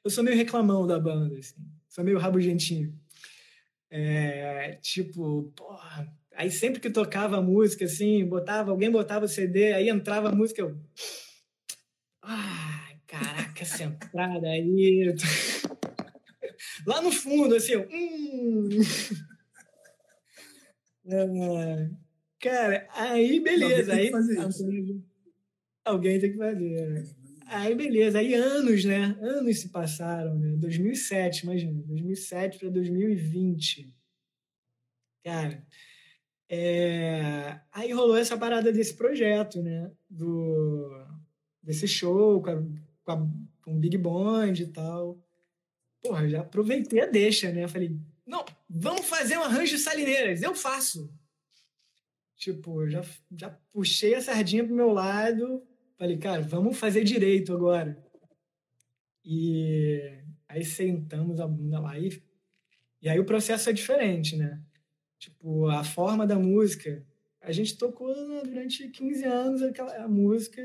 eu 0.05 0.11
sou 0.11 0.25
meio 0.25 0.37
reclamão 0.37 0.87
da 0.87 0.99
banda 0.99 1.39
assim 1.39 1.76
sou 1.97 2.05
meio 2.05 2.19
rabugentinho. 2.19 2.93
É, 3.91 4.79
tipo, 4.83 5.51
porra. 5.57 6.07
Aí 6.35 6.51
sempre 6.51 6.79
que 6.79 6.91
tocava 6.91 7.39
a 7.39 7.43
música, 7.43 7.87
assim, 7.87 8.23
botava, 8.27 8.71
alguém 8.71 8.91
botava 8.91 9.25
o 9.25 9.29
CD, 9.29 9.73
aí 9.73 9.89
entrava 9.89 10.29
a 10.29 10.35
música, 10.35 10.61
eu. 10.61 10.79
Ai, 12.21 12.99
caraca, 13.07 13.63
essa 13.63 13.85
entrada 13.85 14.47
aí. 14.47 15.15
Lá 16.87 17.01
no 17.01 17.11
fundo, 17.11 17.55
assim, 17.57 17.73
eu. 17.73 17.89
Hum. 17.91 18.69
É, 21.09 21.89
cara, 22.41 22.89
aí 22.91 23.39
beleza. 23.39 23.93
Aí, 23.95 24.11
alguém 25.85 26.19
tem 26.19 26.33
que 26.33 26.37
fazer. 26.37 26.89
Né? 26.89 27.05
Aí, 27.47 27.75
beleza. 27.75 28.19
Aí, 28.19 28.35
anos, 28.35 28.85
né? 28.85 29.17
Anos 29.21 29.61
se 29.61 29.69
passaram, 29.69 30.37
né? 30.37 30.57
2007, 30.57 31.45
imagina. 31.45 31.81
2007 31.87 32.59
para 32.59 32.71
2020. 32.71 33.95
Cara, 35.25 35.65
É... 36.49 37.61
Aí 37.73 37.93
rolou 37.93 38.17
essa 38.17 38.37
parada 38.39 38.73
desse 38.73 38.97
projeto, 38.97 39.63
né? 39.63 39.91
Do... 40.09 40.91
Desse 41.63 41.87
show 41.89 42.43
com, 42.43 42.51
a... 42.51 42.63
com, 43.05 43.13
a... 43.13 43.29
com 43.63 43.75
o 43.77 43.79
Big 43.79 43.97
Bond 43.97 44.63
e 44.63 44.67
tal. 44.69 45.19
Porra, 46.03 46.29
já 46.29 46.41
aproveitei 46.41 47.01
a 47.01 47.07
deixa, 47.07 47.53
né? 47.53 47.67
Falei, 47.69 47.97
não, 48.27 48.45
vamos 48.69 49.07
fazer 49.07 49.39
um 49.39 49.43
arranjo 49.43 49.79
salineiras, 49.79 50.43
eu 50.43 50.55
faço. 50.55 51.13
Tipo, 52.37 52.89
já, 52.89 53.05
já 53.37 53.51
puxei 53.73 54.15
a 54.15 54.21
sardinha 54.21 54.65
pro 54.65 54.75
meu 54.75 54.91
lado, 54.93 55.67
falei, 55.97 56.17
cara, 56.19 56.43
vamos 56.43 56.79
fazer 56.79 57.05
direito 57.05 57.53
agora. 57.53 58.03
E 59.25 60.23
aí 60.49 60.65
sentamos 60.65 61.41
a 61.41 61.47
bunda 61.47 61.81
lá 61.81 61.99
e, 61.99 62.23
e 63.03 63.09
aí 63.09 63.19
o 63.19 63.25
processo 63.25 63.69
é 63.69 63.73
diferente, 63.73 64.37
né? 64.37 64.63
Tipo, 65.19 65.67
a 65.67 65.83
forma 65.83 66.27
da 66.27 66.39
música, 66.39 67.05
a 67.41 67.51
gente 67.51 67.77
tocou 67.77 68.15
durante 68.45 68.89
15 68.89 69.25
anos 69.25 69.63
aquela 69.63 69.97
a 69.97 70.09
música, 70.09 70.63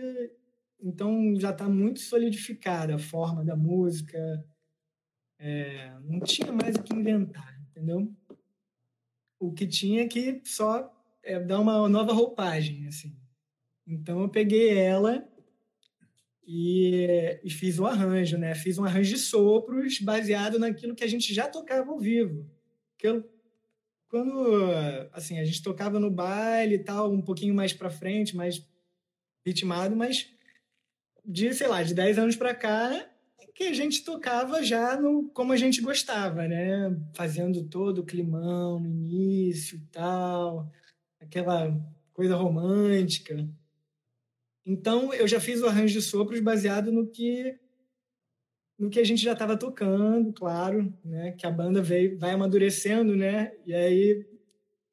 então 0.79 1.33
já 1.39 1.51
está 1.51 1.67
muito 1.69 1.99
solidificada 1.99 2.95
a 2.95 2.99
forma 2.99 3.43
da 3.43 3.55
música, 3.55 4.45
é, 5.39 5.91
não 6.01 6.19
tinha 6.19 6.51
mais 6.51 6.75
o 6.75 6.83
que 6.83 6.93
inventar, 6.93 7.59
entendeu? 7.69 8.13
O 9.39 9.51
que 9.51 9.65
tinha 9.65 10.07
que 10.07 10.41
só 10.43 10.91
é, 11.23 11.39
dar 11.39 11.59
uma 11.59 11.87
nova 11.89 12.13
roupagem, 12.13 12.87
assim. 12.87 13.15
Então 13.85 14.21
eu 14.21 14.29
peguei 14.29 14.77
ela 14.77 15.27
e, 16.45 17.39
e, 17.43 17.49
fiz 17.49 17.79
um 17.79 17.85
arranjo, 17.85 18.37
né? 18.37 18.55
Fiz 18.55 18.77
um 18.77 18.85
arranjo 18.85 19.13
de 19.13 19.19
sopros 19.19 19.99
baseado 19.99 20.59
naquilo 20.59 20.95
que 20.95 21.03
a 21.03 21.07
gente 21.07 21.33
já 21.33 21.47
tocava 21.47 21.91
ao 21.91 21.99
vivo. 21.99 22.49
Que 22.97 23.07
eu, 23.07 23.29
quando 24.09 24.61
assim 25.13 25.39
a 25.39 25.45
gente 25.45 25.63
tocava 25.63 25.99
no 25.99 26.11
baile 26.11 26.75
e 26.75 26.83
tal, 26.83 27.11
um 27.11 27.21
pouquinho 27.21 27.53
mais 27.53 27.73
para 27.73 27.89
frente, 27.89 28.35
mais 28.35 28.65
ritmado, 29.45 29.95
mas 29.95 30.29
de 31.25 31.53
sei 31.53 31.67
lá, 31.67 31.83
de 31.83 31.93
10 31.93 32.17
anos 32.19 32.35
para 32.35 32.53
cá 32.55 33.07
que 33.53 33.65
a 33.65 33.73
gente 33.73 34.03
tocava 34.03 34.63
já 34.63 34.99
no 34.99 35.29
como 35.29 35.53
a 35.53 35.57
gente 35.57 35.81
gostava, 35.81 36.47
né? 36.47 36.97
Fazendo 37.13 37.63
todo 37.63 37.99
o 37.99 38.05
climão 38.05 38.79
no 38.79 38.89
início 38.89 39.77
e 39.77 39.81
tal, 39.91 40.71
aquela 41.19 41.71
coisa 42.13 42.35
romântica. 42.35 43.47
Então 44.65 45.13
eu 45.13 45.27
já 45.27 45.39
fiz 45.39 45.61
o 45.61 45.67
arranjo 45.67 45.93
de 45.93 46.01
sopros 46.01 46.39
baseado 46.39 46.91
no 46.91 47.07
que 47.07 47.57
no 48.77 48.89
que 48.89 48.99
a 48.99 49.03
gente 49.03 49.21
já 49.23 49.33
estava 49.33 49.55
tocando, 49.55 50.33
claro, 50.33 50.91
né? 51.05 51.33
Que 51.33 51.45
a 51.45 51.51
banda 51.51 51.83
veio, 51.83 52.17
vai 52.17 52.31
amadurecendo, 52.31 53.15
né? 53.15 53.53
E 53.63 53.75
aí 53.75 54.25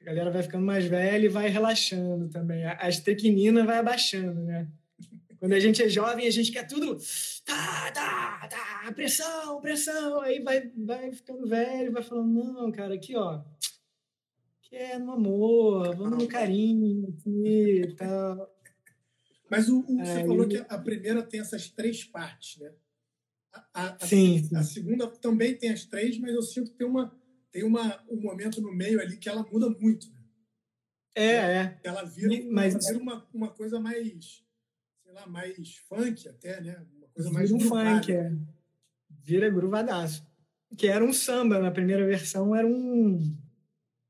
a 0.02 0.04
galera 0.04 0.30
vai 0.30 0.42
ficando 0.42 0.66
mais 0.66 0.84
velha 0.84 1.24
e 1.24 1.28
vai 1.28 1.48
relaxando 1.48 2.28
também. 2.28 2.66
A, 2.66 2.76
a 2.82 2.88
estequinina 2.88 3.64
vai 3.64 3.78
abaixando, 3.78 4.42
né? 4.42 4.68
Quando 5.38 5.52
a 5.52 5.60
gente 5.60 5.82
é 5.82 5.88
jovem, 5.88 6.26
a 6.26 6.30
gente 6.30 6.50
quer 6.50 6.66
tudo. 6.66 6.98
Tá, 7.44 7.90
tá, 7.92 8.48
tá, 8.48 8.92
pressão, 8.92 9.60
pressão. 9.60 10.20
Aí 10.20 10.40
vai, 10.42 10.70
vai 10.76 11.12
ficando 11.12 11.46
velho, 11.46 11.92
vai 11.92 12.02
falando, 12.02 12.32
não, 12.34 12.72
cara, 12.72 12.94
aqui, 12.94 13.16
ó. 13.16 13.40
Que 14.62 14.76
é 14.76 14.98
no 14.98 15.12
amor, 15.12 15.96
vamos 15.96 16.18
no 16.18 16.28
carinho 16.28 17.08
aqui 17.08 17.82
e 17.86 17.94
tal. 17.94 18.52
Mas 19.50 19.68
o, 19.68 19.80
o 19.80 19.98
você 19.98 20.24
falou 20.26 20.46
que 20.46 20.58
a 20.58 20.78
primeira 20.78 21.22
tem 21.22 21.40
essas 21.40 21.68
três 21.70 22.04
partes, 22.04 22.60
né? 22.60 22.72
A, 23.72 23.94
a, 23.94 24.06
sim, 24.06 24.48
a, 24.54 24.58
a, 24.58 24.62
segunda 24.62 25.06
também 25.06 25.56
tem 25.56 25.70
as 25.70 25.84
três, 25.84 26.18
mas 26.18 26.34
eu 26.34 26.42
sinto 26.42 26.70
que 26.70 26.76
tem, 26.76 26.86
uma, 26.86 27.18
tem 27.50 27.64
uma, 27.64 28.04
um 28.08 28.20
momento 28.20 28.60
no 28.60 28.72
meio 28.72 29.00
ali 29.00 29.16
que 29.16 29.28
ela 29.28 29.42
muda 29.50 29.70
muito. 29.70 30.06
Né? 30.12 30.20
É, 31.16 31.32
é. 31.34 31.80
Ela 31.82 32.04
vira, 32.04 32.44
mas... 32.50 32.74
ela 32.74 32.84
vira 32.84 32.98
uma, 32.98 33.28
uma 33.32 33.50
coisa 33.50 33.80
mais, 33.80 34.44
sei 35.02 35.12
lá, 35.12 35.26
mais 35.26 35.76
funk 35.88 36.28
até, 36.28 36.60
né? 36.60 36.86
Uma 36.98 37.08
coisa 37.08 37.30
mais 37.30 37.50
um 37.50 37.58
funk, 37.58 38.12
é. 38.12 38.32
Vira 39.08 39.50
gruvadaço. 39.50 40.26
Que 40.76 40.86
era 40.88 41.02
um 41.02 41.12
samba, 41.12 41.58
na 41.58 41.70
primeira 41.70 42.04
versão 42.04 42.54
era 42.54 42.66
um 42.66 43.36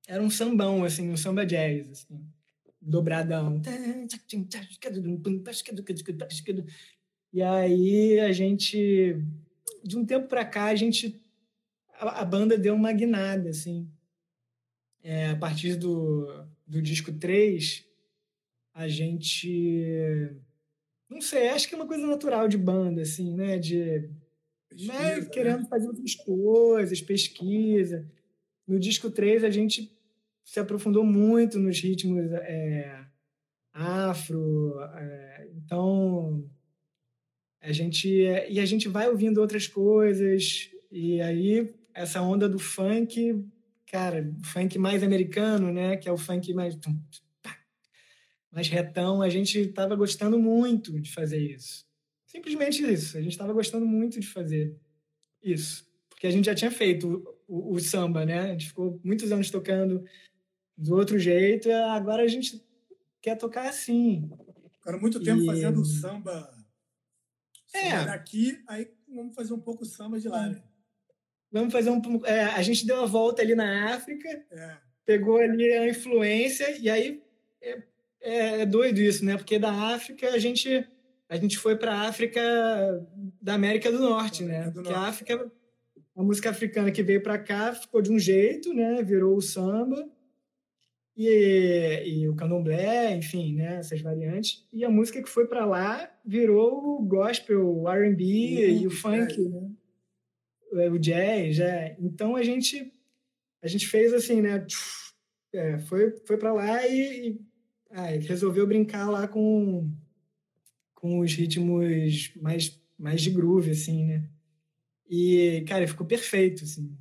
era 0.08 0.22
um 0.22 0.30
sambão, 0.30 0.84
assim, 0.84 1.10
um 1.10 1.16
samba 1.16 1.46
jazz, 1.46 1.90
assim 1.90 2.28
dobradão. 2.80 3.60
E 7.32 7.42
aí 7.42 8.20
a 8.20 8.32
gente, 8.32 9.16
de 9.84 9.96
um 9.96 10.04
tempo 10.04 10.28
para 10.28 10.44
cá, 10.44 10.66
a 10.66 10.76
gente, 10.76 11.20
a, 11.94 12.22
a, 12.22 12.24
banda 12.24 12.56
deu 12.56 12.74
uma 12.74 12.92
guinada, 12.92 13.50
assim. 13.50 13.88
É, 15.02 15.30
a 15.30 15.36
partir 15.36 15.76
do, 15.76 16.26
do 16.66 16.80
disco 16.80 17.12
3, 17.12 17.84
a 18.74 18.88
gente, 18.88 20.36
não 21.08 21.20
sei, 21.20 21.48
acho 21.48 21.68
que 21.68 21.74
é 21.74 21.78
uma 21.78 21.86
coisa 21.86 22.06
natural 22.06 22.48
de 22.48 22.56
banda, 22.56 23.02
assim, 23.02 23.34
né? 23.34 23.58
De 23.58 24.08
pesquisa, 24.68 24.92
né? 24.92 25.24
querendo 25.26 25.66
fazer 25.66 25.88
outras 25.88 26.14
coisas, 26.14 27.00
pesquisa. 27.00 28.10
No 28.66 28.78
disco 28.78 29.10
3, 29.10 29.44
a 29.44 29.50
gente 29.50 29.97
se 30.48 30.58
aprofundou 30.58 31.04
muito 31.04 31.58
nos 31.58 31.78
ritmos 31.78 32.24
é, 32.32 33.04
afro. 33.70 34.80
É, 34.94 35.50
então, 35.54 36.42
a 37.60 37.70
gente 37.70 38.08
e 38.08 38.58
a 38.58 38.64
gente 38.64 38.88
vai 38.88 39.10
ouvindo 39.10 39.42
outras 39.42 39.66
coisas 39.66 40.70
e 40.90 41.20
aí 41.20 41.70
essa 41.92 42.22
onda 42.22 42.48
do 42.48 42.58
funk, 42.58 43.44
cara, 43.90 44.32
funk 44.42 44.78
mais 44.78 45.02
americano, 45.02 45.70
né, 45.70 45.98
que 45.98 46.08
é 46.08 46.12
o 46.12 46.16
funk 46.16 46.54
mais 46.54 46.74
mais 48.50 48.68
retão, 48.68 49.20
a 49.20 49.28
gente 49.28 49.58
estava 49.58 49.94
gostando 49.94 50.38
muito 50.38 50.98
de 50.98 51.12
fazer 51.12 51.38
isso. 51.38 51.86
Simplesmente 52.24 52.82
isso, 52.82 53.18
a 53.18 53.20
gente 53.20 53.32
estava 53.32 53.52
gostando 53.52 53.84
muito 53.84 54.18
de 54.18 54.26
fazer 54.26 54.74
isso, 55.42 55.86
porque 56.08 56.26
a 56.26 56.30
gente 56.30 56.46
já 56.46 56.54
tinha 56.54 56.70
feito 56.70 57.22
o, 57.46 57.72
o, 57.72 57.74
o 57.74 57.80
samba, 57.80 58.24
né? 58.24 58.40
A 58.40 58.52
gente 58.52 58.68
ficou 58.68 58.98
muitos 59.04 59.30
anos 59.30 59.50
tocando 59.50 60.02
do 60.78 60.94
outro 60.94 61.18
jeito, 61.18 61.70
agora 61.72 62.22
a 62.22 62.28
gente 62.28 62.64
quer 63.20 63.36
tocar 63.36 63.68
assim. 63.68 64.30
Ficaram 64.74 65.00
muito 65.00 65.20
tempo 65.20 65.42
e... 65.42 65.46
fazendo 65.46 65.84
samba, 65.84 66.48
é. 67.74 68.04
daqui, 68.04 68.62
aí 68.68 68.88
vamos 69.08 69.34
fazer 69.34 69.52
um 69.52 69.60
pouco 69.60 69.84
samba 69.84 70.20
de 70.20 70.28
lá, 70.28 70.48
né? 70.48 70.62
Vamos 71.50 71.72
fazer 71.72 71.90
um. 71.90 72.00
É, 72.24 72.44
a 72.44 72.62
gente 72.62 72.86
deu 72.86 72.96
uma 72.96 73.06
volta 73.06 73.42
ali 73.42 73.56
na 73.56 73.94
África, 73.94 74.28
é. 74.28 74.76
pegou 75.04 75.38
ali 75.38 75.72
a 75.72 75.88
influência, 75.88 76.78
e 76.78 76.88
aí 76.88 77.22
é, 77.60 77.82
é, 78.20 78.66
doido 78.66 79.00
isso, 79.00 79.24
né? 79.24 79.36
Porque 79.36 79.58
da 79.58 79.72
África 79.72 80.30
a 80.30 80.38
gente, 80.38 80.86
a 81.28 81.36
gente 81.36 81.58
foi 81.58 81.76
para 81.76 81.92
a 81.92 82.08
África 82.08 82.40
da 83.42 83.54
América 83.54 83.90
do 83.90 83.98
Norte, 83.98 84.44
né? 84.44 84.66
Do 84.66 84.74
Porque 84.74 84.90
Norte. 84.90 85.04
a 85.04 85.08
África, 85.08 85.52
a 86.16 86.22
música 86.22 86.50
africana 86.50 86.92
que 86.92 87.02
veio 87.02 87.22
para 87.22 87.38
cá 87.38 87.74
ficou 87.74 88.00
de 88.00 88.12
um 88.12 88.18
jeito, 88.18 88.72
né? 88.72 89.02
Virou 89.02 89.36
o 89.36 89.42
samba 89.42 90.08
e, 91.18 92.02
e 92.06 92.28
o 92.28 92.36
candomblé, 92.36 93.16
enfim, 93.16 93.56
né, 93.56 93.78
essas 93.78 94.00
variantes. 94.00 94.64
E 94.72 94.84
a 94.84 94.88
música 94.88 95.20
que 95.20 95.28
foi 95.28 95.48
para 95.48 95.66
lá 95.66 96.08
virou 96.24 97.00
o 97.00 97.02
gospel, 97.02 97.66
o 97.66 97.88
R&B 97.88 98.24
e 98.24 98.86
o 98.86 98.90
funk, 98.90 99.36
né? 99.48 99.68
o 100.88 100.98
jazz, 100.98 101.58
é. 101.58 101.96
Então 101.98 102.36
a 102.36 102.42
gente 102.44 102.92
a 103.60 103.66
gente 103.66 103.88
fez 103.88 104.14
assim, 104.14 104.40
né? 104.40 104.64
É, 105.52 105.78
foi 105.80 106.12
foi 106.24 106.36
para 106.36 106.52
lá 106.52 106.86
e, 106.86 107.30
e 107.30 107.40
ah, 107.90 108.06
resolveu 108.06 108.64
brincar 108.66 109.10
lá 109.10 109.26
com 109.26 109.90
com 110.94 111.18
os 111.18 111.34
ritmos 111.34 112.32
mais 112.36 112.80
mais 112.96 113.22
de 113.22 113.30
groove, 113.30 113.72
assim, 113.72 114.04
né? 114.04 114.28
E 115.10 115.64
cara, 115.66 115.88
ficou 115.88 116.06
perfeito, 116.06 116.62
assim. 116.62 116.96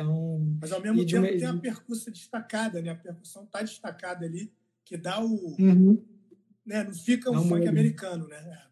Então, 0.00 0.56
Mas 0.60 0.72
ao 0.72 0.80
mesmo 0.80 1.04
tempo 1.04 1.26
uma... 1.26 1.28
tem 1.28 1.44
a 1.44 1.56
percussão 1.56 2.12
destacada, 2.12 2.80
né? 2.80 2.90
A 2.90 2.96
percussão 2.96 3.44
está 3.44 3.60
destacada 3.60 4.24
ali, 4.24 4.50
que 4.84 4.96
dá 4.96 5.22
o. 5.22 5.56
Uhum. 5.58 6.02
Né? 6.64 6.84
Não 6.84 6.94
fica 6.94 7.30
um 7.30 7.46
funk 7.46 7.68
americano, 7.68 8.26
né? 8.26 8.66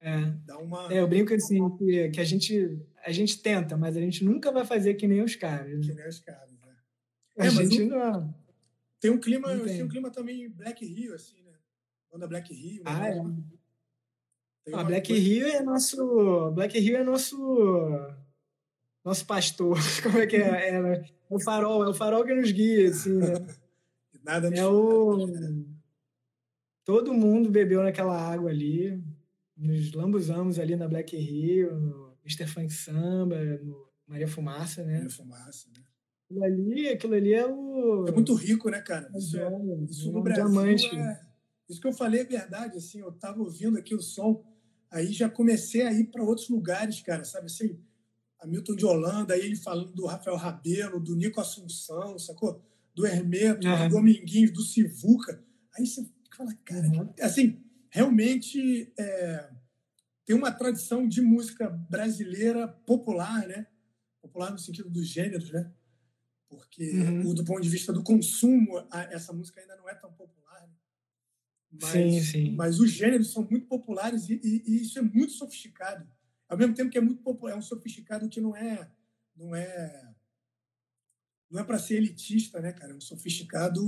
É. 0.00 0.30
Dá 0.46 0.58
uma... 0.58 0.92
é, 0.92 1.00
eu 1.00 1.08
brinco 1.08 1.34
assim, 1.34 1.58
que, 1.76 2.08
que, 2.10 2.20
a, 2.20 2.24
gente, 2.24 2.80
a 3.04 3.10
gente 3.10 3.42
tenta, 3.42 3.76
mas 3.76 3.96
a 3.96 4.00
gente 4.00 4.24
nunca 4.24 4.50
vai 4.52 4.64
fazer 4.64 4.94
que 4.94 5.06
nem 5.06 5.22
os 5.22 5.34
caras. 5.34 5.78
Né? 5.78 5.86
Que 5.86 5.94
nem 5.94 6.08
os 6.08 6.20
caras, 6.20 6.50
né? 6.52 6.76
A 7.38 7.46
é, 7.46 7.50
gente 7.50 7.84
não. 7.84 8.34
Tem 9.00 9.10
um 9.10 9.18
clima, 9.18 9.48
tem. 9.48 9.64
tem 9.66 9.82
um 9.82 9.88
clima 9.88 10.10
também 10.10 10.48
Black 10.48 10.84
Rio, 10.84 11.14
assim, 11.14 11.42
né? 11.42 11.58
Banda 12.12 12.28
Black 12.28 12.52
Rio. 12.54 12.84
Né? 12.84 12.90
Ah, 12.90 13.08
é. 13.08 13.20
Ah, 14.74 14.84
Black 14.84 15.08
coisa... 15.08 15.22
Rio 15.22 15.46
é 15.48 15.62
nosso. 15.62 16.50
Black 16.52 16.78
Rio 16.78 16.96
é 16.96 17.02
nosso 17.02 17.36
nosso 19.04 19.26
pastor, 19.26 19.78
como 20.02 20.18
é 20.18 20.26
que 20.26 20.36
é? 20.36 20.70
é? 20.70 20.74
é? 20.76 21.04
o 21.28 21.40
farol, 21.40 21.84
é 21.84 21.88
o 21.88 21.94
farol 21.94 22.24
que 22.24 22.34
nos 22.34 22.50
guia, 22.50 22.90
assim, 22.90 23.16
né? 23.16 23.34
Nada 24.24 24.48
é 24.48 24.66
o... 24.66 25.26
Todo 26.84 27.14
mundo 27.14 27.50
bebeu 27.50 27.82
naquela 27.82 28.20
água 28.20 28.50
ali, 28.50 29.02
nos 29.56 29.92
lambuzamos 29.92 30.58
ali 30.58 30.76
na 30.76 30.88
Black 30.88 31.16
Rio, 31.16 31.78
no 31.78 32.16
Mr. 32.24 32.46
Funk 32.46 32.72
Samba, 32.72 33.36
no 33.62 33.86
Maria 34.06 34.28
Fumaça, 34.28 34.84
né? 34.84 34.94
Maria 34.94 35.10
Fumaça, 35.10 35.68
né? 35.74 35.82
Aquilo 36.24 36.44
ali, 36.44 36.88
aquilo 36.88 37.14
ali 37.14 37.34
é 37.34 37.46
o. 37.46 38.06
É 38.08 38.12
muito 38.12 38.34
rico, 38.34 38.70
né, 38.70 38.80
cara? 38.80 39.10
Isso, 39.16 39.38
é, 39.38 39.48
isso 39.88 40.08
é 40.08 40.12
no 40.12 40.22
Brasil. 40.22 40.44
Diamante. 40.44 40.96
É, 40.96 41.20
isso 41.68 41.80
que 41.80 41.86
eu 41.86 41.92
falei 41.92 42.20
é 42.20 42.24
verdade, 42.24 42.76
assim, 42.76 43.00
eu 43.00 43.12
tava 43.12 43.40
ouvindo 43.40 43.78
aqui 43.78 43.94
o 43.94 44.00
som, 44.00 44.44
aí 44.90 45.12
já 45.12 45.28
comecei 45.28 45.82
a 45.82 45.92
ir 45.92 46.04
para 46.04 46.24
outros 46.24 46.48
lugares, 46.48 47.00
cara, 47.00 47.24
sabe 47.24 47.46
assim? 47.46 47.78
Hamilton 48.40 48.74
de 48.74 48.86
Holanda, 48.86 49.34
aí 49.34 49.40
ele 49.40 49.56
falando 49.56 49.92
do 49.92 50.06
Rafael 50.06 50.36
Rabelo, 50.36 50.98
do 50.98 51.14
Nico 51.14 51.40
Assunção, 51.40 52.18
sacou? 52.18 52.64
Do 52.94 53.06
Hermeto, 53.06 53.66
uhum. 53.66 53.88
do 53.88 53.94
Dominguinhos, 53.96 54.52
do 54.52 54.62
Sivuca. 54.62 55.42
Aí 55.76 55.86
você 55.86 56.06
fala, 56.36 56.54
cara, 56.64 56.88
uhum. 56.88 57.12
assim, 57.20 57.62
realmente 57.90 58.92
é, 58.98 59.50
tem 60.24 60.34
uma 60.34 60.50
tradição 60.50 61.06
de 61.06 61.20
música 61.20 61.68
brasileira 61.68 62.66
popular, 62.66 63.46
né? 63.46 63.66
Popular 64.22 64.50
no 64.50 64.58
sentido 64.58 64.88
dos 64.88 65.06
gêneros, 65.06 65.50
né? 65.50 65.70
Porque 66.48 66.90
uhum. 66.90 67.34
do 67.34 67.44
ponto 67.44 67.60
de 67.60 67.68
vista 67.68 67.92
do 67.92 68.02
consumo, 68.02 68.86
essa 69.10 69.32
música 69.32 69.60
ainda 69.60 69.76
não 69.76 69.88
é 69.88 69.94
tão 69.94 70.12
popular. 70.12 70.62
Né? 70.62 70.74
Mas, 71.80 71.90
sim, 71.92 72.20
sim. 72.22 72.50
Mas 72.52 72.80
os 72.80 72.90
gêneros 72.90 73.32
são 73.32 73.46
muito 73.48 73.66
populares 73.66 74.28
e, 74.28 74.40
e, 74.42 74.62
e 74.66 74.82
isso 74.82 74.98
é 74.98 75.02
muito 75.02 75.32
sofisticado 75.32 76.08
ao 76.50 76.58
mesmo 76.58 76.74
tempo 76.74 76.90
que 76.90 76.98
é 76.98 77.00
muito 77.00 77.22
popular, 77.22 77.52
é 77.52 77.56
um 77.56 77.62
sofisticado 77.62 78.28
que 78.28 78.40
não 78.40 78.56
é 78.56 78.90
não 79.36 79.54
é 79.54 80.14
não 81.48 81.60
é 81.60 81.64
para 81.64 81.78
ser 81.78 81.96
elitista, 81.96 82.60
né, 82.60 82.72
cara? 82.72 82.92
É 82.92 82.96
um 82.96 83.00
sofisticado 83.00 83.82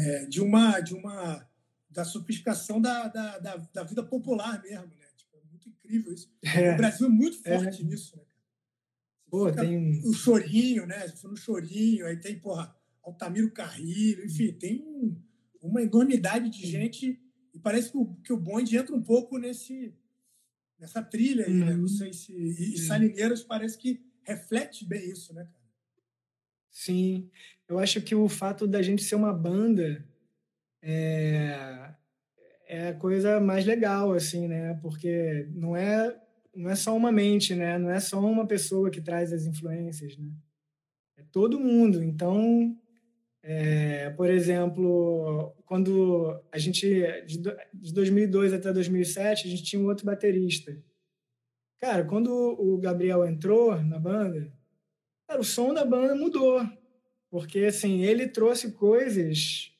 é, 0.00 0.26
de 0.26 0.40
uma 0.40 0.80
de 0.80 0.94
uma 0.94 1.48
da 1.88 2.04
sofisticação 2.04 2.80
da, 2.80 3.08
da, 3.08 3.38
da, 3.38 3.56
da, 3.56 3.82
vida 3.82 4.02
popular 4.02 4.60
mesmo, 4.62 4.94
né? 4.96 5.06
Tipo, 5.16 5.36
é 5.38 5.44
muito 5.50 5.68
incrível 5.68 6.12
isso. 6.12 6.30
É. 6.42 6.74
O 6.74 6.76
Brasil 6.76 7.06
é 7.06 7.10
muito 7.10 7.38
é. 7.44 7.56
forte 7.56 7.82
nisso, 7.82 8.16
né? 8.16 8.22
Pô, 9.30 9.50
tem 9.50 10.00
o 10.04 10.12
chorinho, 10.12 10.86
né? 10.86 11.08
For 11.08 11.30
no 11.30 11.36
chorinho, 11.36 12.06
aí 12.06 12.16
tem, 12.18 12.38
porra, 12.38 12.74
Altamiro 13.02 13.50
Carrilho, 13.52 14.24
enfim, 14.24 14.52
tem 14.52 14.82
um, 14.82 15.20
uma 15.62 15.82
enormidade 15.82 16.50
de 16.50 16.66
gente 16.66 17.20
e 17.54 17.58
parece 17.58 17.90
que 17.90 17.96
o, 17.96 18.14
que 18.16 18.32
o 18.32 18.36
bonde 18.36 18.76
entra 18.76 18.94
um 18.94 19.02
pouco 19.02 19.38
nesse 19.38 19.94
nessa 20.78 21.02
trilha 21.02 21.46
aí, 21.46 21.52
uhum. 21.52 21.66
né? 21.66 21.72
Não 21.72 21.80
uhum. 21.82 21.88
sei 21.88 22.12
se. 22.12 22.32
E, 22.32 22.74
e 22.74 22.78
Salineiras 22.78 23.42
parece 23.42 23.76
que 23.76 24.00
reflete 24.22 24.86
bem 24.86 25.10
isso, 25.10 25.34
né, 25.34 25.44
cara? 25.44 25.58
Sim. 26.70 27.30
Eu 27.68 27.78
acho 27.78 28.00
que 28.00 28.14
o 28.14 28.28
fato 28.28 28.66
da 28.66 28.80
gente 28.80 29.02
ser 29.02 29.16
uma 29.16 29.32
banda 29.32 30.06
é, 30.82 31.94
é 32.66 32.88
a 32.88 32.94
coisa 32.94 33.40
mais 33.40 33.66
legal, 33.66 34.12
assim, 34.12 34.46
né? 34.46 34.74
Porque 34.80 35.48
não 35.52 35.76
é, 35.76 36.16
não 36.54 36.70
é 36.70 36.76
só 36.76 36.96
uma 36.96 37.10
mente, 37.10 37.54
né? 37.54 37.78
Não 37.78 37.90
é 37.90 37.98
só 38.00 38.20
uma 38.20 38.46
pessoa 38.46 38.90
que 38.90 39.00
traz 39.00 39.32
as 39.32 39.44
influências, 39.44 40.16
né? 40.16 40.30
É 41.16 41.22
todo 41.32 41.58
mundo. 41.58 42.02
Então, 42.02 42.76
é, 43.42 44.10
por 44.10 44.28
exemplo, 44.28 45.54
quando 45.64 46.40
a 46.50 46.58
gente, 46.58 46.86
de 47.26 47.94
2002 47.94 48.52
até 48.52 48.72
2007, 48.72 49.46
a 49.46 49.50
gente 49.50 49.62
tinha 49.64 49.80
um 49.80 49.86
outro 49.86 50.04
baterista. 50.04 50.76
Cara, 51.80 52.04
quando 52.04 52.30
o 52.30 52.76
Gabriel 52.78 53.24
entrou 53.24 53.80
na 53.82 53.98
banda, 53.98 54.52
cara, 55.28 55.40
o 55.40 55.44
som 55.44 55.72
da 55.72 55.84
banda 55.84 56.14
mudou. 56.14 56.60
Porque, 57.30 57.60
assim, 57.60 58.02
ele 58.02 58.26
trouxe 58.26 58.72
coisas 58.72 59.70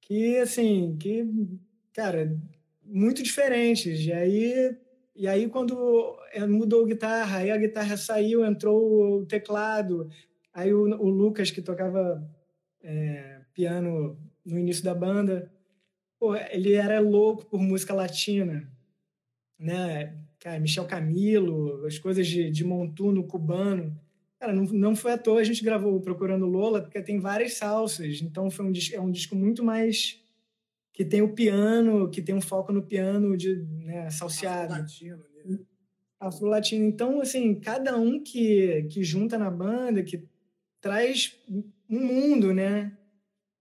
que, 0.00 0.38
assim, 0.38 0.96
que, 0.98 1.28
cara, 1.92 2.34
muito 2.82 3.22
diferentes. 3.22 4.06
E 4.06 4.12
aí, 4.12 4.76
e 5.14 5.26
aí 5.26 5.48
quando 5.48 6.16
mudou 6.48 6.84
a 6.84 6.88
guitarra, 6.88 7.38
aí 7.38 7.50
a 7.50 7.56
guitarra 7.56 7.96
saiu, 7.96 8.44
entrou 8.44 9.20
o 9.20 9.26
teclado, 9.26 10.08
aí 10.54 10.72
o, 10.72 10.82
o 10.82 11.08
Lucas, 11.10 11.50
que 11.50 11.60
tocava 11.60 12.22
é, 12.86 13.40
piano 13.52 14.16
no 14.44 14.58
início 14.58 14.84
da 14.84 14.94
banda. 14.94 15.52
Pô, 16.18 16.34
ele 16.36 16.74
era 16.74 17.00
louco 17.00 17.44
por 17.44 17.60
música 17.60 17.92
latina, 17.92 18.72
né? 19.58 20.16
Cara, 20.38 20.60
Michel 20.60 20.86
Camilo, 20.86 21.84
as 21.84 21.98
coisas 21.98 22.26
de, 22.26 22.48
de 22.50 22.64
montuno 22.64 23.26
cubano. 23.26 23.98
Cara, 24.38 24.52
não, 24.52 24.64
não 24.64 24.94
foi 24.94 25.12
à 25.12 25.18
toa 25.18 25.40
a 25.40 25.44
gente 25.44 25.64
gravou 25.64 26.00
Procurando 26.00 26.46
Lola, 26.46 26.82
porque 26.82 27.02
tem 27.02 27.18
várias 27.18 27.54
salsas. 27.54 28.22
Então 28.22 28.50
foi 28.50 28.64
um, 28.64 28.72
é 28.92 29.00
um 29.00 29.10
disco 29.10 29.34
muito 29.34 29.64
mais 29.64 30.22
que 30.92 31.04
tem 31.04 31.20
o 31.20 31.34
piano, 31.34 32.08
que 32.08 32.22
tem 32.22 32.34
um 32.34 32.40
foco 32.40 32.72
no 32.72 32.82
piano 32.82 33.36
de 33.36 33.56
né, 33.84 34.08
salseado. 34.10 34.72
Afro-latino. 34.72 35.24
Né? 35.44 35.58
Afro-latino. 36.20 36.84
Então, 36.84 37.20
assim, 37.20 37.54
cada 37.56 37.96
um 37.96 38.22
que, 38.22 38.84
que 38.84 39.02
junta 39.02 39.36
na 39.36 39.50
banda, 39.50 40.02
que 40.02 40.24
traz 40.80 41.38
um 41.88 42.04
mundo, 42.04 42.52
né? 42.52 42.96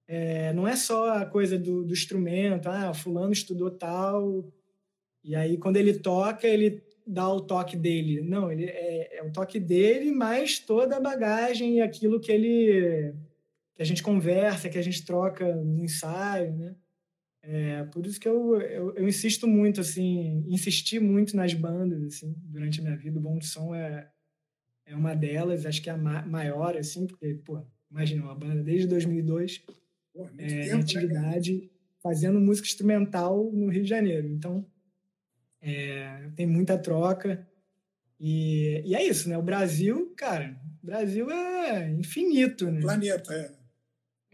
É, 0.07 0.53
não 0.53 0.67
é 0.67 0.75
só 0.75 1.17
a 1.17 1.25
coisa 1.25 1.57
do, 1.57 1.83
do 1.83 1.93
instrumento, 1.93 2.67
ah, 2.67 2.93
fulano 2.93 3.33
estudou 3.33 3.71
tal, 3.71 4.51
e 5.23 5.35
aí 5.35 5.57
quando 5.57 5.77
ele 5.77 5.93
toca, 5.95 6.47
ele 6.47 6.83
dá 7.05 7.27
o 7.29 7.41
toque 7.41 7.75
dele. 7.75 8.21
Não, 8.21 8.51
ele 8.51 8.65
é, 8.65 9.17
é 9.17 9.23
o 9.23 9.31
toque 9.31 9.59
dele, 9.59 10.11
mais 10.11 10.59
toda 10.59 10.97
a 10.97 11.01
bagagem 11.01 11.77
e 11.77 11.81
aquilo 11.81 12.19
que 12.19 12.31
ele 12.31 13.13
que 13.75 13.81
a 13.81 13.85
gente 13.85 14.01
conversa, 14.01 14.69
que 14.69 14.77
a 14.77 14.81
gente 14.81 15.05
troca 15.05 15.53
no 15.53 15.83
ensaio, 15.83 16.53
né? 16.55 16.75
É, 17.41 17.83
por 17.83 18.05
isso 18.07 18.19
que 18.19 18.27
eu, 18.27 18.59
eu, 18.61 18.95
eu, 18.95 19.07
insisto 19.07 19.47
muito, 19.47 19.81
assim, 19.81 20.43
insisti 20.47 20.99
muito 20.99 21.35
nas 21.35 21.53
bandas, 21.53 22.01
assim, 22.03 22.33
durante 22.45 22.79
a 22.79 22.83
minha 22.83 22.97
vida. 22.97 23.19
O 23.19 23.21
Bom 23.21 23.37
de 23.37 23.45
Som 23.45 23.75
é, 23.75 24.09
é 24.85 24.95
uma 24.95 25.13
delas, 25.13 25.65
acho 25.65 25.81
que 25.81 25.89
é 25.89 25.93
a 25.93 25.97
maior, 25.97 26.75
assim, 26.75 27.05
porque, 27.05 27.35
pô, 27.45 27.63
imagina, 27.95 28.25
uma 28.25 28.35
banda 28.35 28.61
desde 28.61 28.87
2002, 28.87 29.63
pô, 30.13 30.27
é, 30.37 30.47
tempo, 30.47 30.75
né, 30.75 30.81
atividade, 30.81 31.53
né, 31.53 31.69
fazendo 32.03 32.41
música 32.41 32.67
instrumental 32.67 33.49
no 33.53 33.69
Rio 33.69 33.83
de 33.83 33.89
Janeiro. 33.89 34.27
Então, 34.27 34.65
é, 35.61 36.29
tem 36.35 36.45
muita 36.45 36.77
troca. 36.77 37.47
E, 38.19 38.81
e 38.85 38.93
é 38.93 39.03
isso, 39.03 39.29
né? 39.29 39.37
O 39.37 39.41
Brasil, 39.41 40.13
cara, 40.15 40.55
o 40.83 40.85
Brasil 40.85 41.31
é 41.31 41.89
infinito, 41.91 42.69
né? 42.69 42.81
Planeta, 42.81 43.33
é. 43.33 43.51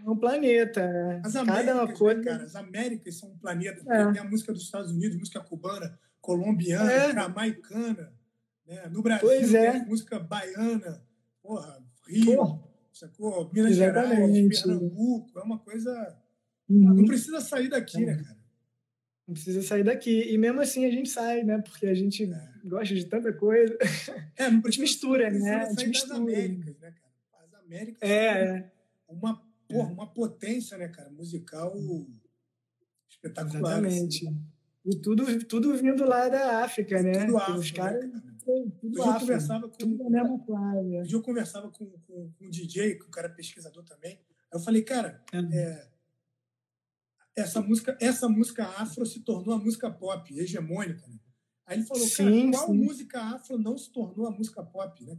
É 0.03 0.09
um 0.09 0.17
planeta. 0.17 0.81
É. 0.81 1.21
As 1.23 1.35
Américas, 1.35 1.65
Cada 1.65 1.85
né, 1.85 1.93
coisa... 1.93 2.19
Né, 2.19 2.25
cara? 2.25 2.43
As 2.43 2.55
Américas 2.55 3.15
são 3.15 3.29
um 3.29 3.37
planeta. 3.37 3.83
É. 3.93 4.11
Tem 4.11 4.21
a 4.21 4.25
música 4.25 4.51
dos 4.51 4.63
Estados 4.63 4.91
Unidos, 4.91 5.17
música 5.17 5.39
cubana, 5.39 5.99
colombiana, 6.19 6.91
é. 6.91 7.13
jamaicana. 7.13 8.11
Né? 8.65 8.87
No 8.89 9.03
Brasil, 9.03 9.27
pois 9.27 9.53
é. 9.53 9.85
música 9.85 10.19
baiana, 10.19 11.03
porra, 11.43 11.79
Rio, 12.07 12.35
porra. 12.35 12.70
Sacou? 12.93 13.49
Minas 13.53 13.71
Exatamente. 13.71 14.33
Gerais, 14.33 14.61
Pernambuco, 14.61 15.39
é 15.39 15.43
uma 15.43 15.59
coisa. 15.59 16.17
Uhum. 16.69 16.93
Não 16.93 17.05
precisa 17.05 17.41
sair 17.41 17.69
daqui, 17.69 18.05
né, 18.05 18.15
cara? 18.15 18.37
Não 19.27 19.33
precisa 19.33 19.61
sair 19.61 19.83
daqui. 19.83 20.31
E 20.31 20.37
mesmo 20.37 20.61
assim 20.61 20.85
a 20.85 20.91
gente 20.91 21.09
sai, 21.09 21.43
né? 21.43 21.59
Porque 21.59 21.85
a 21.87 21.93
gente 21.93 22.23
é. 22.23 22.51
gosta 22.65 22.93
de 22.93 23.05
tanta 23.05 23.31
coisa. 23.31 23.77
É, 24.35 24.49
não 24.49 24.59
precisa, 24.61 24.67
a 24.67 24.71
gente 24.71 24.81
mistura, 24.81 25.31
não 25.31 25.39
né? 25.39 25.55
A 25.55 25.69
gente 25.69 25.87
mistura. 25.87 26.17
Américas, 26.17 26.79
né, 26.79 26.91
cara? 26.91 27.45
As 27.45 27.53
Américas 27.53 28.09
é, 28.09 28.71
uma, 29.07 29.41
porra, 29.67 29.91
uma 29.91 30.07
potência, 30.07 30.77
né, 30.77 30.87
cara? 30.87 31.09
Musical 31.09 31.77
espetacular. 33.09 33.85
Assim. 33.85 33.87
Exatamente. 33.87 34.27
Assim. 34.27 34.45
E 34.83 34.95
tudo, 34.95 35.45
tudo 35.45 35.77
vindo 35.77 36.03
lá 36.05 36.27
da 36.27 36.63
África, 36.63 37.01
né? 37.03 37.25
Tudo 37.25 37.37
África, 37.37 37.59
Os 37.59 37.71
caras. 37.71 38.09
Né, 38.09 38.21
tudo 38.43 38.97
eu 38.97 39.19
conversava 39.19 39.69
com. 39.69 39.77
Tudo 39.77 40.45
praia. 40.45 41.03
eu 41.09 41.21
conversava 41.21 41.69
com, 41.69 41.85
com, 41.85 42.31
com 42.31 42.45
um 42.45 42.49
DJ, 42.49 42.95
que 42.95 43.03
o 43.03 43.09
cara 43.09 43.27
é 43.27 43.31
pesquisador 43.31 43.83
também. 43.83 44.13
Aí 44.13 44.19
eu 44.53 44.59
falei, 44.59 44.81
cara, 44.81 45.23
é. 45.33 45.37
É, 45.57 45.87
essa, 47.35 47.61
música, 47.61 47.97
essa 48.01 48.27
música 48.27 48.65
afro 48.65 49.05
se 49.05 49.21
tornou 49.21 49.55
a 49.55 49.57
música 49.57 49.89
pop, 49.89 50.37
hegemônica. 50.37 51.07
Né? 51.07 51.19
Aí 51.65 51.77
ele 51.77 51.85
falou, 51.85 52.03
sim, 52.03 52.51
cara, 52.51 52.65
qual 52.65 52.67
sim. 52.67 52.83
música 52.83 53.21
afro 53.21 53.57
não 53.57 53.77
se 53.77 53.91
tornou 53.91 54.27
a 54.27 54.31
música 54.31 54.63
pop, 54.63 55.05
né? 55.05 55.17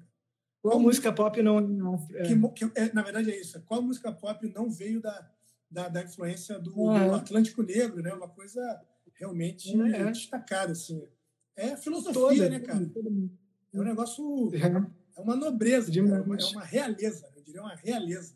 Qual, 0.60 0.74
qual 0.74 0.80
música 0.80 1.12
pop 1.12 1.42
não. 1.42 1.60
não 1.60 2.06
é. 2.14 2.22
Que, 2.22 2.48
que, 2.50 2.78
é, 2.78 2.92
na 2.92 3.02
verdade 3.02 3.30
é 3.30 3.40
isso. 3.40 3.60
Qual 3.62 3.82
música 3.82 4.12
pop 4.12 4.46
não 4.54 4.70
veio 4.70 5.00
da, 5.00 5.30
da, 5.70 5.88
da 5.88 6.02
influência 6.02 6.58
do, 6.58 6.70
do 6.70 7.14
Atlântico 7.14 7.62
Negro, 7.62 8.02
né? 8.02 8.12
Uma 8.12 8.28
coisa 8.28 8.60
realmente 9.14 9.80
é. 9.80 10.04
destacada, 10.10 10.72
assim. 10.72 11.02
É 11.56 11.76
filosofia, 11.76 12.12
Toda, 12.14 12.48
né, 12.48 12.60
cara? 12.60 12.90
É 13.72 13.80
um 13.80 13.84
negócio. 13.84 14.50
É 14.54 15.20
uma 15.20 15.36
nobreza, 15.36 15.90
é, 15.96 16.00
uma, 16.00 16.36
é 16.36 16.44
uma 16.46 16.64
realeza, 16.64 17.30
eu 17.36 17.42
diria 17.42 17.60
uma 17.60 17.74
realeza. 17.74 18.34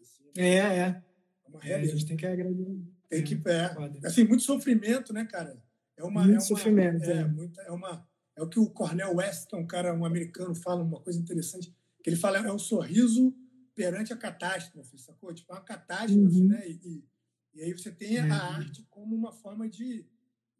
Assim, 0.00 0.24
é, 0.36 0.56
é. 0.56 1.02
É 1.44 1.48
uma 1.48 1.60
realeza. 1.60 1.90
É, 1.90 1.94
a 1.94 1.96
gente 1.96 2.06
tem 2.06 2.16
que 2.16 2.26
agradecer. 2.26 2.82
Tem 3.08 3.24
que. 3.24 3.34
É, 3.46 4.06
assim, 4.06 4.24
muito 4.24 4.42
sofrimento, 4.42 5.12
né, 5.12 5.24
cara? 5.24 5.62
É 5.96 6.04
uma. 6.04 6.22
Muito 6.22 6.32
é 6.32 6.34
uma, 6.34 6.40
sofrimento. 6.40 7.04
É, 7.04 7.20
é. 7.20 7.24
Muita, 7.24 7.62
é, 7.62 7.70
uma, 7.70 8.06
é 8.36 8.42
o 8.42 8.48
que 8.48 8.58
o 8.60 8.68
Cornel 8.70 9.16
West, 9.16 9.52
é 9.52 9.56
um 9.56 9.66
cara, 9.66 9.94
um 9.94 10.04
americano, 10.04 10.54
fala, 10.54 10.82
uma 10.82 11.00
coisa 11.00 11.18
interessante, 11.18 11.74
que 12.02 12.10
ele 12.10 12.16
fala 12.16 12.38
é 12.38 12.52
um 12.52 12.58
sorriso 12.58 13.34
perante 13.74 14.12
a 14.12 14.16
catástrofe, 14.16 14.98
sacou? 14.98 15.32
Tipo, 15.32 15.52
é 15.52 15.56
uma 15.56 15.64
catástrofe, 15.64 16.40
uhum. 16.40 16.48
né? 16.48 16.68
E, 16.68 17.04
e 17.54 17.62
aí 17.62 17.72
você 17.72 17.90
tem 17.90 18.18
a 18.18 18.34
arte 18.34 18.84
como 18.88 19.14
uma 19.14 19.32
forma 19.32 19.68
de, 19.68 20.06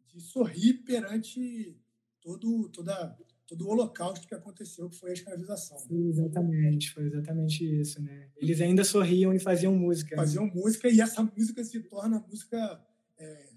de 0.07 0.19
sorrir 0.21 0.83
perante 0.83 1.77
todo, 2.23 2.69
toda 2.69 3.15
todo 3.45 3.67
o 3.67 3.69
holocausto 3.69 4.25
que 4.25 4.33
aconteceu, 4.33 4.89
que 4.89 4.97
foi 4.97 5.11
a 5.11 5.13
escravização. 5.13 5.77
Sim, 5.77 6.09
exatamente, 6.09 6.91
foi 6.91 7.05
exatamente 7.05 7.81
isso, 7.81 8.01
né? 8.01 8.29
Eles 8.37 8.61
ainda 8.61 8.83
sorriam 8.83 9.33
e 9.33 9.39
faziam 9.39 9.75
música. 9.75 10.15
Né? 10.15 10.21
Faziam 10.21 10.45
né? 10.45 10.51
música 10.55 10.89
e 10.89 11.01
essa 11.01 11.21
música 11.21 11.63
se 11.63 11.79
torna 11.81 12.17
a 12.17 12.19
música, 12.21 12.81
é, 13.17 13.49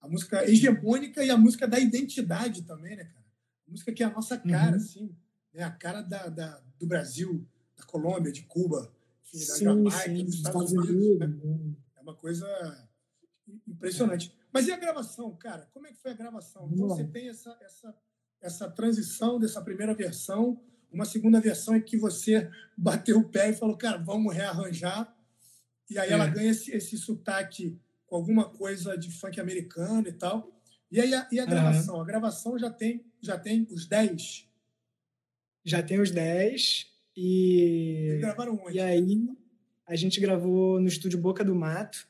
a 0.00 0.08
música 0.08 0.48
hegemônica 0.48 1.24
e 1.24 1.30
a 1.30 1.36
música 1.36 1.66
da 1.66 1.78
identidade 1.78 2.62
também, 2.62 2.96
né, 2.96 3.04
cara? 3.04 3.24
A 3.66 3.70
música 3.70 3.92
que 3.92 4.02
é 4.02 4.06
a 4.06 4.10
nossa 4.10 4.38
cara, 4.38 4.70
uhum. 4.70 4.76
assim, 4.76 5.16
né? 5.52 5.64
a 5.64 5.70
cara 5.70 6.02
da, 6.02 6.28
da, 6.28 6.62
do 6.78 6.86
Brasil, 6.86 7.44
da 7.76 7.84
Colômbia, 7.84 8.32
de 8.32 8.42
Cuba, 8.42 8.92
enfim, 9.24 9.46
da 9.46 9.54
sim, 9.54 9.64
Jamaica, 9.64 9.98
sim, 9.98 10.24
dos 10.24 10.34
Estados, 10.36 10.70
Estados 10.70 10.90
Unidos. 10.90 11.18
Né? 11.18 11.26
Né? 11.26 11.74
É 11.96 12.00
uma 12.00 12.14
coisa 12.14 12.46
impressionante. 13.66 14.32
Mas 14.52 14.68
e 14.68 14.72
a 14.72 14.76
gravação, 14.76 15.34
cara? 15.34 15.68
Como 15.72 15.86
é 15.86 15.92
que 15.92 15.98
foi 15.98 16.12
a 16.12 16.14
gravação? 16.14 16.68
Então 16.72 16.88
você 16.88 17.04
tem 17.04 17.28
essa, 17.28 17.56
essa 17.62 17.94
essa 18.42 18.68
transição 18.68 19.38
dessa 19.38 19.62
primeira 19.62 19.94
versão, 19.94 20.60
uma 20.90 21.04
segunda 21.04 21.40
versão 21.40 21.76
em 21.76 21.80
que 21.80 21.96
você 21.96 22.50
bateu 22.76 23.18
o 23.18 23.28
pé 23.28 23.50
e 23.50 23.54
falou, 23.54 23.76
cara, 23.76 23.96
vamos 23.96 24.34
rearranjar. 24.34 25.16
E 25.88 25.98
aí 25.98 26.10
é. 26.10 26.12
ela 26.12 26.26
ganha 26.26 26.50
esse, 26.50 26.72
esse 26.72 26.98
sotaque 26.98 27.78
com 28.06 28.16
alguma 28.16 28.50
coisa 28.50 28.98
de 28.98 29.10
funk 29.10 29.40
americano 29.40 30.08
e 30.08 30.12
tal. 30.12 30.60
E 30.90 31.00
aí 31.00 31.14
a, 31.14 31.26
e 31.32 31.40
a 31.40 31.46
gravação? 31.46 31.94
Uhum. 31.94 32.02
A 32.02 32.04
gravação 32.04 32.58
já 32.58 32.70
tem, 32.70 33.06
já 33.20 33.38
tem 33.38 33.66
os 33.70 33.86
10? 33.86 34.48
Já 35.64 35.82
tem 35.82 36.00
os 36.00 36.10
10. 36.10 36.86
E, 37.16 38.16
e 38.16 38.18
gravaram 38.18 38.60
onde? 38.62 38.76
E 38.76 38.80
aí 38.80 39.28
a 39.86 39.96
gente 39.96 40.20
gravou 40.20 40.80
no 40.80 40.88
estúdio 40.88 41.18
Boca 41.18 41.44
do 41.44 41.54
Mato, 41.54 42.06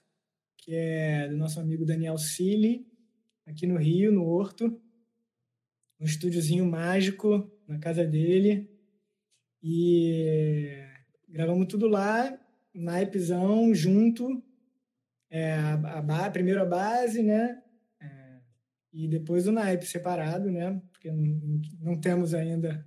que 0.57 0.75
é 0.75 1.29
do 1.29 1.37
nosso 1.37 1.61
amigo 1.61 1.85
Daniel 1.85 2.17
Cili, 2.19 2.87
aqui 3.47 3.67
no 3.67 3.77
Rio, 3.77 4.13
no 4.13 4.25
Horto 4.25 4.81
um 6.03 6.05
estúdiozinho 6.05 6.67
mágico 6.67 7.49
na 7.67 7.79
casa 7.79 8.05
dele. 8.05 8.69
E 9.63 10.85
gravamos 11.29 11.69
tudo 11.69 11.87
lá, 11.87 12.37
naipezão, 12.75 13.73
junto. 13.73 14.43
É, 15.31 15.55
a, 15.55 15.99
a, 15.99 16.31
primeiro 16.31 16.61
a 16.61 16.65
base, 16.65 17.23
né? 17.23 17.63
É, 18.03 18.41
e 18.93 19.09
depois 19.09 19.47
o 19.47 19.53
naipe 19.53 19.87
separado, 19.87 20.51
né? 20.51 20.83
Porque 20.91 21.11
não, 21.13 21.63
não 21.81 22.01
temos 22.01 22.35
ainda 22.35 22.85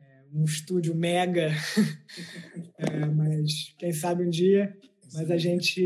é, 0.00 0.24
um 0.32 0.44
estúdio 0.44 0.94
mega, 0.94 1.50
é, 2.78 3.06
mas 3.06 3.74
quem 3.78 3.92
sabe 3.92 4.24
um 4.24 4.30
dia. 4.30 4.74
Mas 5.12 5.30
a 5.30 5.36
gente 5.36 5.82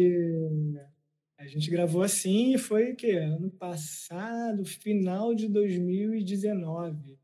a 1.47 1.49
gente 1.49 1.71
gravou 1.71 2.03
assim 2.03 2.55
e 2.55 2.59
foi 2.59 2.91
o 2.91 2.97
quê? 2.97 3.13
Ano 3.13 3.49
passado, 3.51 4.65
final 4.65 5.33
de 5.33 5.47
2019. 5.47 7.17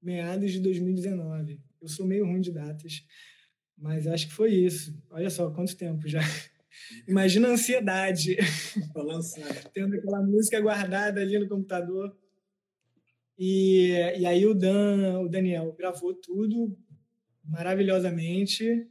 Meados 0.00 0.52
de 0.52 0.60
2019. 0.60 1.60
Eu 1.82 1.88
sou 1.88 2.06
meio 2.06 2.24
ruim 2.24 2.40
de 2.40 2.52
datas, 2.52 3.04
mas 3.76 4.06
acho 4.06 4.28
que 4.28 4.32
foi 4.32 4.54
isso. 4.54 4.96
Olha 5.10 5.28
só, 5.30 5.50
quanto 5.50 5.76
tempo 5.76 6.06
já. 6.06 6.20
Imagina 7.08 7.48
a 7.48 7.52
ansiedade. 7.52 8.36
Tendo 9.74 9.96
aquela 9.96 10.22
música 10.22 10.60
guardada 10.60 11.20
ali 11.20 11.36
no 11.40 11.48
computador. 11.48 12.16
E, 13.36 13.88
e 14.16 14.26
aí 14.26 14.46
o 14.46 14.54
Dan, 14.54 15.22
o 15.22 15.28
Daniel 15.28 15.74
gravou 15.76 16.14
tudo 16.14 16.78
maravilhosamente 17.44 18.88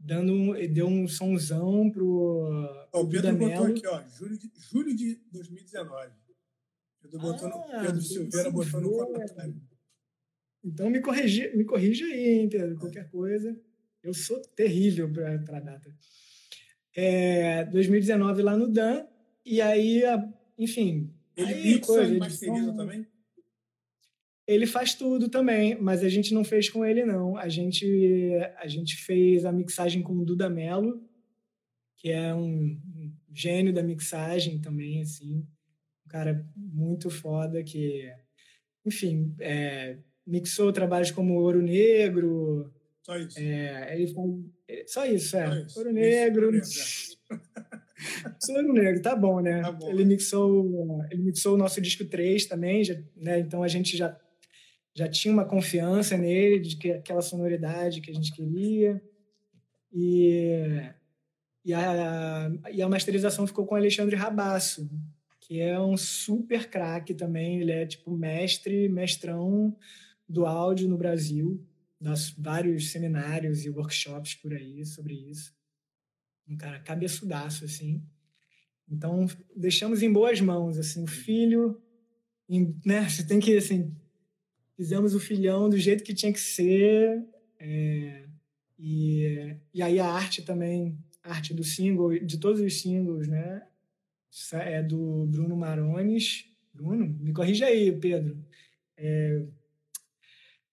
dando 0.00 0.32
um, 0.32 0.72
deu 0.72 0.86
um 0.86 1.06
sonzão 1.06 1.90
pro. 1.90 2.88
o 2.92 3.08
Pedro 3.08 3.36
botou 3.36 3.66
aqui, 3.66 3.86
ó, 3.86 4.02
julho 4.08 4.38
de, 4.38 4.50
julho 4.70 4.96
de 4.96 5.20
2019. 5.30 6.12
Pedro, 7.02 7.18
botou 7.20 7.48
no, 7.48 7.54
ah, 7.54 7.82
Pedro 7.82 8.02
Silveira 8.02 8.50
botou 8.50 8.80
no 8.80 8.90
comentário. 8.90 9.60
Então 10.64 10.90
me 10.90 11.00
corrija, 11.00 11.54
me 11.54 11.64
corrija 11.64 12.04
aí, 12.06 12.40
hein, 12.40 12.48
Pedro, 12.48 12.76
qualquer 12.78 13.10
coisa. 13.10 13.56
Eu 14.02 14.14
sou 14.14 14.40
terrível 14.40 15.10
para 15.12 15.34
a 15.34 15.60
data. 15.60 15.94
É, 16.96 17.64
2019 17.66 18.42
lá 18.42 18.56
no 18.56 18.68
Dan, 18.68 19.06
e 19.44 19.60
aí, 19.60 20.02
enfim. 20.58 21.14
Ele 21.36 21.54
aí, 21.54 21.74
mixa 21.74 21.86
coisa, 21.86 22.14
e 22.14 22.18
masteriza 22.18 22.72
também? 22.74 23.06
Ele 24.50 24.66
faz 24.66 24.94
tudo 24.94 25.28
também, 25.28 25.80
mas 25.80 26.02
a 26.02 26.08
gente 26.08 26.34
não 26.34 26.42
fez 26.42 26.68
com 26.68 26.84
ele, 26.84 27.04
não. 27.04 27.36
A 27.36 27.48
gente, 27.48 27.86
a 28.58 28.66
gente 28.66 28.96
fez 28.96 29.44
a 29.44 29.52
mixagem 29.52 30.02
com 30.02 30.12
o 30.12 30.24
Duda 30.24 30.50
Mello, 30.50 31.00
que 31.96 32.10
é 32.10 32.34
um 32.34 32.76
gênio 33.32 33.72
da 33.72 33.80
mixagem 33.80 34.60
também, 34.60 35.02
assim. 35.02 35.46
Um 36.04 36.08
cara 36.08 36.44
muito 36.56 37.08
foda 37.08 37.62
que, 37.62 38.12
enfim, 38.84 39.36
é, 39.38 39.98
mixou 40.26 40.72
trabalhos 40.72 41.12
como 41.12 41.40
Ouro 41.40 41.62
Negro. 41.62 42.74
Só 43.06 43.16
isso. 43.18 43.38
É, 43.38 43.94
ele 43.94 44.12
é, 44.66 44.84
só 44.84 45.06
isso, 45.06 45.36
é. 45.36 45.46
Só 45.46 45.54
isso. 45.54 45.78
Ouro 45.78 45.92
Negro. 45.92 46.56
Isso, 46.56 47.16
Ouro 48.50 48.72
Negro, 48.72 49.00
tá 49.00 49.14
bom, 49.14 49.38
né? 49.38 49.62
Tá 49.62 49.70
bom, 49.70 49.88
ele, 49.90 50.04
mixou, 50.04 51.04
ele 51.08 51.22
mixou 51.22 51.54
o 51.54 51.56
nosso 51.56 51.80
disco 51.80 52.04
3 52.04 52.46
também, 52.46 52.82
já, 52.82 53.00
né? 53.16 53.38
então 53.38 53.62
a 53.62 53.68
gente 53.68 53.96
já 53.96 54.18
já 54.94 55.08
tinha 55.08 55.32
uma 55.32 55.44
confiança 55.44 56.16
nele, 56.16 56.58
de 56.60 56.76
que 56.76 56.92
aquela 56.92 57.22
sonoridade 57.22 58.00
que 58.00 58.10
a 58.10 58.14
gente 58.14 58.32
queria. 58.32 59.02
E, 59.92 60.66
e, 61.64 61.72
a, 61.72 62.50
e 62.72 62.82
a 62.82 62.88
masterização 62.88 63.46
ficou 63.46 63.66
com 63.66 63.74
o 63.74 63.78
Alexandre 63.78 64.16
Rabasso, 64.16 64.90
que 65.40 65.60
é 65.60 65.80
um 65.80 65.96
super 65.96 66.68
craque 66.68 67.14
também. 67.14 67.60
Ele 67.60 67.72
é 67.72 67.86
tipo 67.86 68.16
mestre, 68.16 68.88
mestrão 68.88 69.76
do 70.28 70.46
áudio 70.46 70.88
no 70.88 70.96
Brasil, 70.96 71.64
das 72.00 72.30
vários 72.30 72.90
seminários 72.90 73.64
e 73.64 73.70
workshops 73.70 74.34
por 74.34 74.52
aí 74.52 74.84
sobre 74.84 75.14
isso. 75.14 75.54
Um 76.48 76.56
cara 76.56 76.80
cabeçudaço, 76.80 77.64
assim. 77.64 78.02
Então, 78.88 79.26
deixamos 79.54 80.02
em 80.02 80.12
boas 80.12 80.40
mãos, 80.40 80.76
assim, 80.76 81.04
o 81.04 81.06
filho, 81.06 81.80
em, 82.48 82.76
né, 82.84 83.08
você 83.08 83.24
tem 83.24 83.38
que, 83.38 83.56
assim, 83.56 83.94
fizemos 84.80 85.14
o 85.14 85.20
filhão 85.20 85.68
do 85.68 85.76
jeito 85.76 86.02
que 86.02 86.14
tinha 86.14 86.32
que 86.32 86.40
ser. 86.40 87.22
É, 87.58 88.24
e, 88.78 89.54
e 89.74 89.82
aí 89.82 90.00
a 90.00 90.06
arte 90.06 90.40
também, 90.40 90.96
a 91.22 91.32
arte 91.32 91.52
do 91.52 91.62
single, 91.62 92.18
de 92.18 92.38
todos 92.38 92.62
os 92.62 92.80
singles, 92.80 93.28
né? 93.28 93.62
É 94.54 94.82
do 94.82 95.26
Bruno 95.26 95.54
Marones. 95.54 96.46
Bruno? 96.72 97.14
Me 97.20 97.30
corrija 97.30 97.66
aí, 97.66 97.92
Pedro. 97.92 98.42
É, 98.96 99.42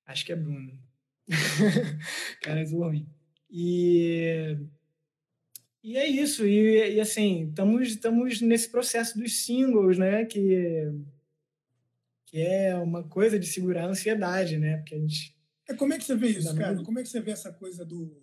acho 0.05 0.25
que 0.25 0.31
é 0.31 0.37
Bruno. 0.37 0.79
Cara, 2.41 2.61
é 2.61 2.63
ruim. 2.63 3.05
E, 3.51 4.57
e 5.83 5.97
é 5.97 6.07
isso. 6.07 6.47
E, 6.47 6.93
e 6.93 7.01
assim, 7.01 7.49
estamos 7.49 8.39
nesse 8.39 8.71
processo 8.71 9.19
dos 9.19 9.43
singles, 9.43 9.97
né? 9.97 10.23
Que 10.23 10.93
que 12.37 12.41
é 12.43 12.75
uma 12.75 13.03
coisa 13.03 13.39
de 13.39 13.47
segurar 13.47 13.85
a 13.85 13.89
ansiedade, 13.89 14.59
né? 14.59 14.77
Porque 14.77 14.93
a 14.93 14.99
gente. 14.99 15.35
É, 15.67 15.73
como 15.73 15.91
é 15.91 15.97
que 15.97 16.05
você 16.05 16.15
vê 16.15 16.27
isso, 16.27 16.55
cara? 16.55 16.75
Muito... 16.75 16.85
Como 16.85 16.99
é 16.99 17.01
que 17.01 17.09
você 17.09 17.19
vê 17.19 17.31
essa 17.31 17.51
coisa 17.51 17.83
do, 17.83 18.15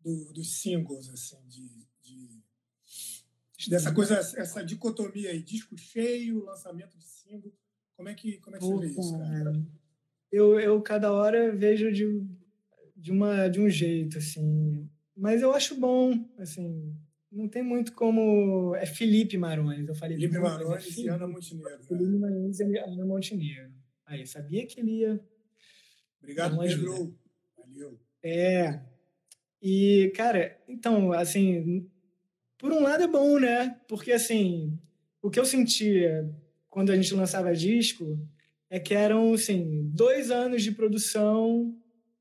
do 0.00 0.32
dos 0.32 0.60
singles, 0.60 1.08
assim, 1.10 1.36
de, 1.46 1.86
de, 2.02 3.70
dessa 3.70 3.94
coisa, 3.94 4.16
essa 4.16 4.64
dicotomia 4.64 5.30
aí, 5.30 5.40
disco 5.40 5.78
cheio, 5.78 6.44
lançamento 6.44 6.98
de 6.98 7.04
single. 7.04 7.52
Como 7.96 8.08
é 8.08 8.14
que, 8.14 8.38
como 8.38 8.56
é 8.56 8.58
que 8.58 8.64
Opa, 8.64 8.74
você 8.74 8.86
vê 8.88 9.00
isso, 9.00 9.18
cara? 9.18 9.66
Eu, 10.32 10.58
eu 10.58 10.82
cada 10.82 11.12
hora 11.12 11.54
vejo 11.54 11.92
de, 11.92 12.04
de, 12.96 13.12
uma, 13.12 13.46
de 13.46 13.60
um 13.60 13.70
jeito, 13.70 14.18
assim. 14.18 14.90
Mas 15.16 15.40
eu 15.40 15.52
acho 15.52 15.76
bom, 15.76 16.28
assim, 16.36 16.96
não 17.36 17.48
tem 17.48 17.62
muito 17.62 17.92
como. 17.92 18.74
É 18.76 18.86
Felipe 18.86 19.36
Marões. 19.36 19.86
Eu 19.86 19.94
falei 19.94 20.16
Felipe 20.16 20.38
Marões 20.38 20.98
é 20.98 21.00
e 21.02 21.08
Ana 21.08 21.28
Montenegro. 21.28 21.84
Felipe 21.84 22.10
né? 22.10 22.18
Marões 22.18 22.60
e 22.60 22.78
Ana 22.78 23.04
Montenegro. 23.04 23.72
Aí, 24.06 24.26
sabia 24.26 24.66
que 24.66 24.80
ele 24.80 25.00
ia. 25.00 25.20
Obrigado, 26.18 26.58
Pedro. 26.58 27.14
Valeu. 27.58 28.00
É. 28.22 28.80
E, 29.60 30.12
cara, 30.16 30.58
então, 30.66 31.12
assim, 31.12 31.88
por 32.56 32.72
um 32.72 32.82
lado 32.82 33.02
é 33.02 33.08
bom, 33.08 33.38
né? 33.38 33.78
Porque, 33.86 34.12
assim, 34.12 34.78
o 35.20 35.30
que 35.30 35.38
eu 35.38 35.44
sentia 35.44 36.32
quando 36.70 36.90
a 36.90 36.96
gente 36.96 37.14
lançava 37.14 37.54
disco 37.54 38.18
é 38.70 38.80
que 38.80 38.94
eram, 38.94 39.34
assim, 39.34 39.90
dois 39.92 40.30
anos 40.30 40.62
de 40.62 40.72
produção, 40.72 41.76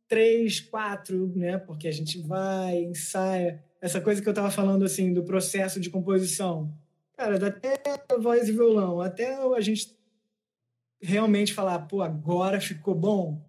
três, 0.07 0.59
quatro, 0.59 1.31
né? 1.35 1.57
Porque 1.57 1.87
a 1.87 1.91
gente 1.91 2.19
vai, 2.21 2.83
ensaia 2.83 3.63
essa 3.85 4.01
coisa 4.01 4.19
que 4.19 4.27
eu 4.27 4.31
estava 4.31 4.49
falando 4.49 4.83
assim 4.83 5.13
do 5.13 5.23
processo 5.23 5.79
de 5.79 5.91
composição. 5.91 6.73
Cara, 7.15 7.35
até 7.47 7.79
voz 8.19 8.49
e 8.49 8.51
violão, 8.51 8.99
até 8.99 9.35
a 9.35 9.61
gente 9.61 9.95
realmente 10.99 11.53
falar, 11.53 11.77
pô, 11.79 12.01
agora 12.01 12.59
ficou 12.59 12.95
bom. 12.95 13.47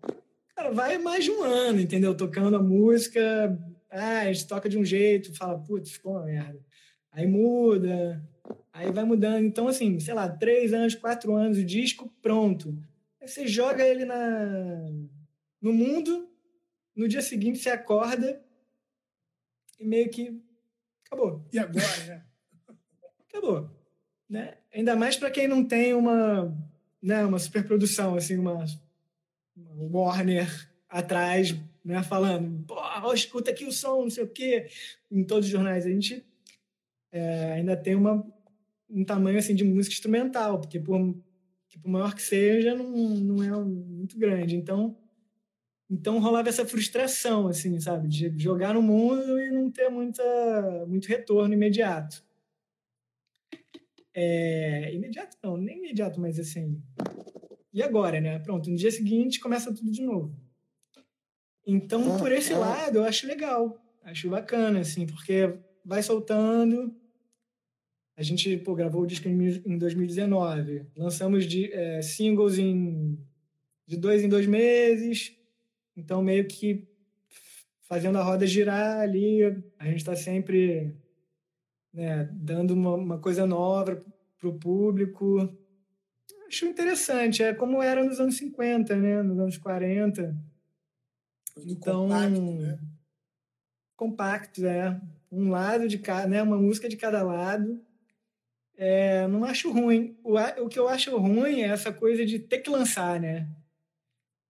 Cara, 0.55 0.71
vai 0.73 0.99
mais 0.99 1.25
de 1.25 1.31
um 1.31 1.43
ano, 1.43 1.81
entendeu? 1.81 2.15
Tocando 2.15 2.55
a 2.55 2.63
música, 2.63 3.59
ah, 3.91 4.21
a 4.21 4.33
gente 4.33 4.47
toca 4.47 4.69
de 4.69 4.77
um 4.77 4.85
jeito, 4.85 5.35
fala, 5.35 5.59
putz, 5.59 5.93
ficou 5.93 6.13
uma 6.13 6.25
merda. 6.25 6.61
Aí 7.11 7.27
muda, 7.27 8.23
aí 8.75 8.93
vai 8.93 9.05
mudando. 9.05 9.43
Então, 9.43 9.67
assim, 9.69 9.99
sei 9.99 10.13
lá, 10.13 10.29
três 10.29 10.75
anos, 10.75 10.95
quatro 10.95 11.35
anos, 11.35 11.57
o 11.57 11.65
disco 11.65 12.13
pronto. 12.21 12.79
Aí 13.23 13.27
você 13.27 13.47
joga 13.47 13.83
ele 13.87 14.05
na, 14.05 14.91
no 15.63 15.73
mundo, 15.73 16.29
no 16.95 17.09
dia 17.09 17.23
seguinte 17.23 17.59
você 17.59 17.71
acorda 17.71 18.45
e 19.79 19.85
meio 19.85 20.11
que 20.11 20.41
acabou. 21.07 21.45
E 21.53 21.59
agora, 21.59 22.05
né? 22.07 22.25
acabou. 23.29 23.71
Né? 24.29 24.57
Ainda 24.73 24.97
mais 24.97 25.17
para 25.17 25.31
quem 25.31 25.47
não 25.47 25.65
tem 25.65 25.95
uma, 25.95 26.53
né, 27.01 27.25
uma 27.25 27.39
superprodução, 27.39 28.17
assim, 28.17 28.37
uma, 28.37 28.65
uma 29.57 29.99
Warner 29.99 30.49
atrás, 30.89 31.55
né, 31.85 32.03
falando, 32.03 32.65
pô, 32.67 32.77
escuta 33.13 33.51
aqui 33.51 33.65
o 33.65 33.73
som, 33.73 34.03
não 34.03 34.11
sei 34.11 34.25
o 34.25 34.29
quê, 34.29 34.69
em 35.11 35.23
todos 35.23 35.47
os 35.47 35.53
jornais. 35.53 35.87
A 35.87 35.91
gente 35.91 36.25
é, 37.13 37.53
ainda 37.53 37.77
tem 37.77 37.95
uma, 37.95 38.27
um 38.91 39.05
tamanho 39.05 39.39
assim 39.39 39.55
de 39.55 39.65
música 39.65 39.95
instrumental, 39.95 40.61
porque 40.61 40.81
por, 40.81 41.15
que 41.69 41.79
por 41.79 41.89
maior 41.89 42.15
que 42.15 42.23
seja, 42.23 42.75
não, 42.75 42.91
não 42.91 43.43
é 43.43 43.65
muito 43.65 44.19
grande. 44.19 44.57
Então, 44.57 44.97
então 45.89 46.19
rolava 46.19 46.49
essa 46.49 46.67
frustração, 46.67 47.49
assim, 47.49 47.79
sabe, 47.79 48.09
de 48.09 48.37
jogar 48.39 48.75
no 48.75 48.83
mundo 48.83 49.41
e 49.41 49.51
não 49.51 49.71
ter 49.71 49.89
muita, 49.89 50.85
muito 50.87 51.07
retorno 51.07 51.55
imediato. 51.55 52.25
É, 54.13 54.93
imediato 54.95 55.37
não, 55.43 55.57
nem 55.57 55.79
imediato, 55.79 56.21
mas 56.21 56.39
assim. 56.39 56.83
E 57.73 57.83
agora, 57.83 58.21
né? 58.21 58.39
Pronto, 58.39 58.71
no 58.71 58.77
dia 58.77 58.91
seguinte 58.91 59.39
começa 59.39 59.75
tudo 59.75 59.91
de 59.91 60.03
novo. 60.03 60.35
Então, 61.67 62.17
por 62.17 62.33
esse 62.33 62.55
lado, 62.55 62.99
eu 62.99 63.05
acho 63.05 63.27
legal, 63.27 63.79
acho 64.03 64.31
bacana, 64.31 64.81
assim, 64.81 65.05
porque 65.05 65.59
vai 65.85 66.03
soltando, 66.03 66.95
a 68.17 68.23
gente 68.23 68.57
pô, 68.59 68.75
gravou 68.75 69.03
o 69.03 69.07
disco 69.07 69.29
em 69.29 69.77
2019. 69.77 70.87
Lançamos 70.97 71.45
de, 71.45 71.71
é, 71.71 72.01
singles 72.01 72.59
em, 72.59 73.19
de 73.87 73.97
dois 73.99 74.25
em 74.25 74.29
dois 74.29 74.47
meses. 74.47 75.36
Então, 75.97 76.23
meio 76.23 76.47
que 76.47 76.87
fazendo 77.89 78.19
a 78.19 78.23
roda 78.23 78.47
girar 78.47 79.01
ali. 79.01 79.43
A 79.79 79.87
gente 79.87 79.99
está 79.99 80.15
sempre 80.15 80.95
né, 81.93 82.29
dando 82.33 82.73
uma, 82.75 82.95
uma 82.95 83.19
coisa 83.19 83.47
nova 83.47 84.05
para 84.39 84.49
o 84.49 84.59
público. 84.59 85.49
Acho 86.47 86.67
interessante. 86.67 87.43
É 87.43 87.55
como 87.55 87.83
era 87.83 88.05
nos 88.05 88.21
anos 88.21 88.37
50, 88.37 88.97
né? 88.97 89.23
nos 89.23 89.39
anos 89.39 89.57
40. 89.57 90.37
Muito 91.57 91.73
então, 91.73 92.03
compacto, 92.03 92.41
né? 92.41 92.79
Compacto, 93.97 94.67
é. 94.67 95.01
Um 95.33 95.51
lado 95.51 95.89
de 95.89 95.99
cada, 95.99 96.29
né? 96.29 96.43
Uma 96.43 96.59
música 96.59 96.89
de 96.89 96.97
cada 96.97 97.23
lado. 97.23 97.81
É, 98.77 99.27
não 99.27 99.45
acho 99.45 99.73
ruim. 99.73 100.19
O, 100.23 100.35
o 100.63 100.69
que 100.69 100.79
eu 100.79 100.87
acho 100.87 101.17
ruim 101.17 101.63
é 101.63 101.69
essa 101.69 101.93
coisa 101.93 102.27
de 102.27 102.39
ter 102.39 102.59
que 102.59 102.69
lançar, 102.69 103.19
né? 103.19 103.49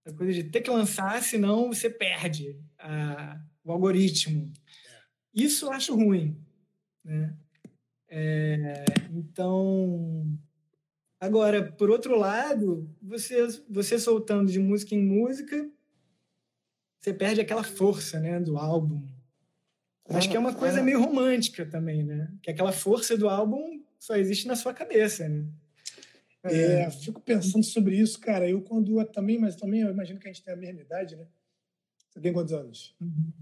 Essa 0.07 0.15
coisa 0.15 0.33
de 0.33 0.45
ter 0.45 0.61
que 0.61 0.71
lançar, 0.71 1.21
senão 1.21 1.67
você 1.67 1.91
perde 1.91 2.57
a, 2.79 3.41
o 3.65 3.73
algoritmo. 3.73 4.53
É. 4.55 5.43
Isso 5.43 5.67
eu 5.67 5.73
acho 5.73 5.97
ruim, 5.97 6.41
né? 7.05 7.37
É, 8.09 8.85
então, 9.11 10.25
agora, 11.19 11.73
por 11.73 11.91
outro 11.91 12.17
lado, 12.17 12.89
você, 13.03 13.49
você 13.69 13.99
soltando 13.99 14.53
de 14.53 14.61
música 14.61 14.95
em 14.95 15.05
música, 15.05 15.69
você 17.01 17.13
perde 17.13 17.41
aquela 17.41 17.65
força, 17.65 18.21
né, 18.21 18.39
do 18.39 18.57
álbum. 18.57 19.05
Acho 20.09 20.31
que 20.31 20.37
é 20.37 20.41
uma 20.41 20.55
coisa 20.55 20.85
meio 20.85 21.01
romântica 21.01 21.67
também, 21.67 22.05
né? 22.05 22.33
Que 22.41 22.53
aquela 22.53 22.71
força 22.71 23.19
do 23.19 23.29
álbum 23.29 23.83
só 23.99 24.15
existe 24.15 24.47
na 24.47 24.55
sua 24.55 24.73
cabeça, 24.73 25.29
né? 25.29 25.45
É, 26.51 26.83
é, 26.83 26.91
fico 26.91 27.21
pensando 27.21 27.65
sobre 27.65 27.97
isso, 27.97 28.19
cara. 28.21 28.49
Eu 28.49 28.61
quando 28.63 29.01
eu 29.01 29.07
também, 29.07 29.39
mas 29.39 29.57
também 29.57 29.81
eu 29.81 29.91
imagino 29.91 30.19
que 30.19 30.29
a 30.29 30.33
gente 30.33 30.45
tem 30.45 30.55
a 30.55 30.57
mesma 30.57 30.81
idade, 30.81 31.17
né? 31.17 31.27
Você 32.11 32.21
tem 32.21 32.33
quantos 32.33 32.53
anos? 32.53 32.95
Uhum. 33.01 33.33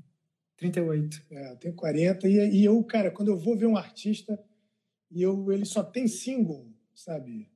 38. 0.57 1.23
É, 1.31 1.53
eu 1.53 1.57
tenho 1.57 1.75
40 1.75 2.29
e, 2.29 2.61
e 2.61 2.65
eu, 2.65 2.83
cara, 2.85 3.11
quando 3.11 3.29
eu 3.29 3.39
vou 3.39 3.57
ver 3.57 3.67
um 3.67 3.77
artista 3.77 4.39
e 5.11 5.23
eu 5.23 5.53
ele 5.53 5.65
só 5.65 5.83
tem 5.83 6.07
single, 6.09 6.67
sabe? 6.95 7.49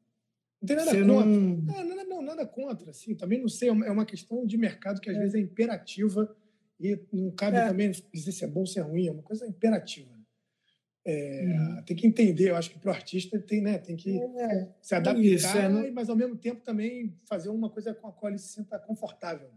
Não 0.60 0.66
tem 0.66 0.76
nada 0.76 0.90
Você 0.90 1.00
contra. 1.04 1.26
Não... 1.26 1.74
É, 1.74 1.84
nada, 1.84 2.04
não, 2.04 2.22
nada 2.22 2.46
contra, 2.46 2.90
assim. 2.90 3.14
Também 3.14 3.40
não 3.40 3.48
sei, 3.48 3.68
é 3.68 3.72
uma 3.72 4.02
é 4.02 4.06
questão 4.06 4.44
de 4.44 4.56
mercado 4.56 5.00
que 5.00 5.08
às 5.08 5.16
é. 5.16 5.20
vezes 5.20 5.34
é 5.34 5.40
imperativa 5.40 6.34
e 6.80 6.98
não 7.12 7.30
cabe 7.30 7.56
é. 7.56 7.66
também 7.66 7.90
dizer 8.12 8.32
se 8.32 8.44
é 8.44 8.48
bom 8.48 8.60
ou 8.60 8.66
se 8.66 8.78
é 8.78 8.82
ruim, 8.82 9.06
é 9.06 9.12
uma 9.12 9.22
coisa 9.22 9.46
imperativa. 9.46 10.17
É, 11.10 11.42
uhum. 11.46 11.82
Tem 11.84 11.96
que 11.96 12.06
entender, 12.06 12.50
eu 12.50 12.56
acho 12.56 12.68
que 12.68 12.78
para 12.78 12.90
o 12.90 12.94
artista 12.94 13.38
tem, 13.38 13.62
né, 13.62 13.78
tem 13.78 13.96
que 13.96 14.20
é, 14.20 14.68
se 14.82 14.94
adaptar, 14.94 15.24
isso, 15.24 15.56
é, 15.56 15.90
mas 15.90 16.10
ao 16.10 16.16
mesmo 16.16 16.36
tempo 16.36 16.60
também 16.60 17.16
fazer 17.24 17.48
uma 17.48 17.70
coisa 17.70 17.94
com 17.94 18.08
a 18.08 18.12
qual 18.12 18.30
ele 18.30 18.38
se 18.38 18.52
sinta 18.52 18.78
confortável. 18.78 19.48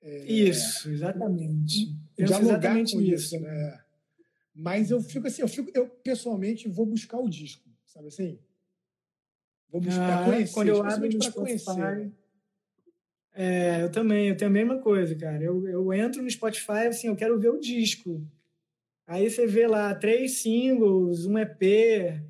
É, 0.00 0.24
isso, 0.24 0.88
exatamente. 0.88 1.94
Dialogar 2.16 2.40
exatamente 2.40 2.94
com 2.94 3.02
isso, 3.02 3.38
né? 3.38 3.80
Mas 4.54 4.90
eu 4.90 5.02
fico 5.02 5.26
assim, 5.26 5.42
eu, 5.42 5.48
fico, 5.48 5.70
eu 5.74 5.90
pessoalmente 5.90 6.66
vou 6.68 6.86
buscar 6.86 7.18
o 7.18 7.28
disco, 7.28 7.68
sabe 7.84 8.08
assim? 8.08 8.38
Vou 9.68 9.82
buscar 9.82 10.22
ah, 10.22 10.24
conhecer, 10.24 10.54
quando 10.54 10.68
eu 10.68 10.82
abro 10.82 11.18
para 11.18 11.32
conhecer. 11.32 11.74
Né? 11.74 12.12
É, 13.34 13.82
eu 13.82 13.92
também, 13.92 14.28
eu 14.28 14.36
tenho 14.38 14.50
a 14.50 14.54
mesma 14.54 14.78
coisa, 14.78 15.14
cara. 15.16 15.42
Eu, 15.42 15.68
eu 15.68 15.92
entro 15.92 16.22
no 16.22 16.30
Spotify, 16.30 16.86
assim, 16.88 17.08
eu 17.08 17.16
quero 17.16 17.38
ver 17.38 17.50
o 17.50 17.60
disco. 17.60 18.26
Aí 19.06 19.30
você 19.30 19.46
vê 19.46 19.66
lá 19.68 19.94
três 19.94 20.38
singles, 20.38 21.26
um 21.26 21.38
EP, 21.38 22.20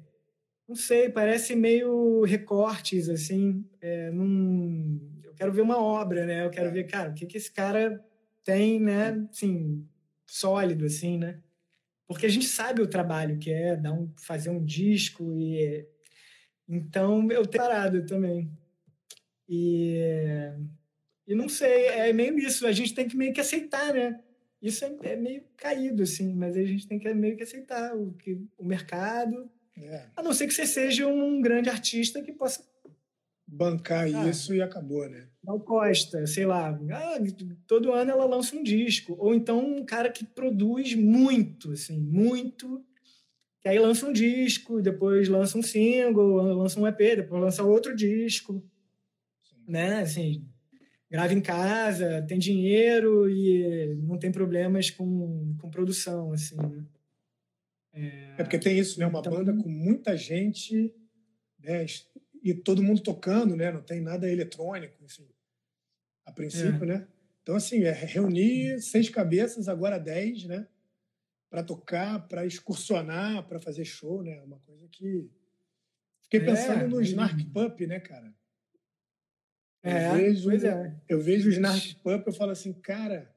não 0.68 0.74
sei, 0.74 1.08
parece 1.08 1.56
meio 1.56 2.22
recortes, 2.24 3.08
assim. 3.08 3.64
É, 3.80 4.10
num... 4.10 5.00
Eu 5.24 5.32
quero 5.34 5.52
ver 5.52 5.62
uma 5.62 5.78
obra, 5.78 6.26
né? 6.26 6.44
Eu 6.44 6.50
quero 6.50 6.70
ver, 6.72 6.84
cara, 6.84 7.10
o 7.10 7.14
que, 7.14 7.24
que 7.24 7.38
esse 7.38 7.50
cara 7.50 8.04
tem, 8.44 8.80
né? 8.80 9.26
Assim, 9.30 9.86
sólido, 10.26 10.84
assim, 10.84 11.18
né? 11.18 11.40
Porque 12.06 12.26
a 12.26 12.28
gente 12.28 12.46
sabe 12.46 12.82
o 12.82 12.86
trabalho 12.86 13.38
que 13.38 13.50
é 13.50 13.76
dar 13.76 13.92
um, 13.92 14.12
fazer 14.18 14.50
um 14.50 14.64
disco 14.64 15.32
e... 15.32 15.86
Então, 16.68 17.30
eu 17.30 17.46
tenho 17.46 17.64
parado 17.64 18.04
também. 18.04 18.50
E... 19.48 20.52
E 21.26 21.34
não 21.34 21.48
sei, 21.48 21.86
é 21.86 22.12
meio 22.12 22.38
isso. 22.38 22.66
A 22.66 22.72
gente 22.72 22.94
tem 22.94 23.08
que 23.08 23.16
meio 23.16 23.32
que 23.32 23.40
aceitar, 23.40 23.92
né? 23.94 24.20
Isso 24.60 24.84
é, 24.84 24.96
é, 25.02 25.16
meio 25.16 25.42
caído, 25.56 26.02
assim, 26.02 26.34
mas 26.34 26.56
a 26.56 26.64
gente 26.64 26.86
tem 26.86 26.98
que 26.98 27.12
meio 27.12 27.36
que 27.36 27.42
aceitar 27.42 27.94
o, 27.94 28.12
que, 28.14 28.40
o 28.56 28.64
mercado. 28.64 29.50
É. 29.76 30.06
A 30.16 30.22
não 30.22 30.32
ser 30.32 30.46
que 30.46 30.54
você 30.54 30.66
seja 30.66 31.06
um 31.06 31.40
grande 31.40 31.68
artista 31.68 32.22
que 32.22 32.32
possa. 32.32 32.64
Bancar 33.48 34.06
ah, 34.06 34.28
isso 34.28 34.52
e 34.52 34.60
acabou, 34.60 35.08
né? 35.08 35.28
Gal 35.44 35.60
Costa, 35.60 36.26
sei 36.26 36.44
lá. 36.44 36.70
Ah, 36.90 37.18
todo 37.66 37.92
ano 37.92 38.10
ela 38.10 38.24
lança 38.24 38.56
um 38.56 38.62
disco. 38.62 39.14
Ou 39.18 39.34
então 39.34 39.64
um 39.64 39.84
cara 39.84 40.10
que 40.10 40.24
produz 40.24 40.94
muito, 40.94 41.70
assim, 41.70 42.00
muito. 42.00 42.84
Que 43.60 43.68
aí 43.68 43.78
lança 43.78 44.06
um 44.06 44.12
disco, 44.12 44.82
depois 44.82 45.28
lança 45.28 45.56
um 45.56 45.62
single, 45.62 46.56
lança 46.56 46.80
um 46.80 46.86
EP, 46.88 46.98
depois 46.98 47.40
lança 47.40 47.62
outro 47.62 47.94
disco. 47.94 48.60
Sim. 49.44 49.56
Né? 49.68 50.00
Assim, 50.00 50.44
grava 51.10 51.32
em 51.32 51.40
casa, 51.40 52.22
tem 52.22 52.38
dinheiro 52.38 53.28
e 53.30 53.94
não 54.02 54.18
tem 54.18 54.32
problemas 54.32 54.90
com, 54.90 55.56
com 55.60 55.70
produção, 55.70 56.32
assim, 56.32 56.56
né? 56.56 56.84
É, 57.92 58.34
é 58.38 58.42
porque 58.42 58.58
tem 58.58 58.78
isso, 58.78 59.00
né? 59.00 59.06
Uma 59.06 59.20
então, 59.20 59.32
banda 59.32 59.54
com 59.54 59.68
muita 59.68 60.16
gente, 60.16 60.94
né? 61.58 61.86
E 62.42 62.52
todo 62.52 62.82
mundo 62.82 63.02
tocando, 63.02 63.56
né? 63.56 63.72
Não 63.72 63.82
tem 63.82 64.00
nada 64.00 64.30
eletrônico, 64.30 65.02
enfim. 65.02 65.26
A 66.26 66.32
princípio, 66.32 66.84
é. 66.84 66.86
né? 66.86 67.08
Então, 67.42 67.56
assim, 67.56 67.84
é 67.84 67.92
reunir 67.92 68.80
seis 68.80 69.08
cabeças, 69.08 69.68
agora 69.68 69.98
dez, 69.98 70.44
né? 70.44 70.66
Para 71.48 71.62
tocar, 71.62 72.26
para 72.28 72.44
excursionar, 72.44 73.46
para 73.46 73.60
fazer 73.60 73.84
show, 73.84 74.22
né? 74.22 74.42
Uma 74.42 74.58
coisa 74.60 74.86
que... 74.88 75.30
Fiquei 76.24 76.40
é, 76.40 76.44
pensando 76.44 76.84
é, 76.84 76.88
no 76.88 77.00
Snark 77.00 77.44
Pup, 77.46 77.86
né, 77.86 78.00
cara? 78.00 78.34
É, 79.86 80.08
eu 80.08 80.16
vejo, 80.16 80.50
é. 80.50 80.96
eu 81.08 81.20
vejo 81.20 81.48
o 81.48 81.52
Snark 81.52 81.96
Pump, 82.02 82.26
eu 82.26 82.32
falo 82.32 82.50
assim, 82.50 82.72
cara, 82.72 83.30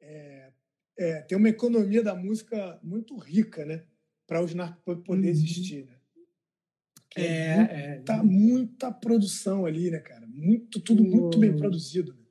é, 0.00 0.50
é, 0.98 1.20
tem 1.22 1.38
uma 1.38 1.48
economia 1.48 2.02
da 2.02 2.14
música 2.14 2.78
muito 2.82 3.16
rica, 3.16 3.64
né? 3.64 3.84
Para 4.26 4.42
o 4.42 4.46
Snark 4.46 4.80
Pump 4.84 5.04
poder 5.04 5.22
uhum. 5.22 5.30
existir, 5.30 5.86
né? 5.86 5.94
É, 7.14 7.24
é, 7.24 7.94
muita, 7.94 8.12
é. 8.14 8.22
muita 8.22 8.90
produção 8.90 9.64
ali, 9.64 9.90
né, 9.90 10.00
cara? 10.00 10.26
Muito, 10.26 10.80
tudo 10.80 11.04
o... 11.04 11.06
muito 11.06 11.38
bem 11.38 11.54
produzido. 11.54 12.12
Né? 12.14 12.24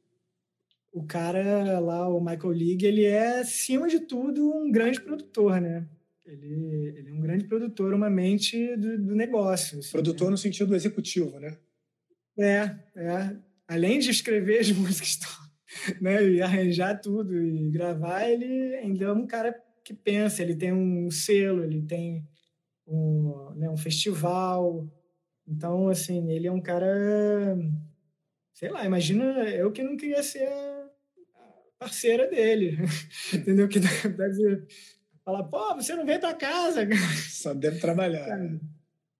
O 0.92 1.06
cara 1.06 1.80
lá, 1.80 2.10
o 2.10 2.20
Michael 2.20 2.50
League, 2.50 2.86
ele 2.86 3.06
é, 3.06 3.40
acima 3.40 3.88
de 3.88 4.02
tudo, 4.02 4.54
um 4.54 4.70
grande 4.70 5.00
produtor, 5.00 5.62
né? 5.62 5.88
Ele, 6.26 6.94
ele 6.98 7.10
é 7.10 7.14
um 7.14 7.22
grande 7.22 7.46
produtor, 7.46 7.94
uma 7.94 8.10
mente 8.10 8.76
do, 8.76 8.98
do 8.98 9.16
negócio. 9.16 9.80
Assim, 9.80 9.92
produtor 9.92 10.28
né? 10.28 10.32
no 10.32 10.38
sentido 10.38 10.76
executivo, 10.76 11.40
né? 11.40 11.58
É, 12.38 12.76
é 12.96 13.51
além 13.72 14.00
de 14.00 14.10
escrever 14.10 14.60
as 14.60 14.72
músicas 14.74 15.20
né, 16.02 16.24
e 16.28 16.42
arranjar 16.42 17.00
tudo 17.00 17.42
e 17.42 17.72
gravar, 17.72 18.28
ele 18.28 18.76
ainda 18.76 19.06
é 19.06 19.12
um 19.14 19.26
cara 19.26 19.56
que 19.84 19.94
pensa, 19.94 20.44
ele 20.44 20.56
tem 20.56 20.74
um 20.74 21.10
selo, 21.10 21.64
ele 21.64 21.82
tem 21.82 22.28
um, 22.86 23.54
né, 23.56 23.70
um 23.70 23.78
festival. 23.78 24.88
Então, 25.48 25.88
assim, 25.88 26.30
ele 26.32 26.48
é 26.48 26.52
um 26.52 26.62
cara 26.62 27.58
sei 28.54 28.70
lá, 28.70 28.86
imagina 28.86 29.24
eu 29.50 29.72
que 29.72 29.82
não 29.82 29.98
queria 29.98 30.22
ser 30.22 30.48
a 30.48 30.90
parceira 31.80 32.30
dele, 32.30 32.78
entendeu? 33.34 33.68
Que 33.68 33.80
deve 33.80 34.68
falar, 35.24 35.44
pô, 35.46 35.76
você 35.76 35.96
não 35.96 36.06
veio 36.06 36.20
pra 36.20 36.34
casa. 36.34 36.88
Só 37.30 37.54
deve 37.54 37.80
trabalhar. 37.80 38.28
Cara, 38.28 38.60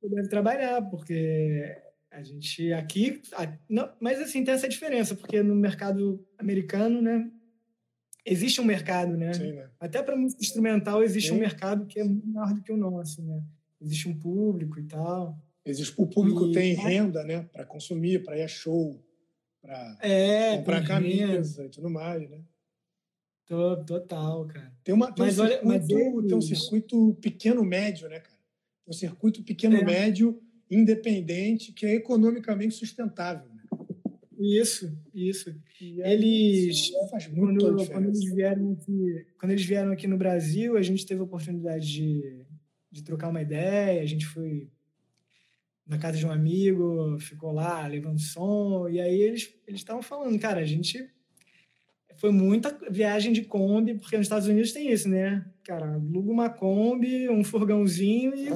deve 0.04 0.28
trabalhar, 0.28 0.82
porque 0.90 1.76
a 2.12 2.22
gente 2.22 2.72
aqui. 2.74 3.22
A, 3.34 3.58
não, 3.70 3.90
mas 4.00 4.20
assim, 4.20 4.44
tem 4.44 4.54
essa 4.54 4.68
diferença, 4.68 5.16
porque 5.16 5.42
no 5.42 5.56
mercado 5.56 6.24
americano, 6.38 7.02
né? 7.02 7.32
Existe 8.24 8.62
um 8.62 8.66
mercado, 8.66 9.18
né? 9.18 9.34
Sim, 9.34 9.54
né? 9.54 9.70
Até 9.80 10.04
para 10.04 10.16
música 10.16 10.44
instrumental 10.44 11.02
existe 11.02 11.30
Sim. 11.30 11.36
um 11.36 11.40
mercado 11.40 11.88
que 11.88 12.00
é 12.00 12.04
maior 12.04 12.54
do 12.54 12.62
que 12.62 12.72
o 12.72 12.78
nosso, 12.78 13.24
né? 13.24 13.42
Existe 13.82 14.08
um 14.08 14.20
público 14.20 14.80
e 14.80 14.84
tal. 14.84 15.40
Existe, 15.66 15.94
o 15.98 16.06
público 16.06 16.48
e, 16.48 16.52
tem 16.52 16.74
renda, 16.74 17.24
né? 17.24 17.48
Para 17.52 17.66
consumir, 17.66 18.24
para 18.24 18.38
ir 18.38 18.44
a 18.44 18.48
show, 18.48 19.04
para 19.62 19.98
é, 20.02 20.58
comprar 20.58 20.86
camisa 20.86 21.62
renda. 21.62 21.66
e 21.66 21.70
tudo 21.70 21.90
mais, 21.90 22.30
né? 22.30 22.42
Total, 23.86 24.46
cara. 24.46 24.74
Tem, 24.84 24.94
uma, 24.94 25.12
tem, 25.12 25.26
mas 25.26 25.40
um, 25.40 25.44
olha, 25.44 25.54
circuito, 25.54 25.68
mas 25.68 25.88
tem 26.28 26.38
um 26.38 26.42
circuito 26.42 27.14
pequeno-médio, 27.22 28.08
né, 28.08 28.20
cara? 28.20 28.38
Tem 28.86 28.90
um 28.90 28.94
circuito 28.94 29.44
pequeno-médio, 29.44 30.40
é. 30.42 30.51
Independente, 30.72 31.74
que 31.74 31.86
é 31.86 31.96
economicamente 31.96 32.74
sustentável. 32.74 33.48
Né? 33.54 33.62
Isso, 34.40 34.98
isso. 35.14 35.54
eles, 35.80 36.90
faz 37.12 37.28
muito 37.28 37.64
quando, 37.64 37.88
quando, 37.88 38.06
eles 38.08 38.34
vieram 38.34 38.72
aqui, 38.72 39.26
quando 39.38 39.52
eles 39.52 39.66
vieram 39.66 39.92
aqui 39.92 40.08
no 40.08 40.18
Brasil, 40.18 40.78
a 40.78 40.82
gente 40.82 41.06
teve 41.06 41.20
a 41.20 41.26
oportunidade 41.26 41.86
de, 41.86 42.42
de 42.90 43.04
trocar 43.04 43.30
uma 43.30 43.42
ideia, 43.42 44.02
a 44.02 44.06
gente 44.06 44.26
foi 44.26 44.70
na 45.86 45.98
casa 45.98 46.18
de 46.18 46.26
um 46.26 46.32
amigo, 46.32 47.20
ficou 47.20 47.52
lá 47.52 47.86
levando 47.86 48.20
som, 48.20 48.88
e 48.88 49.00
aí 49.00 49.22
eles 49.22 49.54
estavam 49.68 50.02
falando, 50.02 50.40
cara, 50.40 50.62
a 50.62 50.66
gente 50.66 51.08
foi 52.16 52.32
muita 52.32 52.78
viagem 52.90 53.34
de 53.34 53.44
Kombi, 53.44 53.96
porque 53.96 54.16
nos 54.16 54.26
Estados 54.26 54.48
Unidos 54.48 54.72
tem 54.72 54.92
isso, 54.92 55.10
né? 55.10 55.46
Cara, 55.64 55.96
aluga 55.96 56.32
uma 56.32 56.50
Kombi, 56.50 57.28
um 57.30 57.44
furgãozinho 57.44 58.34
e 58.36 58.50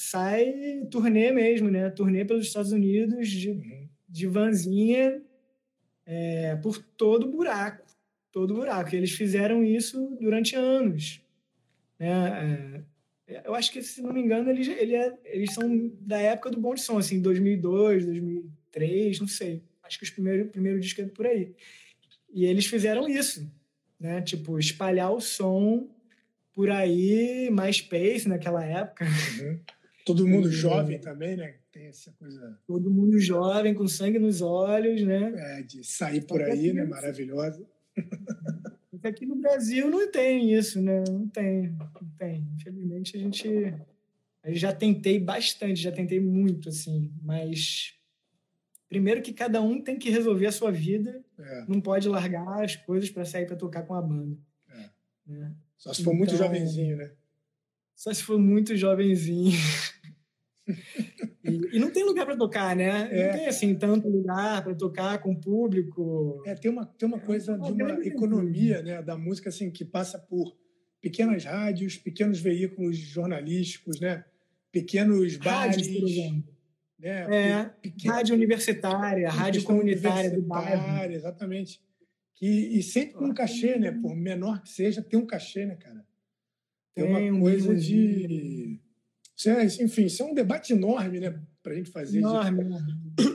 sai 0.00 0.86
turnê 0.92 1.32
mesmo, 1.32 1.68
né? 1.68 1.90
Turnê 1.90 2.24
pelos 2.24 2.46
Estados 2.46 2.70
Unidos 2.70 3.28
de, 3.28 3.88
de 4.08 4.26
vanzinha 4.28 5.20
é, 6.06 6.54
por 6.54 6.78
todo 6.78 7.26
buraco. 7.26 7.84
Todo 8.30 8.54
buraco. 8.54 8.94
Eles 8.94 9.10
fizeram 9.10 9.64
isso 9.64 10.16
durante 10.20 10.54
anos. 10.54 11.20
Né? 11.98 12.84
É, 13.26 13.42
eu 13.44 13.56
acho 13.56 13.72
que, 13.72 13.82
se 13.82 14.00
não 14.00 14.12
me 14.12 14.20
engano, 14.20 14.48
eles, 14.50 14.68
ele 14.68 14.94
é, 14.94 15.18
eles 15.24 15.52
são 15.52 15.90
da 16.00 16.18
época 16.18 16.52
do 16.52 16.60
Bom 16.60 16.76
de 16.76 16.80
Som, 16.80 16.98
assim, 16.98 17.20
2002, 17.20 18.06
2003, 18.06 19.18
não 19.18 19.26
sei. 19.26 19.64
Acho 19.82 19.98
que 19.98 20.04
os 20.04 20.10
primeiros 20.10 20.48
primeiro 20.52 20.78
disco 20.78 21.00
é 21.00 21.06
por 21.06 21.26
aí. 21.26 21.56
E 22.32 22.44
eles 22.44 22.66
fizeram 22.66 23.08
isso, 23.08 23.50
né? 23.98 24.22
Tipo, 24.22 24.60
espalhar 24.60 25.12
o 25.12 25.20
som 25.20 25.90
por 26.54 26.70
aí, 26.70 27.50
MySpace 27.50 28.28
naquela 28.28 28.64
época. 28.64 29.04
Uhum. 29.04 29.58
Todo 30.14 30.26
mundo 30.26 30.50
jovem 30.50 30.98
também, 30.98 31.36
né? 31.36 31.54
Tem 31.72 31.86
essa 31.86 32.12
coisa. 32.12 32.58
Todo 32.66 32.90
mundo 32.90 33.18
jovem, 33.18 33.74
com 33.74 33.86
sangue 33.86 34.18
nos 34.18 34.40
olhos, 34.40 35.02
né? 35.02 35.32
É, 35.36 35.62
de 35.62 35.84
sair 35.84 36.22
por 36.22 36.42
aí, 36.42 36.72
né? 36.72 36.84
Maravilhosa. 36.84 37.64
Aqui 39.02 39.24
no 39.24 39.36
Brasil 39.36 39.88
não 39.88 40.10
tem 40.10 40.52
isso, 40.52 40.80
né? 40.82 41.04
Não 41.08 41.28
tem, 41.28 41.68
não 41.68 42.10
tem. 42.18 42.46
Infelizmente 42.56 43.16
a 43.16 43.20
gente. 43.20 43.48
Eu 44.44 44.54
já 44.54 44.72
tentei 44.72 45.18
bastante, 45.18 45.80
já 45.80 45.92
tentei 45.92 46.20
muito, 46.20 46.68
assim, 46.68 47.12
mas 47.22 47.98
Primeiro 48.88 49.20
que 49.20 49.34
cada 49.34 49.60
um 49.60 49.80
tem 49.82 49.98
que 49.98 50.08
resolver 50.08 50.46
a 50.46 50.52
sua 50.52 50.70
vida, 50.72 51.22
é. 51.38 51.64
não 51.68 51.78
pode 51.78 52.08
largar 52.08 52.64
as 52.64 52.74
coisas 52.74 53.10
para 53.10 53.24
sair 53.24 53.46
para 53.46 53.54
tocar 53.54 53.82
com 53.82 53.94
a 53.94 54.00
banda. 54.00 54.38
É. 54.70 54.88
Né? 55.26 55.52
Só 55.76 55.92
se 55.92 56.02
for 56.02 56.10
então, 56.10 56.18
muito 56.18 56.36
jovenzinho, 56.36 56.96
né? 56.96 57.10
Só 57.94 58.14
se 58.14 58.22
for 58.22 58.38
muito 58.38 58.74
jovenzinho. 58.76 59.52
e, 61.44 61.76
e, 61.76 61.78
não 61.78 61.90
tem 61.90 62.04
lugar 62.04 62.26
para 62.26 62.36
tocar, 62.36 62.76
né? 62.76 63.08
É. 63.10 63.26
Não 63.26 63.38
tem 63.38 63.46
assim 63.46 63.74
tanto 63.74 64.08
lugar 64.08 64.62
para 64.62 64.74
tocar 64.74 65.18
com 65.18 65.32
o 65.32 65.40
público. 65.40 66.42
É, 66.46 66.54
tem 66.54 66.70
uma, 66.70 66.84
tem 66.84 67.08
uma 67.08 67.20
coisa 67.20 67.58
de 67.58 67.72
uma 67.72 68.06
economia 68.06 68.82
né, 68.82 69.02
da 69.02 69.16
música 69.16 69.48
assim, 69.48 69.70
que 69.70 69.84
passa 69.84 70.18
por 70.18 70.56
pequenas 71.00 71.44
rádios, 71.44 71.96
pequenos 71.96 72.40
veículos 72.40 72.96
jornalísticos, 72.96 74.00
né? 74.00 74.24
pequenos 74.70 75.36
bares. 75.36 75.76
Rádios, 75.76 75.88
por 75.88 76.08
exemplo 76.08 76.58
né? 76.98 77.26
É, 77.30 77.64
pequeno, 77.80 78.14
rádio 78.14 78.34
universitária, 78.34 79.30
rádio 79.30 79.62
comunitária 79.62 80.30
do 80.30 80.42
bairro. 80.42 81.12
Exatamente. 81.12 81.80
Que, 82.34 82.46
e 82.46 82.82
sempre 82.82 83.14
com 83.14 83.26
um 83.26 83.34
cachê, 83.34 83.78
né? 83.78 83.92
Por 83.92 84.14
menor 84.16 84.62
que 84.62 84.68
seja, 84.68 85.02
tem 85.02 85.18
um 85.18 85.26
cachê, 85.26 85.64
né, 85.64 85.76
cara? 85.76 86.04
Tem, 86.94 87.06
tem 87.06 87.30
uma 87.30 87.40
coisa 87.40 87.74
de... 87.74 88.80
É, 89.46 89.64
enfim, 89.64 90.06
isso 90.06 90.22
é 90.22 90.26
um 90.26 90.34
debate 90.34 90.72
enorme, 90.72 91.20
né? 91.20 91.40
Para 91.62 91.72
a 91.72 91.76
gente 91.76 91.90
fazer 91.90 92.18
enorme, 92.18 92.64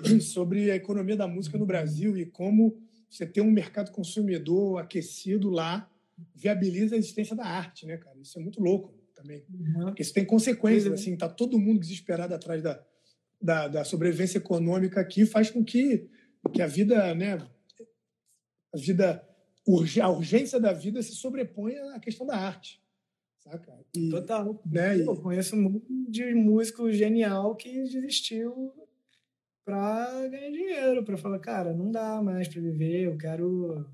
de... 0.03 0.21
sobre 0.23 0.69
a 0.69 0.75
economia 0.75 1.15
da 1.15 1.27
música 1.27 1.57
no 1.57 1.65
Brasil 1.65 2.17
e 2.17 2.25
como 2.25 2.77
você 3.09 3.25
ter 3.25 3.41
um 3.41 3.51
mercado 3.51 3.91
consumidor 3.91 4.79
aquecido 4.79 5.49
lá 5.49 5.89
viabiliza 6.35 6.95
a 6.95 6.97
existência 6.97 7.35
da 7.35 7.45
arte, 7.45 7.85
né, 7.85 7.97
cara? 7.97 8.17
Isso 8.19 8.37
é 8.37 8.41
muito 8.41 8.61
louco 8.61 8.93
também. 9.15 9.45
Uhum. 9.49 9.85
Porque 9.85 10.01
isso 10.01 10.13
tem 10.13 10.25
consequências, 10.25 10.91
é. 10.91 10.95
assim, 10.95 11.15
tá 11.15 11.29
todo 11.29 11.57
mundo 11.57 11.79
desesperado 11.79 12.33
atrás 12.33 12.61
da, 12.61 12.83
da, 13.41 13.67
da 13.67 13.83
sobrevivência 13.83 14.37
econômica 14.37 14.99
aqui 14.99 15.25
faz 15.25 15.49
com 15.49 15.63
que, 15.63 16.09
que 16.53 16.61
a 16.61 16.67
vida, 16.67 17.15
né, 17.15 17.37
a 18.73 18.77
vida, 18.77 19.27
a 20.01 20.09
urgência 20.09 20.59
da 20.59 20.73
vida 20.73 21.01
se 21.01 21.15
sobreponha 21.15 21.95
à 21.95 21.99
questão 21.99 22.25
da 22.25 22.35
arte. 22.35 22.82
Saca? 23.43 23.73
E, 23.95 24.09
Total. 24.09 24.61
Né, 24.65 25.01
eu 25.01 25.15
conheço 25.17 25.55
muito 25.55 25.85
de 26.09 26.33
músico 26.33 26.91
genial 26.91 27.55
que 27.55 27.83
desistiu 27.83 28.73
para 29.65 30.27
ganhar 30.29 30.51
dinheiro, 30.51 31.03
para 31.03 31.17
falar, 31.17 31.39
cara, 31.39 31.73
não 31.73 31.91
dá 31.91 32.21
mais 32.21 32.47
para 32.47 32.61
viver, 32.61 33.03
eu 33.03 33.17
quero. 33.17 33.85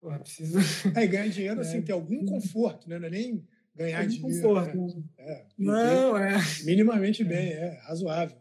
Porra, 0.00 0.18
preciso. 0.18 0.58
É, 0.96 1.06
ganhar 1.06 1.28
dinheiro, 1.28 1.60
assim, 1.60 1.78
é. 1.78 1.82
ter 1.82 1.92
algum 1.92 2.24
conforto, 2.24 2.88
né? 2.88 2.98
Não 2.98 3.06
é 3.06 3.10
nem 3.10 3.44
ganhar 3.74 4.00
algum 4.00 4.10
dinheiro. 4.10 4.48
Conforto, 4.48 4.76
né? 4.76 4.86
né? 4.86 5.04
É, 5.18 5.46
não, 5.58 6.16
é. 6.16 6.36
Minimamente 6.64 7.24
bem, 7.24 7.52
é 7.52 7.80
razoável. 7.82 8.36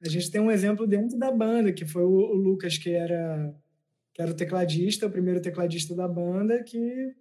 A 0.00 0.08
gente 0.08 0.30
tem 0.30 0.40
um 0.40 0.50
exemplo 0.50 0.86
dentro 0.86 1.18
da 1.18 1.30
banda, 1.30 1.72
que 1.72 1.84
foi 1.84 2.04
o, 2.04 2.08
o 2.08 2.34
Lucas, 2.34 2.78
que 2.78 2.90
era, 2.90 3.54
que 4.14 4.22
era 4.22 4.30
o 4.30 4.36
tecladista, 4.36 5.06
o 5.06 5.10
primeiro 5.10 5.40
tecladista 5.40 5.94
da 5.94 6.06
banda, 6.06 6.62
que 6.62 7.14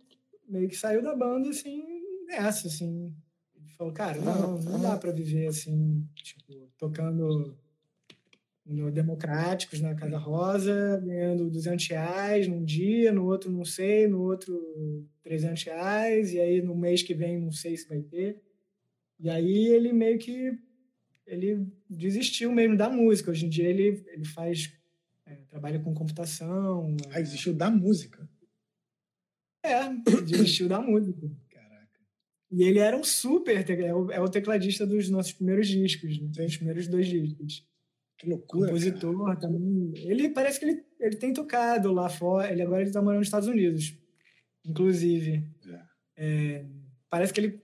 meio 0.48 0.70
que 0.70 0.76
saiu 0.76 1.02
da 1.02 1.16
banda, 1.16 1.50
assim, 1.50 1.84
nessa, 2.28 2.68
assim. 2.68 3.14
Ele 3.56 3.70
falou, 3.78 3.94
cara, 3.94 4.22
não, 4.22 4.62
não 4.62 4.82
dá 4.82 4.98
para 4.98 5.12
viver, 5.12 5.48
assim, 5.48 6.08
tipo, 6.16 6.70
tocando 6.78 7.58
no 8.66 8.92
Democráticos, 8.92 9.80
na 9.80 9.96
Casa 9.96 10.18
Rosa, 10.18 11.02
ganhando 11.04 11.50
200 11.50 11.88
reais 11.88 12.48
num 12.48 12.64
dia, 12.64 13.14
no 13.14 13.26
outro 13.26 13.50
não 13.50 13.64
sei, 13.64 14.08
no 14.08 14.22
outro 14.22 15.08
300 15.24 15.64
reais, 15.64 16.34
e 16.34 16.40
aí 16.40 16.62
no 16.62 16.76
mês 16.76 17.02
que 17.02 17.14
vem 17.14 17.40
não 17.40 17.52
sei 17.52 17.78
se 17.78 17.88
vai 17.88 18.02
ter. 18.02 18.42
E 19.20 19.30
aí 19.30 19.68
ele 19.68 19.94
meio 19.94 20.20
que 20.20 20.60
ele 21.26 21.66
desistiu 21.90 22.52
mesmo 22.52 22.76
da 22.78 22.90
música. 22.90 23.32
Hoje 23.32 23.46
em 23.46 23.50
dia 23.50 23.68
ele, 23.68 24.04
ele 24.08 24.26
faz, 24.26 24.74
é, 25.26 25.36
trabalha 25.50 25.80
com 25.80 25.94
computação. 25.94 26.96
Ah, 27.12 27.20
desistiu 27.20 27.54
da 27.54 27.70
música? 27.70 28.30
É, 29.64 29.90
desistiu 30.26 30.68
da 30.68 30.82
música. 30.82 31.30
E 32.52 32.64
ele 32.64 32.80
era 32.80 32.96
um 32.96 33.04
super, 33.04 33.70
é 33.70 33.94
o, 33.94 34.12
é 34.12 34.22
o 34.22 34.30
tecladista 34.30 34.86
dos 34.88 35.10
nossos 35.10 35.34
primeiros 35.34 35.68
discos, 35.68 36.20
né? 36.20 36.28
dos 36.28 36.58
primeiros 36.58 36.88
dois 36.88 37.08
discos. 37.08 37.68
Que 38.18 38.30
loucura. 38.30 38.68
Compositor 38.68 39.26
cara. 39.26 39.40
também. 39.40 39.94
Ele 39.96 40.30
parece 40.30 40.60
que 40.60 40.66
ele, 40.66 40.84
ele 41.00 41.16
tem 41.18 41.34
tocado 41.34 41.92
lá 41.94 42.10
fora. 42.10 42.52
Ele 42.52 42.62
agora 42.62 42.82
ele 42.82 42.92
tá 42.92 43.02
morando 43.02 43.20
nos 43.20 43.28
Estados 43.28 43.48
Unidos, 43.48 43.96
inclusive. 44.66 45.44
É. 45.68 45.88
É, 46.20 46.66
parece 47.10 47.32
que 47.32 47.42
ele 47.42 47.62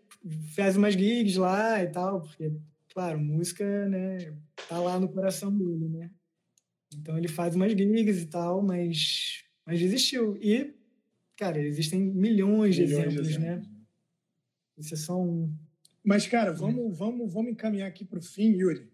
faz 0.55 0.77
umas 0.77 0.93
gigs 0.93 1.37
lá 1.37 1.81
e 1.81 1.87
tal, 1.87 2.21
porque 2.21 2.51
claro, 2.93 3.19
música, 3.19 3.89
né, 3.89 4.33
tá 4.69 4.79
lá 4.79 4.99
no 4.99 5.09
coração 5.09 5.51
dele, 5.51 5.89
né? 5.89 6.11
Então 6.95 7.17
ele 7.17 7.27
faz 7.27 7.55
umas 7.55 7.71
gigs 7.71 8.21
e 8.21 8.25
tal, 8.27 8.61
mas, 8.61 9.43
mas 9.65 9.79
desistiu. 9.79 10.37
E, 10.39 10.75
cara, 11.35 11.59
existem 11.59 11.99
milhões, 11.99 12.75
milhões 12.75 12.75
de, 12.75 12.83
exemplos, 12.83 13.27
de 13.27 13.33
exemplos, 13.33 13.37
né? 13.37 13.72
É. 14.77 15.49
Mas, 16.03 16.27
cara, 16.27 16.51
vamos, 16.51 16.97
vamos, 16.97 17.31
vamos 17.31 17.51
encaminhar 17.51 17.87
aqui 17.87 18.03
para 18.03 18.19
o 18.19 18.21
fim, 18.21 18.51
Yuri. 18.51 18.89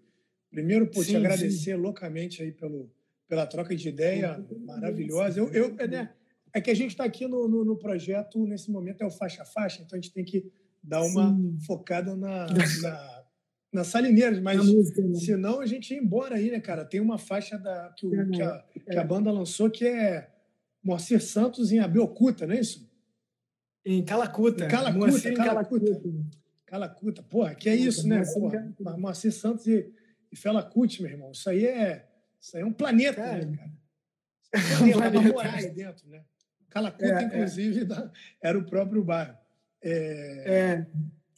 Primeiro, 0.49 0.87
por 0.87 1.05
te 1.05 1.15
agradecer 1.15 1.75
sim. 1.75 1.81
loucamente 1.81 2.41
aí 2.41 2.51
pelo, 2.51 2.91
pela 3.27 3.45
troca 3.45 3.75
de 3.75 3.87
ideia 3.87 4.43
maravilhosa. 4.65 5.39
Eu, 5.39 5.51
eu, 5.53 5.75
é, 5.77 5.87
né, 5.87 6.13
é 6.53 6.59
que 6.59 6.71
a 6.71 6.75
gente 6.75 6.91
está 6.91 7.03
aqui 7.03 7.27
no, 7.27 7.47
no, 7.47 7.63
no, 7.63 7.77
projeto, 7.77 8.45
nesse 8.45 8.71
momento 8.71 9.01
é 9.01 9.05
o 9.05 9.11
faixa-faixa, 9.11 9.81
então 9.81 9.97
a 9.97 10.01
gente 10.01 10.13
tem 10.13 10.25
que 10.25 10.51
dar 10.83 11.01
uma 11.03 11.35
sim. 11.35 11.57
focada 11.65 12.15
na, 12.15 12.47
na 12.81 13.19
na 13.71 13.83
Salineiras, 13.83 14.39
mas 14.39 14.65
música, 14.65 15.01
né? 15.01 15.13
senão 15.19 15.61
a 15.61 15.65
gente 15.65 15.93
ia 15.93 15.99
embora 15.99 16.35
aí, 16.35 16.49
né, 16.49 16.59
cara? 16.59 16.83
Tem 16.83 16.99
uma 16.99 17.17
faixa 17.17 17.57
da, 17.57 17.93
que, 17.95 18.07
o, 18.07 18.19
é, 18.19 18.29
que, 18.29 18.41
a, 18.41 18.65
é. 18.75 18.91
que 18.91 18.97
a 18.97 19.03
banda 19.03 19.31
lançou 19.31 19.69
que 19.69 19.85
é 19.85 20.29
Moacir 20.83 21.21
Santos 21.21 21.71
em 21.71 21.79
Abeocuta, 21.79 22.47
não 22.47 22.55
é 22.55 22.59
isso? 22.59 22.88
Em 23.85 24.03
Calacuta. 24.03 24.65
Em 24.65 24.67
Calacuta, 24.67 25.07
Moacir 25.07 25.35
Calacuta. 25.35 25.85
Calacuta. 25.85 26.39
Calacuta. 26.65 27.23
Porra, 27.23 27.55
que 27.55 27.69
é 27.69 27.75
isso, 27.75 28.07
né? 28.07 28.23
Porra, 28.33 28.97
Moacir 28.97 29.31
Santos 29.31 29.65
e, 29.67 29.91
e 30.31 30.35
Fela 30.35 30.63
Kuti, 30.63 31.01
meu 31.01 31.11
irmão. 31.11 31.31
Isso 31.31 31.49
aí 31.49 31.65
é, 31.65 32.07
isso 32.39 32.55
aí 32.55 32.63
é 32.63 32.65
um 32.65 32.73
planeta, 32.73 33.21
cara. 33.21 33.45
né, 33.45 33.57
cara? 33.57 33.79
Isso 34.89 35.03
é 35.03 35.19
um 35.19 35.31
morar 35.31 35.55
aí 35.55 35.69
dentro, 35.69 36.09
né? 36.09 36.23
Calacuta, 36.69 37.05
é, 37.05 37.23
é. 37.23 37.23
inclusive, 37.23 37.81
é. 37.81 38.09
era 38.41 38.57
o 38.57 38.65
próprio 38.65 39.03
bairro. 39.03 39.37
É, 39.81 40.43
é. 40.45 40.87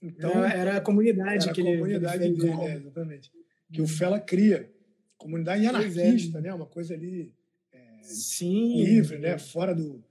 Então, 0.01 0.43
era, 0.45 0.77
a 0.77 0.81
comunidade 0.81 1.45
era 1.45 1.53
que 1.53 1.61
a 1.61 1.63
comunidade 1.63 2.23
ele, 2.23 2.37
dele, 2.37 2.61
é, 2.61 2.75
exatamente. 2.75 3.31
Que 3.71 3.81
o 3.81 3.87
Fela 3.87 4.19
cria. 4.19 4.71
Comunidade 5.17 5.65
anarquista, 5.67 6.41
né? 6.41 6.53
Uma 6.53 6.65
coisa 6.65 6.93
ali 6.93 7.33
Sim, 8.01 8.83
livre, 8.83 9.19
né? 9.19 9.37
Fora 9.37 9.73
do 9.73 10.03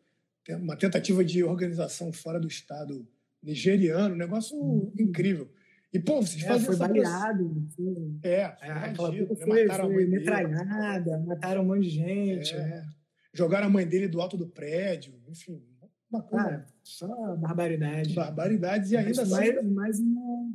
uma 0.48 0.76
tentativa 0.76 1.24
de 1.24 1.44
organização 1.44 2.12
fora 2.12 2.40
do 2.40 2.48
Estado 2.48 3.06
nigeriano, 3.42 4.14
um 4.14 4.18
negócio 4.18 4.56
uhum. 4.56 4.92
incrível. 4.98 5.50
E, 5.92 5.98
pô, 5.98 6.22
vocês 6.22 6.42
é, 6.44 6.46
fazem 6.46 6.66
foi 6.66 6.76
baleado. 6.76 7.66
Assim. 7.68 8.20
É, 8.22 8.48
foi, 8.48 8.68
é, 8.68 8.72
aquela 8.72 9.12
né? 9.12 9.26
foi, 9.26 9.62
mataram 9.66 9.92
foi 9.92 10.06
metralhada, 10.06 11.18
mataram 11.18 11.62
um 11.62 11.66
monte 11.66 11.82
de 11.82 11.90
gente. 11.90 12.54
É. 12.54 12.84
Jogaram 13.32 13.66
a 13.66 13.70
mãe 13.70 13.86
dele 13.86 14.08
do 14.08 14.20
alto 14.20 14.36
do 14.36 14.46
prédio, 14.46 15.14
enfim. 15.28 15.62
Uma 16.10 16.22
coisa. 16.22 16.64
Ah, 16.66 16.72
só 16.82 17.36
barbaridade. 17.36 18.14
Barbaridades 18.14 18.90
e 18.90 18.96
ainda 18.96 19.22
assim. 19.22 19.30
Mais, 19.30 19.64
mais 19.64 20.00
uma. 20.00 20.52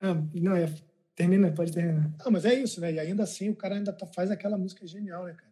Ah, 0.00 0.14
não, 0.34 0.56
é. 0.56 0.72
Termina, 1.14 1.52
pode 1.52 1.72
terminar. 1.72 2.10
Não, 2.24 2.32
mas 2.32 2.44
é 2.46 2.54
isso, 2.54 2.80
né? 2.80 2.92
E 2.92 2.98
ainda 2.98 3.22
assim 3.22 3.50
o 3.50 3.56
cara 3.56 3.74
ainda 3.74 3.92
tá, 3.92 4.06
faz 4.06 4.30
aquela 4.30 4.56
música 4.56 4.86
genial, 4.86 5.26
né, 5.26 5.34
cara? 5.34 5.51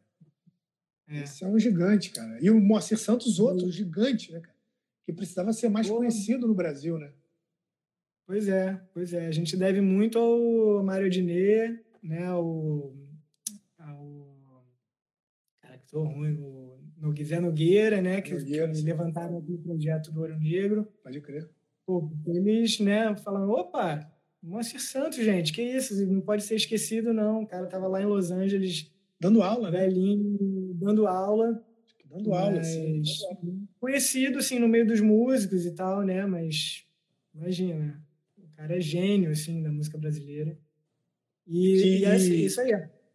É. 1.11 1.25
Esse 1.25 1.43
é 1.45 1.49
um 1.49 1.59
gigante, 1.59 2.11
cara. 2.11 2.39
E 2.41 2.49
o 2.51 2.61
Moacir 2.61 2.97
Santos, 2.97 3.41
outro 3.41 3.67
uhum. 3.67 3.73
gigante, 3.73 4.33
né, 4.33 4.41
cara? 4.41 4.57
Que 5.05 5.13
precisava 5.13 5.53
ser 5.53 5.69
mais 5.69 5.89
Pô. 5.89 5.97
conhecido 5.97 6.47
no 6.47 6.55
Brasil, 6.55 6.97
né? 6.99 7.13
Pois 8.25 8.49
é, 8.49 8.81
pois 8.95 9.13
é. 9.13 9.27
A 9.27 9.33
gente 9.33 9.57
deve 9.57 9.81
muito 9.81 10.17
ao 10.17 10.85
Mário 10.85 11.11
Diné, 11.11 11.81
né? 12.01 12.27
Ao, 12.27 12.95
ao... 13.77 14.65
Cara, 15.61 15.79
que 15.79 15.89
tô 15.89 16.05
ruim. 16.05 16.39
O 16.39 16.79
Noguizé 16.97 17.41
Nogueira, 17.41 18.01
né? 18.01 18.21
Que, 18.21 18.33
Nogueira, 18.33 18.71
que 18.71 18.83
levantaram 18.83 19.39
aqui 19.39 19.53
o 19.53 19.59
projeto 19.59 20.13
do 20.13 20.21
Ouro 20.21 20.39
Negro. 20.39 20.87
Pode 21.03 21.21
crer. 21.21 21.51
Pô, 21.85 22.09
eles, 22.29 22.79
né, 22.79 23.17
falaram, 23.17 23.51
opa, 23.51 24.09
Moacir 24.41 24.81
Santos, 24.81 25.19
gente, 25.19 25.53
que 25.53 25.61
isso? 25.61 26.07
Não 26.07 26.21
pode 26.21 26.45
ser 26.45 26.55
esquecido, 26.55 27.13
não. 27.13 27.43
O 27.43 27.47
cara 27.49 27.67
tava 27.67 27.89
lá 27.89 28.01
em 28.01 28.07
Los 28.07 28.31
Angeles 28.31 28.93
Dando 29.21 29.43
aula, 29.43 29.71
né? 29.71 29.87
Dando 30.81 31.07
aula. 31.07 31.65
Dando 32.05 32.35
aula, 32.35 32.65
sim. 32.65 33.03
Conhecido, 33.79 34.39
assim, 34.39 34.59
no 34.59 34.67
meio 34.67 34.87
dos 34.87 35.01
músicos 35.01 35.67
e 35.67 35.73
tal, 35.73 36.03
né? 36.03 36.25
Mas, 36.27 36.87
imagina, 37.35 38.03
o 38.39 38.49
cara 38.57 38.77
é 38.77 38.81
gênio, 38.81 39.31
assim, 39.31 39.63
da 39.63 39.71
música 39.71 39.99
brasileira. 39.99 40.59
E, 41.47 42.01
e 42.01 42.05
é 42.05 42.17
isso 42.17 42.61
aí. 42.61 42.73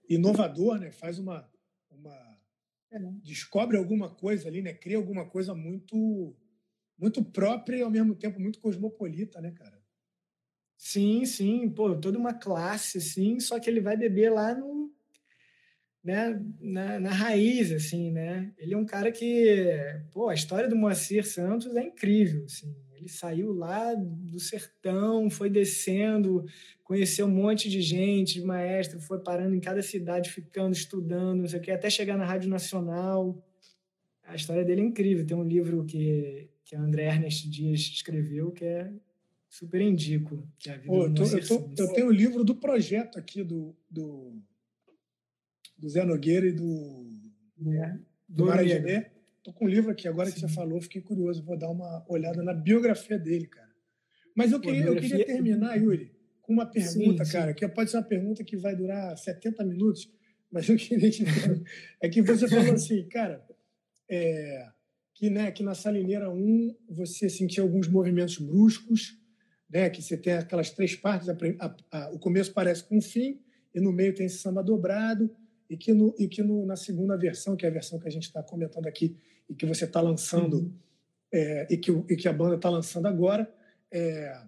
Inovador, 0.09 0.80
né? 0.80 0.91
Faz 0.91 1.20
uma... 1.20 1.49
uma... 1.91 2.38
É. 2.91 2.99
Descobre 3.24 3.78
alguma 3.78 4.09
coisa 4.09 4.47
ali, 4.47 4.61
né? 4.61 4.74
Cria 4.74 4.97
alguma 4.97 5.26
coisa 5.26 5.53
muito 5.53 6.36
muito 6.97 7.24
própria 7.24 7.78
e 7.78 7.82
ao 7.82 7.91
mesmo 7.91 8.16
tempo 8.16 8.39
muito 8.39 8.59
cosmopolita, 8.59 9.41
né, 9.41 9.51
cara? 9.51 9.78
Sim, 10.78 11.26
sim, 11.26 11.70
pô, 11.70 11.95
toda 11.95 12.18
uma 12.18 12.34
classe, 12.34 12.97
assim, 12.97 13.39
só 13.39 13.59
que 13.59 13.70
ele 13.70 13.82
vai 13.82 13.97
beber 13.97 14.32
lá 14.32 14.53
no, 14.53 14.84
né, 16.06 16.39
na, 16.62 16.99
na, 16.99 17.10
raiz, 17.10 17.72
assim, 17.72 18.12
né? 18.12 18.53
Ele 18.60 18.76
é 18.76 18.78
um 18.78 18.86
cara 18.86 19.12
que, 19.12 19.76
pô, 20.12 20.30
a 20.30 20.36
história 20.36 20.70
do 20.70 20.76
Moacir 20.76 21.26
Santos 21.26 21.76
é 21.76 21.84
incrível, 21.84 22.45
assim. 22.45 22.76
Ele 22.93 23.10
saiu 23.10 23.51
lá 23.51 23.95
do 23.95 24.39
sertão, 24.39 25.32
foi 25.32 25.49
descendo, 25.49 26.45
conheceu 26.84 27.26
um 27.26 27.32
monte 27.32 27.68
de 27.68 27.82
gente, 27.82 28.36
de 28.36 28.45
maestro, 28.45 29.01
foi 29.01 29.20
parando 29.20 29.56
em 29.56 29.60
cada 29.60 29.82
cidade, 29.82 30.30
ficando, 30.30 30.74
estudando, 30.74 31.39
não 31.39 31.47
sei 31.47 31.60
o 31.60 31.62
quê, 31.62 31.72
até 31.72 31.89
chegar 31.89 32.18
na 32.18 32.26
Rádio 32.26 32.51
Nacional. 32.51 33.43
A 34.28 34.36
história 34.36 34.64
dele 34.64 34.82
é 34.82 34.86
incrível. 34.86 35.26
Tem 35.26 35.36
um 35.36 35.43
livro 35.43 35.86
que, 35.86 36.47
que 36.64 36.76
a 36.76 36.80
André 36.80 37.06
Ernest 37.06 37.49
Dias 37.49 37.80
escreveu, 37.80 38.51
que 38.51 38.64
é 38.64 38.91
super 39.49 39.82
indico. 39.82 40.47
Que 40.60 40.70
é 40.70 40.74
a 40.74 40.78
vida 40.78 40.88
Pô, 40.88 41.06
eu, 41.06 41.14
tô, 41.16 41.24
eu, 41.24 41.47
tô, 41.47 41.84
eu 41.84 41.93
tenho 41.93 42.08
o 42.08 42.14
livro 42.14 42.43
do 42.43 42.56
projeto 42.56 43.18
aqui 43.18 43.43
do, 43.43 43.76
do 43.89 44.39
do 45.78 45.89
Zé 45.89 46.03
Nogueira 46.05 46.47
e 46.47 46.51
do, 46.51 47.09
é, 47.67 47.97
do 48.28 48.45
Marajané. 48.45 49.11
Tô 49.43 49.53
com 49.53 49.65
um 49.65 49.67
livro 49.67 49.91
aqui, 49.91 50.07
agora 50.07 50.28
Sim. 50.30 50.36
que 50.36 50.39
você 50.41 50.47
falou, 50.47 50.82
fiquei 50.82 51.01
curioso. 51.01 51.43
Vou 51.43 51.57
dar 51.57 51.69
uma 51.69 52.03
olhada 52.09 52.41
na 52.41 52.53
biografia 52.53 53.19
dele, 53.19 53.45
cara. 53.47 53.69
Mas 54.36 54.51
eu 54.51 54.59
queria, 54.59 54.86
eu 54.86 54.95
queria 54.95 55.26
terminar, 55.26 55.76
Yuri, 55.76 56.11
com 56.41 56.53
uma 56.53 56.65
pergunta, 56.65 57.23
sim, 57.23 57.32
cara, 57.32 57.51
sim. 57.51 57.55
que 57.55 57.67
pode 57.69 57.89
ser 57.89 57.97
uma 57.97 58.03
pergunta 58.03 58.43
que 58.43 58.57
vai 58.57 58.76
durar 58.76 59.17
70 59.17 59.63
minutos, 59.63 60.11
mas 60.51 60.67
eu 60.67 60.76
queria 60.76 61.09
te 61.09 61.23
É 62.01 62.09
que 62.09 62.21
você 62.21 62.47
falou 62.47 62.73
assim, 62.73 63.07
cara, 63.07 63.45
é, 64.09 64.67
que, 65.13 65.30
né, 65.30 65.51
que 65.51 65.63
na 65.63 65.73
Salineira 65.73 66.30
1 66.30 66.76
você 66.89 67.30
sentia 67.30 67.63
alguns 67.63 67.88
movimentos 67.88 68.38
bruscos, 68.38 69.17
né, 69.69 69.89
que 69.89 70.01
você 70.01 70.17
tem 70.17 70.34
aquelas 70.34 70.69
três 70.71 70.95
partes, 70.95 71.30
a, 71.30 71.38
a, 71.59 71.76
a, 71.91 72.09
o 72.11 72.19
começo 72.19 72.53
parece 72.53 72.84
com 72.84 72.97
o 72.97 73.01
fim, 73.01 73.39
e 73.73 73.80
no 73.80 73.91
meio 73.91 74.13
tem 74.13 74.26
esse 74.26 74.38
samba 74.38 74.61
dobrado, 74.61 75.30
e 75.76 75.78
que, 75.78 75.93
no, 75.93 76.15
e 76.17 76.26
que 76.30 76.41
no, 76.41 76.65
na 76.65 76.78
segunda 76.78 77.17
versão, 77.17 77.57
que 77.57 77.65
é 77.65 77.69
a 77.69 77.71
versão 77.71 77.99
que 77.99 78.07
a 78.07 78.11
gente 78.11 78.23
está 78.23 78.41
comentando 78.41 78.88
aqui 78.88 79.17
e 79.49 79.53
que 79.53 79.65
você 79.65 79.84
está 79.84 79.99
lançando 79.99 80.59
uhum. 80.59 80.73
é, 81.34 81.67
e, 81.69 81.78
que, 81.78 81.91
e 81.91 82.15
que 82.15 82.30
a 82.30 82.34
banda 82.34 82.55
está 82.55 82.69
lançando 82.69 83.07
agora, 83.07 83.53
é, 83.91 84.41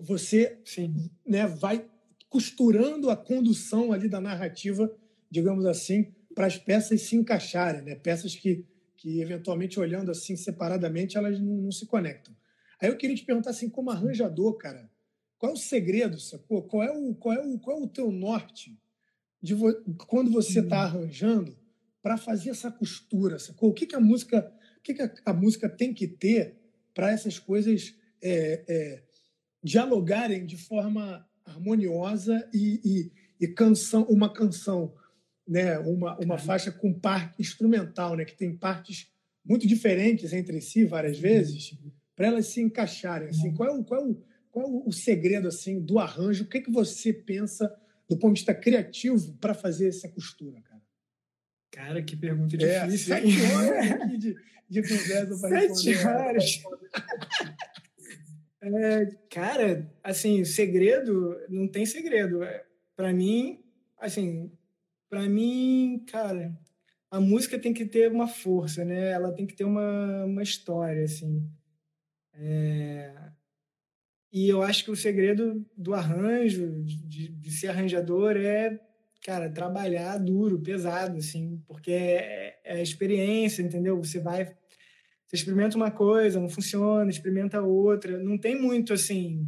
você 0.00 0.58
Sim. 0.64 1.08
Né, 1.24 1.46
vai 1.46 1.88
costurando 2.28 3.10
a 3.10 3.16
condução 3.16 3.92
ali 3.92 4.08
da 4.08 4.20
narrativa, 4.20 4.92
digamos 5.30 5.66
assim, 5.66 6.12
para 6.34 6.46
as 6.46 6.58
peças 6.58 7.02
se 7.02 7.14
encaixarem, 7.14 7.82
né? 7.82 7.94
peças 7.94 8.34
que, 8.34 8.66
que 8.96 9.20
eventualmente 9.20 9.78
olhando 9.78 10.10
assim 10.10 10.34
separadamente 10.34 11.16
elas 11.16 11.38
não, 11.38 11.58
não 11.58 11.70
se 11.70 11.86
conectam. 11.86 12.34
Aí 12.80 12.88
eu 12.88 12.96
queria 12.96 13.14
te 13.14 13.24
perguntar 13.24 13.50
assim, 13.50 13.68
como 13.68 13.90
arranjador, 13.90 14.56
cara, 14.56 14.90
qual 15.38 15.52
é 15.52 15.54
o 15.54 15.58
segredo, 15.58 16.18
sacou? 16.18 16.62
Qual 16.62 16.82
é 16.82 16.90
o, 16.90 17.14
qual 17.14 17.36
é 17.36 17.46
o, 17.46 17.58
qual 17.60 17.78
é 17.78 17.80
o 17.82 17.86
teu 17.86 18.10
norte 18.10 18.76
de 19.42 19.54
vo 19.54 19.74
quando 20.06 20.30
você 20.30 20.60
está 20.60 20.76
uhum. 20.76 20.82
arranjando 20.82 21.56
para 22.02 22.16
fazer 22.16 22.50
essa 22.50 22.70
costura, 22.70 23.38
sacou? 23.38 23.70
O 23.70 23.74
que, 23.74 23.86
que 23.86 23.96
a 23.96 24.00
música, 24.00 24.52
o 24.78 24.82
que, 24.82 24.94
que 24.94 25.02
a, 25.02 25.12
a 25.26 25.32
música 25.32 25.68
tem 25.68 25.92
que 25.92 26.06
ter 26.06 26.56
para 26.94 27.10
essas 27.10 27.38
coisas 27.38 27.94
é, 28.22 28.64
é, 28.68 29.02
dialogarem 29.62 30.46
de 30.46 30.56
forma 30.56 31.26
harmoniosa 31.44 32.48
e, 32.52 32.80
e, 32.84 33.44
e, 33.44 33.48
canção, 33.48 34.04
uma 34.04 34.32
canção, 34.32 34.94
né, 35.46 35.78
uma, 35.80 36.16
uma 36.18 36.38
faixa 36.38 36.70
com 36.70 36.92
parte 36.92 37.40
instrumental, 37.40 38.16
né, 38.16 38.24
que 38.24 38.36
tem 38.36 38.56
partes 38.56 39.10
muito 39.44 39.66
diferentes 39.66 40.32
entre 40.32 40.60
si 40.60 40.84
várias 40.84 41.18
vezes, 41.18 41.76
para 42.14 42.28
elas 42.28 42.46
se 42.46 42.60
encaixarem. 42.60 43.28
Assim, 43.28 43.48
uhum. 43.48 43.54
qual 43.54 43.68
é 43.68 43.72
o, 43.72 43.84
qual 43.84 44.00
é 44.00 44.04
o, 44.04 44.22
qual 44.50 44.66
é 44.66 44.82
o 44.86 44.92
segredo 44.92 45.48
assim 45.48 45.80
do 45.80 45.98
arranjo? 45.98 46.44
O 46.44 46.48
que, 46.48 46.60
que 46.60 46.70
você 46.70 47.12
pensa 47.12 47.72
do 48.12 48.18
ponto 48.18 48.34
de 48.34 48.40
vista 48.40 48.54
criativo 48.54 49.32
para 49.40 49.54
fazer 49.54 49.88
essa 49.88 50.08
costura, 50.08 50.60
cara? 50.60 50.82
Cara, 51.70 52.02
que 52.02 52.14
pergunta 52.14 52.54
é, 52.56 52.84
difícil. 52.84 53.14
Sete 53.14 53.42
horas 53.42 53.90
aqui 53.92 54.18
de, 54.18 54.36
de 54.68 54.82
conversa 54.82 55.40
para 55.40 55.60
Sete 55.72 56.06
horas. 56.06 56.62
é, 58.60 59.06
cara, 59.30 59.90
assim, 60.04 60.44
segredo, 60.44 61.40
não 61.48 61.66
tem 61.66 61.86
segredo. 61.86 62.42
É, 62.42 62.64
para 62.94 63.12
mim, 63.12 63.64
assim, 63.98 64.52
para 65.08 65.26
mim, 65.26 66.04
cara, 66.06 66.54
a 67.10 67.18
música 67.18 67.58
tem 67.58 67.72
que 67.72 67.86
ter 67.86 68.10
uma 68.10 68.28
força, 68.28 68.84
né? 68.84 69.10
Ela 69.10 69.32
tem 69.32 69.46
que 69.46 69.54
ter 69.54 69.64
uma, 69.64 70.24
uma 70.26 70.42
história, 70.42 71.04
assim. 71.04 71.50
É, 72.34 73.14
e 74.32 74.48
eu 74.48 74.62
acho 74.62 74.84
que 74.84 74.90
o 74.90 74.96
segredo 74.96 75.64
do 75.76 75.92
arranjo, 75.92 76.82
de, 76.84 77.28
de 77.28 77.50
ser 77.50 77.68
arranjador, 77.68 78.36
é, 78.36 78.80
cara, 79.22 79.50
trabalhar 79.50 80.16
duro, 80.16 80.58
pesado, 80.58 81.18
assim, 81.18 81.62
porque 81.66 81.92
é, 81.92 82.58
é 82.64 82.74
a 82.76 82.82
experiência, 82.82 83.62
entendeu? 83.62 83.96
Você 83.98 84.18
vai, 84.18 84.46
você 85.26 85.36
experimenta 85.36 85.76
uma 85.76 85.90
coisa, 85.90 86.40
não 86.40 86.48
funciona, 86.48 87.10
experimenta 87.10 87.60
outra, 87.60 88.18
não 88.18 88.38
tem 88.38 88.58
muito 88.58 88.94
assim, 88.94 89.46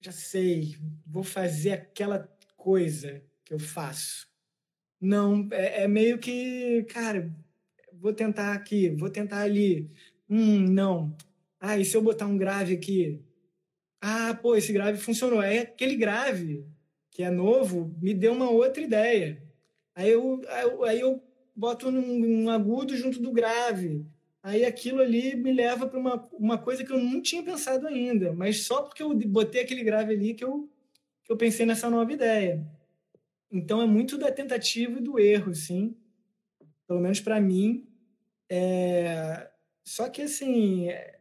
já 0.00 0.12
sei, 0.12 0.76
vou 1.06 1.22
fazer 1.22 1.72
aquela 1.72 2.28
coisa 2.56 3.22
que 3.44 3.54
eu 3.54 3.60
faço. 3.60 4.26
Não, 5.00 5.48
é, 5.52 5.84
é 5.84 5.88
meio 5.88 6.18
que, 6.18 6.84
cara, 6.90 7.32
vou 7.92 8.12
tentar 8.12 8.54
aqui, 8.54 8.90
vou 8.90 9.08
tentar 9.08 9.42
ali. 9.42 9.90
Hum, 10.28 10.66
não, 10.68 11.16
ah, 11.60 11.78
e 11.78 11.84
se 11.84 11.96
eu 11.96 12.02
botar 12.02 12.26
um 12.26 12.38
grave 12.38 12.74
aqui? 12.74 13.22
ah, 14.00 14.34
pô, 14.34 14.56
esse 14.56 14.72
grave 14.72 14.98
funcionou. 14.98 15.40
Aí 15.40 15.58
aquele 15.58 15.94
grave, 15.94 16.64
que 17.10 17.22
é 17.22 17.30
novo, 17.30 17.94
me 18.00 18.14
deu 18.14 18.32
uma 18.32 18.50
outra 18.50 18.82
ideia. 18.82 19.42
Aí 19.94 20.10
eu, 20.10 20.40
aí 20.86 21.00
eu 21.00 21.22
boto 21.54 21.88
um, 21.88 22.48
agudo 22.48 22.96
junto 22.96 23.20
do 23.20 23.30
grave. 23.32 24.06
Aí 24.42 24.64
aquilo 24.64 25.02
ali 25.02 25.36
me 25.36 25.52
leva 25.52 25.86
para 25.86 25.98
uma, 25.98 26.28
uma 26.32 26.56
coisa 26.56 26.82
que 26.82 26.90
eu 26.90 26.98
não 26.98 27.20
tinha 27.20 27.42
pensado 27.42 27.86
ainda, 27.86 28.32
mas 28.32 28.64
só 28.64 28.82
porque 28.82 29.02
eu 29.02 29.14
botei 29.14 29.60
aquele 29.60 29.84
grave 29.84 30.14
ali 30.14 30.32
que 30.32 30.42
eu, 30.42 30.66
que 31.22 31.30
eu 31.30 31.36
pensei 31.36 31.66
nessa 31.66 31.90
nova 31.90 32.10
ideia. 32.10 32.66
Então 33.52 33.82
é 33.82 33.86
muito 33.86 34.16
da 34.16 34.32
tentativa 34.32 34.98
e 34.98 35.02
do 35.02 35.18
erro, 35.18 35.54
sim. 35.54 35.94
Pelo 36.86 37.00
menos 37.00 37.20
para 37.20 37.38
mim. 37.38 37.86
É... 38.48 39.50
Só 39.84 40.08
que 40.08 40.22
assim, 40.22 40.88
é... 40.88 41.19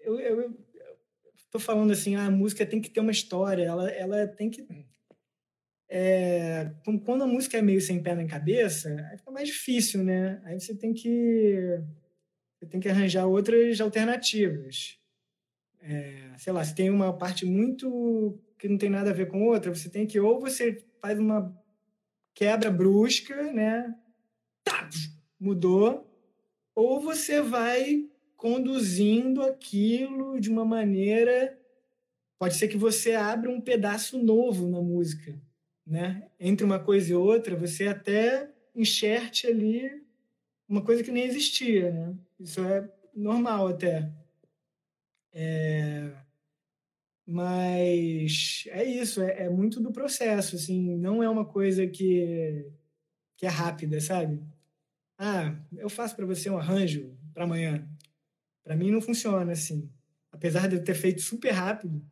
eu, 0.00 0.20
eu, 0.20 0.56
estou 1.36 1.60
falando 1.60 1.92
assim, 1.92 2.16
ah, 2.16 2.26
a 2.26 2.30
música 2.30 2.66
tem 2.66 2.80
que 2.80 2.90
ter 2.90 3.00
uma 3.00 3.12
história, 3.12 3.64
ela, 3.64 3.90
ela 3.90 4.26
tem 4.26 4.50
que 4.50 4.66
é, 5.90 6.70
quando 7.04 7.24
a 7.24 7.26
música 7.26 7.56
é 7.56 7.62
meio 7.62 7.80
sem 7.80 8.02
pé 8.02 8.14
na 8.14 8.26
cabeça, 8.26 8.94
aí 9.10 9.16
fica 9.16 9.30
mais 9.30 9.48
difícil, 9.48 10.04
né? 10.04 10.40
Aí 10.44 10.60
você 10.60 10.74
tem 10.74 10.92
que 10.92 11.80
você 12.58 12.66
tem 12.66 12.78
que 12.78 12.88
arranjar 12.88 13.26
outras 13.26 13.80
alternativas. 13.80 14.98
É, 15.80 16.32
sei 16.36 16.52
lá, 16.52 16.62
se 16.62 16.74
tem 16.74 16.90
uma 16.90 17.16
parte 17.16 17.46
muito 17.46 18.38
que 18.58 18.68
não 18.68 18.76
tem 18.76 18.90
nada 18.90 19.10
a 19.10 19.14
ver 19.14 19.28
com 19.28 19.46
outra, 19.46 19.74
você 19.74 19.88
tem 19.88 20.06
que 20.06 20.20
ou 20.20 20.40
você 20.40 20.84
faz 21.00 21.18
uma 21.18 21.56
quebra 22.34 22.70
brusca, 22.70 23.50
né? 23.52 23.94
Tá, 24.62 24.90
mudou, 25.40 26.06
ou 26.74 27.00
você 27.00 27.40
vai 27.40 28.06
conduzindo 28.38 29.42
aquilo 29.42 30.40
de 30.40 30.48
uma 30.48 30.64
maneira 30.64 31.58
pode 32.38 32.54
ser 32.54 32.68
que 32.68 32.78
você 32.78 33.14
abra 33.14 33.50
um 33.50 33.60
pedaço 33.60 34.16
novo 34.16 34.66
na 34.66 34.80
música 34.80 35.38
né? 35.88 36.28
Entre 36.38 36.64
uma 36.64 36.78
coisa 36.78 37.10
e 37.10 37.14
outra, 37.14 37.56
você 37.56 37.88
até 37.88 38.50
enxerte 38.74 39.46
ali 39.46 39.90
uma 40.68 40.82
coisa 40.84 41.02
que 41.02 41.10
nem 41.10 41.24
existia, 41.24 41.90
né? 41.90 42.14
Isso 42.38 42.62
é 42.62 42.88
normal 43.14 43.68
até. 43.68 44.12
É... 45.32 46.12
Mas 47.26 48.64
é 48.68 48.84
isso, 48.84 49.22
é, 49.22 49.44
é, 49.44 49.48
muito 49.48 49.80
do 49.80 49.92
processo, 49.92 50.56
assim, 50.56 50.96
não 50.96 51.22
é 51.22 51.28
uma 51.28 51.44
coisa 51.44 51.86
que, 51.86 52.66
que 53.36 53.46
é 53.46 53.48
rápida, 53.48 54.00
sabe? 54.00 54.42
Ah, 55.18 55.54
eu 55.76 55.90
faço 55.90 56.16
para 56.16 56.24
você 56.24 56.48
um 56.48 56.58
arranjo 56.58 57.14
para 57.34 57.44
amanhã. 57.44 57.86
Para 58.64 58.76
mim 58.76 58.90
não 58.90 59.00
funciona 59.00 59.52
assim. 59.52 59.90
Apesar 60.30 60.68
de 60.68 60.76
eu 60.76 60.84
ter 60.84 60.94
feito 60.94 61.20
super 61.20 61.50
rápido, 61.50 62.04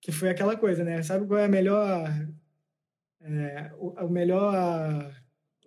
que 0.00 0.12
foi 0.12 0.28
aquela 0.28 0.56
coisa, 0.56 0.84
né? 0.84 1.02
Sabe 1.02 1.26
qual 1.26 1.38
é 1.38 1.44
a 1.44 1.48
melhor 1.48 2.08
é, 3.24 3.72
o, 3.78 3.94
a 3.96 4.06
melhor 4.06 5.14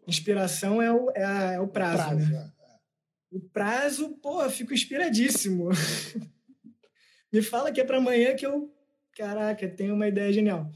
inspiração 0.08 0.80
é 0.80 0.94
o, 0.94 1.10
é, 1.12 1.24
a, 1.24 1.54
é 1.54 1.60
o 1.60 1.68
prazo. 1.68 2.04
O 2.04 2.06
prazo, 2.06 2.32
né? 2.32 2.52
É. 2.60 3.36
o 3.36 3.40
prazo, 3.40 4.10
pô, 4.22 4.48
fico 4.50 4.74
inspiradíssimo. 4.74 5.70
Me 7.34 7.42
fala 7.42 7.72
que 7.72 7.82
é 7.82 7.84
para 7.84 7.98
amanhã 7.98 8.36
que 8.36 8.46
eu, 8.46 8.72
caraca, 9.16 9.68
tenho 9.68 9.96
uma 9.96 10.08
ideia 10.08 10.32
genial. 10.32 10.72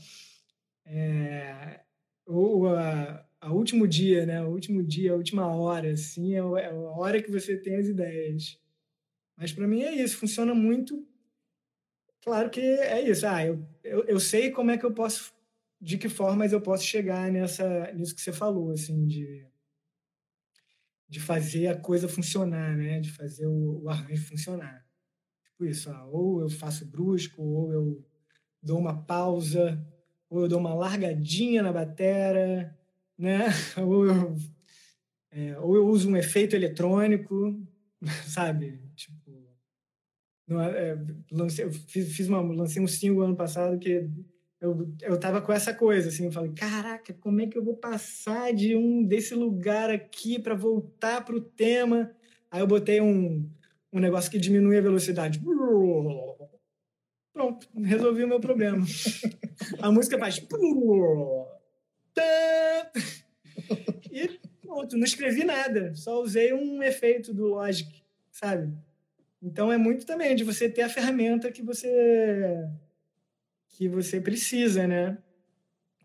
É, 0.86 1.82
o, 2.26 2.66
a, 2.68 3.26
a 3.40 3.54
último 3.54 3.88
dia, 3.88 4.26
né? 4.26 4.42
O 4.44 4.50
último 4.50 4.82
dia, 4.82 5.14
a 5.14 5.16
última 5.16 5.56
hora, 5.56 5.92
assim, 5.92 6.34
é, 6.34 6.40
é 6.40 6.66
a 6.66 6.74
hora 6.74 7.22
que 7.22 7.32
você 7.32 7.56
tem 7.56 7.76
as 7.76 7.88
ideias. 7.88 8.60
Mas 9.42 9.52
para 9.52 9.68
mim 9.68 9.82
é 9.82 9.96
isso, 9.96 10.20
funciona 10.20 10.54
muito. 10.54 11.04
Claro 12.22 12.52
que 12.52 12.62
é 12.62 13.02
isso. 13.02 13.26
Ah, 13.26 13.44
eu, 13.44 13.68
eu, 13.84 14.04
eu 14.06 14.20
sei 14.20 14.52
como 14.52 14.70
é 14.70 14.78
que 14.78 14.86
eu 14.86 14.94
posso 14.94 15.34
de 15.82 15.98
que 15.98 16.08
formas 16.08 16.54
eu 16.54 16.62
posso 16.62 16.84
chegar 16.84 17.32
nessa 17.32 17.92
nisso 17.94 18.14
que 18.14 18.22
você 18.22 18.32
falou 18.32 18.70
assim 18.70 19.08
de 19.08 19.48
de 21.10 21.20
fazer 21.20 21.66
a 21.66 21.76
coisa 21.76 22.08
funcionar 22.08 22.78
né 22.78 23.00
de 23.00 23.12
fazer 23.12 23.48
o, 23.48 23.82
o 23.82 23.90
arranjo 23.90 24.28
funcionar 24.28 24.86
tipo 25.44 25.66
isso 25.66 25.90
ah, 25.90 26.06
ou 26.06 26.42
eu 26.42 26.50
faço 26.52 26.86
brusco 26.86 27.42
ou 27.42 27.74
eu 27.74 28.06
dou 28.62 28.78
uma 28.78 29.02
pausa 29.02 29.84
ou 30.30 30.42
eu 30.42 30.48
dou 30.48 30.60
uma 30.60 30.76
largadinha 30.76 31.64
na 31.64 31.74
batera 31.74 32.78
né 33.18 33.48
ou 33.84 34.06
eu, 34.06 34.36
é, 35.32 35.58
ou 35.58 35.76
eu 35.76 35.88
uso 35.88 36.12
um 36.12 36.16
efeito 36.16 36.56
eletrônico 36.56 37.60
sabe 38.28 38.80
não, 40.52 40.62
é, 40.62 40.98
lancei, 41.32 41.66
eu 41.66 41.72
fiz, 41.72 42.14
fiz 42.16 42.28
uma 42.28 42.42
lancei 42.42 42.82
um 42.82 42.88
single 42.88 43.24
ano 43.24 43.36
passado 43.36 43.80
que 43.80 44.10
eu, 44.60 44.94
eu 45.02 45.20
tava 45.20 45.42
com 45.42 45.52
essa 45.52 45.74
coisa, 45.74 46.10
assim, 46.10 46.26
eu 46.26 46.32
falei, 46.32 46.52
caraca, 46.52 47.14
como 47.16 47.42
é 47.42 47.48
que 47.48 47.58
eu 47.58 47.64
vou 47.64 47.76
passar 47.76 48.54
de 48.54 48.76
um 48.76 49.04
desse 49.04 49.34
lugar 49.34 49.90
aqui 49.90 50.38
para 50.38 50.54
voltar 50.54 51.26
pro 51.26 51.42
tema? 51.42 52.12
Aí 52.52 52.62
eu 52.62 52.68
botei 52.68 53.02
um, 53.02 53.50
um 53.92 54.00
negócio 54.00 54.30
que 54.30 54.38
diminui 54.38 54.78
a 54.78 54.82
velocidade. 54.82 55.42
Pronto, 57.34 57.68
resolvi 57.76 58.24
o 58.24 58.28
meu 58.28 58.40
problema. 58.40 58.86
a 59.80 59.92
música 59.92 60.20
faz. 60.20 60.40
E 64.12 64.38
pronto, 64.62 64.98
não 64.98 65.06
escrevi 65.06 65.46
nada, 65.46 65.96
só 65.96 66.22
usei 66.22 66.52
um 66.52 66.84
efeito 66.84 67.34
do 67.34 67.48
Logic, 67.48 68.04
sabe? 68.30 68.74
Então 69.42 69.72
é 69.72 69.78
muito 69.78 70.06
também 70.06 70.36
de 70.36 70.44
você 70.44 70.70
ter 70.70 70.84
a 70.84 70.90
ferramenta 70.90 71.52
que 71.52 71.64
você 71.64 71.90
que 73.70 73.88
você 73.88 74.22
precisa, 74.22 74.86
né? 74.86 75.18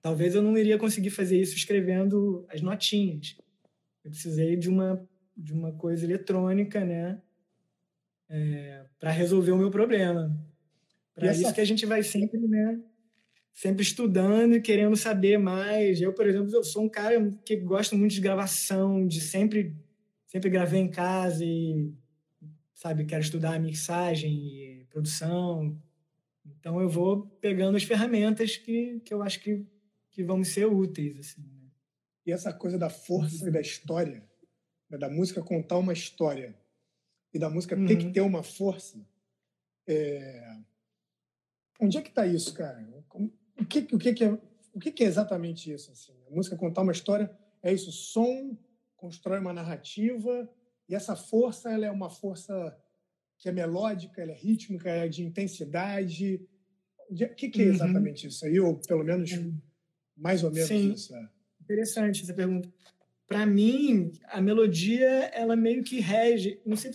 Talvez 0.01 0.35
eu 0.35 0.43
não 0.43 0.57
iria 0.57 0.79
conseguir 0.79 1.11
fazer 1.11 1.39
isso 1.39 1.57
escrevendo 1.57 2.47
as 2.49 2.63
notinhas. 2.63 3.37
Eu 4.05 4.11
precisei 4.11 4.57
de 4.57 4.69
uma 4.71 5.07
de 5.37 5.53
uma 5.53 5.73
coisa 5.73 6.05
eletrônica, 6.07 6.83
né? 6.83 7.21
É, 8.29 8.85
para 8.99 9.11
resolver 9.11 9.53
o 9.53 9.59
meu 9.59 9.71
problema. 9.71 10.35
Para 11.15 11.29
essa... 11.29 11.43
isso 11.43 11.55
que 11.55 11.61
a 11.61 11.65
gente 11.65 11.85
vai 11.85 12.03
sempre, 12.03 12.41
né? 12.41 12.81
Sempre 13.53 13.83
estudando 13.83 14.57
e 14.57 14.63
querendo 14.63 14.97
saber 14.97 15.39
mais. 15.39 16.01
Eu, 16.01 16.13
por 16.13 16.27
exemplo, 16.27 16.55
eu 16.55 16.65
sou 16.65 16.85
um 16.85 16.89
cara 16.89 17.33
que 17.45 17.57
gosta 17.57 17.95
muito 17.97 18.13
de 18.13 18.21
gravação, 18.21 19.07
de 19.07 19.21
sempre 19.21 19.77
sempre 20.27 20.51
gravei 20.51 20.81
em 20.81 20.91
casa 20.91 21.45
e 21.45 21.93
sabe 22.77 23.05
quero 23.05 23.23
estudar 23.23 23.59
mixagem 23.59 24.33
e 24.33 24.87
produção 24.91 25.77
então 26.61 26.81
eu 26.81 26.89
vou 26.89 27.27
pegando 27.41 27.77
as 27.77 27.83
ferramentas 27.83 28.57
que, 28.57 29.01
que 29.01 29.13
eu 29.13 29.23
acho 29.23 29.41
que, 29.41 29.67
que 30.11 30.23
vão 30.23 30.43
ser 30.45 30.67
úteis. 30.67 31.19
Assim, 31.19 31.43
né? 31.43 31.71
E 32.25 32.33
essa 32.33 32.53
coisa 32.53 32.79
da 32.79 32.91
força 32.91 33.49
e 33.49 33.53
da 33.53 33.61
história, 33.61 34.23
né? 34.89 34.99
da 34.99 35.09
música 35.09 35.43
contar 35.43 35.79
uma 35.79 35.93
história 35.93 36.57
e 37.33 37.39
da 37.39 37.51
música 37.51 37.77
uhum. 37.77 37.87
ter 37.87 37.97
que 37.97 38.07
uhum. 38.07 38.13
ter 38.13 38.21
uma 38.21 38.43
força, 38.43 39.07
é... 39.87 40.57
onde 41.81 41.99
é 41.99 42.03
que 42.03 42.09
está 42.09 42.27
isso, 42.27 42.53
cara? 42.55 42.87
O 43.59 43.65
que, 43.65 43.81
o 43.93 43.99
que, 43.99 44.13
que, 44.13 44.25
é, 44.25 44.33
o 44.75 44.79
que, 44.81 44.93
que 44.93 45.05
é 45.05 45.07
exatamente 45.07 45.73
isso? 45.73 45.91
Assim? 45.93 46.15
A 46.27 46.31
música 46.31 46.57
contar 46.57 46.83
uma 46.83 46.93
história 46.93 47.31
é 47.63 47.73
isso, 47.73 47.91
som 47.93 48.57
constrói 48.97 49.39
uma 49.39 49.53
narrativa 49.53 50.49
e 50.89 50.95
essa 50.95 51.17
força 51.17 51.71
ela 51.71 51.87
é 51.87 51.91
uma 51.91 52.11
força 52.11 52.77
que 53.39 53.49
é 53.49 53.53
melódica, 53.53 54.23
ela 54.23 54.33
é 54.33 54.35
rítmica, 54.35 54.89
é 54.89 55.09
de 55.09 55.23
intensidade, 55.23 56.41
o 57.11 57.35
que, 57.35 57.49
que 57.49 57.63
é 57.63 57.67
uhum. 57.67 57.73
exatamente 57.73 58.25
uhum. 58.25 58.29
isso 58.31 58.47
aí? 58.47 58.59
Ou 58.61 58.77
pelo 58.77 59.05
menos 59.05 59.31
mais 60.17 60.43
ou 60.43 60.51
menos 60.51 60.69
Sim. 60.69 60.93
isso? 60.93 61.15
É. 61.15 61.29
Interessante 61.61 62.23
essa 62.23 62.35
pergunta. 62.35 62.73
Para 63.27 63.45
mim, 63.45 64.13
a 64.27 64.41
melodia, 64.41 65.09
ela 65.35 65.57
meio 65.57 65.83
que 65.83 66.01
rege. 66.01 66.61
Não 66.65 66.77
sei. 66.77 66.93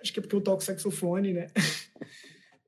Acho 0.00 0.12
que 0.12 0.18
é 0.18 0.22
porque 0.22 0.34
eu 0.34 0.40
toco 0.40 0.62
saxofone, 0.62 1.32
né? 1.32 1.46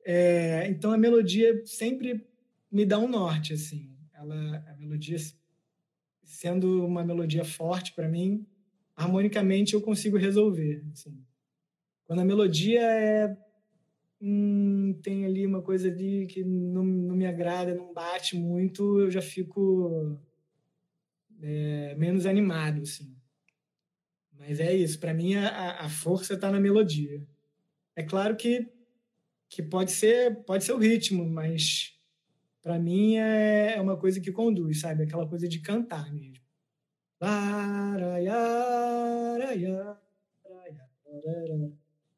É, 0.02 0.66
então 0.66 0.90
a 0.90 0.98
melodia 0.98 1.62
sempre 1.66 2.26
me 2.72 2.86
dá 2.86 2.98
um 2.98 3.06
norte, 3.06 3.52
assim. 3.52 3.94
Ela, 4.14 4.64
a 4.66 4.76
melodia, 4.76 5.18
sendo 6.24 6.86
uma 6.86 7.04
melodia 7.04 7.44
forte 7.44 7.92
para 7.92 8.08
mim, 8.08 8.46
harmonicamente 9.00 9.72
eu 9.72 9.80
consigo 9.80 10.18
resolver. 10.18 10.84
Assim. 10.92 11.16
Quando 12.04 12.20
a 12.20 12.24
melodia 12.24 12.82
é 12.82 13.36
hum, 14.20 14.98
tem 15.02 15.24
ali 15.24 15.46
uma 15.46 15.62
coisa 15.62 15.88
ali 15.88 16.26
que 16.26 16.44
não, 16.44 16.84
não 16.84 17.16
me 17.16 17.26
agrada, 17.26 17.74
não 17.74 17.94
bate 17.94 18.36
muito, 18.36 19.00
eu 19.00 19.10
já 19.10 19.22
fico 19.22 20.18
é, 21.40 21.94
menos 21.94 22.26
animado, 22.26 22.82
assim. 22.82 23.16
Mas 24.38 24.60
é 24.60 24.74
isso, 24.74 24.98
para 24.98 25.14
mim 25.14 25.34
a, 25.34 25.80
a 25.80 25.88
força 25.88 26.34
está 26.34 26.50
na 26.50 26.60
melodia. 26.60 27.26
É 27.96 28.02
claro 28.02 28.36
que, 28.36 28.68
que 29.48 29.62
pode 29.62 29.92
ser 29.92 30.44
pode 30.44 30.64
ser 30.64 30.72
o 30.72 30.78
ritmo, 30.78 31.24
mas 31.28 31.98
para 32.62 32.78
mim 32.78 33.16
é, 33.16 33.76
é 33.76 33.80
uma 33.80 33.96
coisa 33.96 34.20
que 34.20 34.30
conduz, 34.30 34.80
sabe? 34.80 35.04
Aquela 35.04 35.26
coisa 35.26 35.48
de 35.48 35.60
cantar 35.60 36.12
mesmo. 36.12 36.39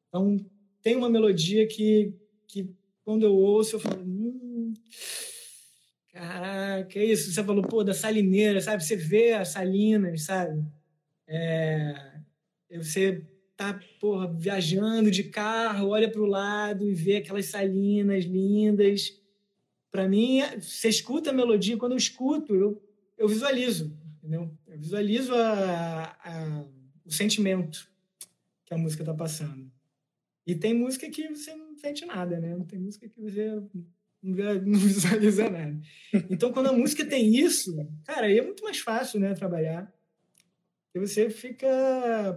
Então, 0.09 0.47
tem 0.81 0.95
uma 0.95 1.11
melodia 1.11 1.67
que, 1.67 2.15
que 2.47 2.71
quando 3.05 3.25
eu 3.25 3.35
ouço, 3.35 3.77
eu 3.77 3.81
falo. 3.81 4.01
Hum, 4.03 4.75
caraca, 6.13 6.99
é 6.99 7.05
isso. 7.05 7.33
Você 7.33 7.43
falou, 7.43 7.63
pô, 7.63 7.83
da 7.83 7.93
salineira, 7.93 8.61
sabe? 8.61 8.85
Você 8.85 8.95
vê 8.95 9.33
as 9.33 9.49
salinas, 9.49 10.23
sabe? 10.23 10.65
É, 11.27 12.21
você 12.71 13.27
tá, 13.57 13.81
porra, 14.01 14.33
viajando 14.33 15.11
de 15.11 15.25
carro, 15.25 15.89
olha 15.89 16.11
para 16.11 16.21
o 16.21 16.27
lado 16.27 16.89
e 16.89 16.95
vê 16.95 17.17
aquelas 17.17 17.47
salinas 17.47 18.25
lindas. 18.25 19.21
Para 19.91 20.09
mim, 20.09 20.43
você 20.61 20.89
escuta 20.89 21.31
a 21.31 21.33
melodia, 21.33 21.77
quando 21.77 21.93
eu 21.93 21.99
escuto, 21.99 22.55
eu, 22.55 22.83
eu 23.19 23.29
visualizo, 23.29 23.93
entendeu? 24.19 24.51
Eu 24.73 24.79
visualizo 24.79 25.35
a, 25.35 26.17
a, 26.25 26.65
o 27.05 27.13
sentimento 27.13 27.93
que 28.65 28.73
a 28.73 28.79
música 28.79 29.03
está 29.03 29.13
passando. 29.13 29.71
E 30.47 30.55
tem 30.55 30.73
música 30.73 31.11
que 31.11 31.29
você 31.29 31.55
não 31.55 31.77
sente 31.77 32.07
nada, 32.07 32.41
né? 32.41 32.59
Tem 32.67 32.79
música 32.79 33.07
que 33.07 33.21
você 33.21 33.61
não 34.25 34.79
visualiza 34.79 35.51
nada. 35.51 35.79
Então, 36.31 36.51
quando 36.55 36.69
a 36.69 36.73
música 36.73 37.05
tem 37.05 37.37
isso, 37.37 37.87
cara, 38.03 38.29
aí 38.29 38.39
é 38.39 38.43
muito 38.43 38.65
mais 38.65 38.79
fácil, 38.79 39.21
né, 39.21 39.35
trabalhar. 39.35 39.93
E 40.95 40.99
você 40.99 41.29
fica, 41.29 41.69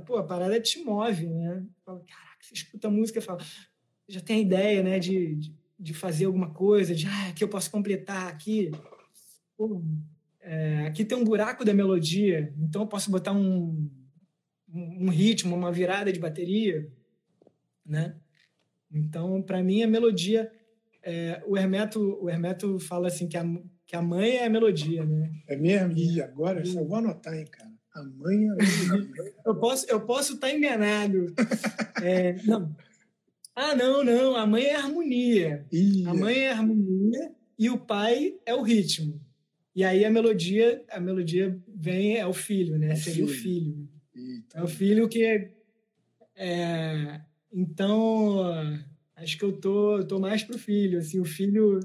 pô, 0.06 0.18
a 0.18 0.24
parada 0.24 0.60
te 0.60 0.84
move, 0.84 1.28
né? 1.28 1.66
Fala, 1.86 2.04
caraca, 2.06 2.38
você 2.42 2.54
escuta 2.54 2.90
a 2.90 2.92
música 2.92 3.20
e 3.20 3.22
fala, 3.22 3.40
já 4.10 4.20
tem 4.20 4.40
a 4.40 4.42
ideia, 4.42 4.84
né, 4.84 5.00
de, 5.00 5.36
de, 5.36 5.56
de, 5.80 5.94
fazer 5.94 6.26
alguma 6.26 6.54
coisa, 6.54 6.94
de, 6.94 7.08
ah, 7.08 7.30
aqui 7.30 7.46
eu 7.46 7.50
posso 7.50 7.72
completar, 7.72 8.28
aqui, 8.28 8.72
pô, 9.56 9.82
é, 10.46 10.86
aqui 10.86 11.04
tem 11.04 11.18
um 11.18 11.24
buraco 11.24 11.66
da 11.66 11.74
melodia, 11.74 12.54
então 12.60 12.84
eu 12.84 12.88
posso 12.88 13.10
botar 13.10 13.32
um, 13.32 13.90
um, 14.72 15.10
ritmo, 15.10 15.56
uma 15.56 15.72
virada 15.72 16.14
de 16.14 16.20
bateria, 16.20 16.88
né? 17.84 18.16
Então, 18.92 19.42
para 19.42 19.64
mim, 19.64 19.82
a 19.82 19.88
melodia, 19.88 20.52
é, 21.02 21.42
o 21.48 21.58
Hermeto, 21.58 22.20
o 22.22 22.30
Hermeto 22.30 22.78
fala 22.80 23.08
assim 23.08 23.28
que 23.28 23.36
a, 23.36 23.44
que 23.88 23.96
a 23.96 24.04
mãe 24.04 24.38
é 24.38 24.46
a 24.46 24.50
melodia, 24.50 25.04
né? 25.04 25.32
É 25.48 25.56
mesmo? 25.56 25.98
E 25.98 26.22
agora, 26.22 26.62
eu 26.64 26.88
vou 26.88 26.98
anotar, 26.98 27.34
hein, 27.34 27.48
cara. 27.50 27.74
A 27.96 28.04
mãe 28.04 28.38
é 28.46 29.50
eu 29.50 29.56
posso 29.56 29.90
Eu 29.90 30.02
posso 30.02 30.34
estar 30.34 30.52
enganado. 30.52 31.34
É, 32.04 32.34
não. 32.44 32.76
Ah, 33.56 33.74
não, 33.74 34.04
não. 34.04 34.36
A 34.36 34.46
mãe 34.46 34.66
é 34.66 34.76
harmonia. 34.76 35.66
A 36.06 36.14
mãe 36.14 36.40
é 36.40 36.52
harmonia 36.52 37.32
e 37.58 37.70
o 37.70 37.80
pai 37.80 38.36
é 38.46 38.54
o 38.54 38.62
ritmo. 38.62 39.20
E 39.76 39.84
aí 39.84 40.06
a 40.06 40.10
melodia, 40.10 40.84
a 40.90 41.00
melodia 41.00 41.60
vem 41.68 42.18
é 42.18 42.26
o 42.26 42.34
filho, 42.34 42.78
né? 42.78 42.92
É 42.92 42.96
Seria 42.96 43.26
filho. 43.26 43.26
o 43.26 43.30
filho. 43.30 43.90
Eita. 44.16 44.60
É 44.60 44.64
o 44.64 44.68
filho 44.68 45.10
que 45.10 45.52
é, 46.38 47.22
então 47.52 48.38
acho 49.16 49.38
que 49.38 49.44
eu 49.44 49.54
tô, 49.60 50.06
tô 50.06 50.20
mais 50.20 50.44
pro 50.44 50.58
filho, 50.58 51.00
assim, 51.00 51.20
o 51.20 51.26
filho 51.26 51.80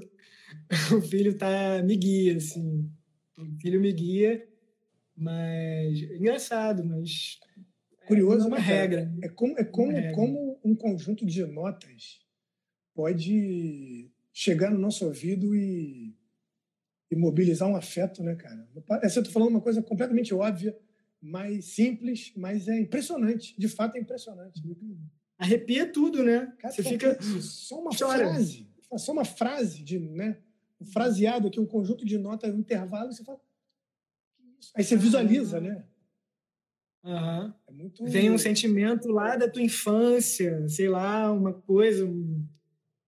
o 0.97 1.01
filho 1.01 1.37
tá 1.37 1.81
me 1.83 1.95
guia, 1.95 2.37
assim. 2.37 2.89
O 3.37 3.59
filho 3.59 3.81
me 3.81 3.91
guia 3.91 4.47
mas 5.21 6.01
engraçado, 6.01 6.83
mas 6.83 7.39
curioso, 8.07 8.45
é 8.45 8.47
uma 8.47 8.57
né, 8.57 8.63
regra. 8.63 9.13
É 9.21 9.29
como 9.29 9.59
é 9.59 9.63
como, 9.63 9.91
regra. 9.91 10.13
como 10.13 10.59
um 10.63 10.75
conjunto 10.75 11.25
de 11.25 11.45
notas 11.45 12.19
pode 12.93 14.09
chegar 14.33 14.71
no 14.71 14.79
nosso 14.79 15.05
ouvido 15.05 15.55
e, 15.55 16.10
e 17.11 17.15
mobilizar 17.15 17.67
um 17.67 17.75
afeto, 17.75 18.23
né, 18.23 18.35
cara? 18.35 18.65
Essa 19.03 19.19
eu 19.19 19.23
tô 19.23 19.31
falando 19.31 19.49
uma 19.49 19.61
coisa 19.61 19.83
completamente 19.83 20.33
óbvia, 20.33 20.75
mas 21.21 21.65
simples, 21.65 22.31
mas 22.37 22.69
é 22.69 22.79
impressionante. 22.79 23.53
De 23.59 23.67
fato, 23.67 23.97
é 23.97 23.99
impressionante. 23.99 24.63
Arrepia 25.37 25.91
tudo, 25.91 26.23
né? 26.23 26.53
Cara, 26.57 26.73
Você 26.73 26.83
fica 26.83 27.21
só 27.41 27.81
uma 27.81 27.91
Chora. 27.95 28.29
frase, 28.29 28.67
só 28.95 29.11
uma 29.11 29.25
frase 29.25 29.83
de, 29.83 29.99
né? 29.99 30.37
Um 30.79 30.85
fraseado 30.85 31.47
aqui, 31.47 31.59
um 31.59 31.65
conjunto 31.65 32.05
de 32.05 32.17
notas, 32.17 32.53
um 32.55 32.59
intervalo, 32.59 33.11
você 33.11 33.23
fala 33.23 33.39
Aí 34.75 34.83
você 34.83 34.95
visualiza, 34.95 35.59
né? 35.59 35.83
Uhum. 37.03 37.53
É 37.67 37.71
muito... 37.71 38.05
Vem 38.05 38.31
um 38.31 38.37
sentimento 38.37 39.09
lá 39.09 39.35
da 39.35 39.49
tua 39.49 39.61
infância, 39.61 40.67
sei 40.69 40.87
lá, 40.87 41.31
uma 41.31 41.53
coisa. 41.53 42.07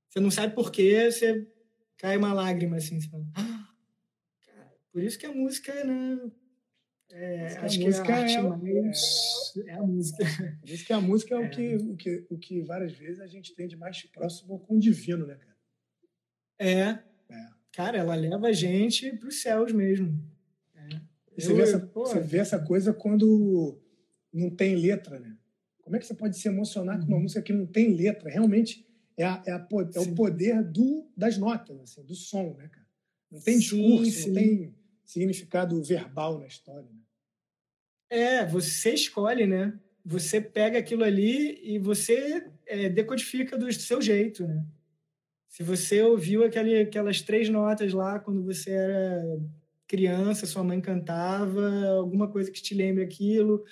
Você 0.09 0.19
não 0.19 0.31
sabe 0.31 0.55
por 0.55 0.71
quê, 0.71 1.11
você 1.11 1.47
cai 1.97 2.17
uma 2.17 2.33
lágrima 2.33 2.77
assim. 2.77 2.99
Você 2.99 3.07
fala, 3.07 3.23
ah, 3.35 3.52
por 4.93 5.03
isso 5.03 5.17
que 5.17 5.25
a 5.25 5.33
música, 5.33 5.83
né? 5.83 6.31
É, 7.11 7.47
acho 7.57 7.77
que 7.77 7.83
a 7.83 7.87
música 7.87 8.11
é, 8.11 8.35
a 8.37 8.43
mais, 8.43 9.53
é, 9.57 9.69
é, 9.69 9.73
a 9.73 9.83
música. 9.83 10.23
Por 10.61 10.69
isso 10.69 10.85
que 10.85 10.93
a 10.93 11.01
música 11.01 11.35
é, 11.35 11.37
o, 11.37 11.43
é. 11.43 11.49
que, 11.49 11.75
o, 11.75 11.95
que, 11.95 12.25
o 12.29 12.37
que 12.39 12.61
várias 12.61 12.93
vezes 12.93 13.19
a 13.19 13.27
gente 13.27 13.53
tem 13.53 13.67
de 13.67 13.75
mais 13.75 14.01
próximo 14.03 14.59
com 14.59 14.77
o 14.77 14.79
divino, 14.79 15.27
né, 15.27 15.35
cara? 15.35 15.57
É. 16.57 17.33
é. 17.35 17.49
Cara, 17.71 17.97
ela 17.99 18.15
leva 18.15 18.47
a 18.47 18.51
gente 18.51 19.11
para 19.17 19.27
os 19.27 19.41
céus 19.41 19.71
mesmo. 19.71 20.19
Você, 21.35 21.53
vê 21.53 21.61
essa, 21.63 21.79
você 21.79 22.19
vê 22.19 22.37
essa 22.37 22.59
coisa 22.59 22.93
quando 22.93 23.79
não 24.31 24.49
tem 24.49 24.75
letra, 24.75 25.19
né? 25.19 25.35
Como 25.81 25.95
é 25.95 25.99
que 25.99 26.05
você 26.05 26.13
pode 26.13 26.37
se 26.37 26.47
emocionar 26.47 26.99
com 26.99 27.05
uma 27.07 27.17
uhum. 27.17 27.23
música 27.23 27.41
que 27.41 27.53
não 27.53 27.65
tem 27.65 27.93
letra? 27.95 28.29
Realmente 28.29 28.85
é, 29.17 29.25
a, 29.25 29.43
é, 29.45 29.51
a, 29.51 29.67
é 29.95 29.99
o 29.99 30.15
poder 30.15 30.63
do, 30.63 31.07
das 31.15 31.37
notas, 31.37 31.79
assim, 31.79 32.03
do 32.03 32.15
som, 32.15 32.55
né, 32.57 32.69
cara? 32.69 32.87
Não 33.31 33.41
tem 33.41 33.57
discurso, 33.57 34.05
sim, 34.05 34.11
sim. 34.11 34.27
não 34.27 34.35
tem 34.35 34.75
significado 35.03 35.81
verbal 35.83 36.39
na 36.39 36.47
história. 36.47 36.89
Né? 36.89 36.99
É, 38.09 38.45
você 38.45 38.93
escolhe, 38.93 39.45
né? 39.45 39.77
Você 40.05 40.41
pega 40.41 40.77
aquilo 40.77 41.03
ali 41.03 41.59
e 41.63 41.79
você 41.79 42.47
é, 42.65 42.89
decodifica 42.89 43.57
do 43.57 43.71
seu 43.73 44.01
jeito, 44.01 44.45
né? 44.47 44.65
Se 45.47 45.61
você 45.61 46.01
ouviu 46.01 46.43
aquele, 46.43 46.81
aquelas 46.81 47.21
três 47.21 47.47
notas 47.47 47.93
lá 47.93 48.19
quando 48.19 48.43
você 48.43 48.71
era 48.71 49.39
criança, 49.87 50.47
sua 50.47 50.63
mãe 50.63 50.81
cantava, 50.81 51.85
alguma 51.97 52.27
coisa 52.27 52.49
que 52.51 52.61
te 52.61 52.73
lembre 52.73 53.03
aquilo, 53.03 53.63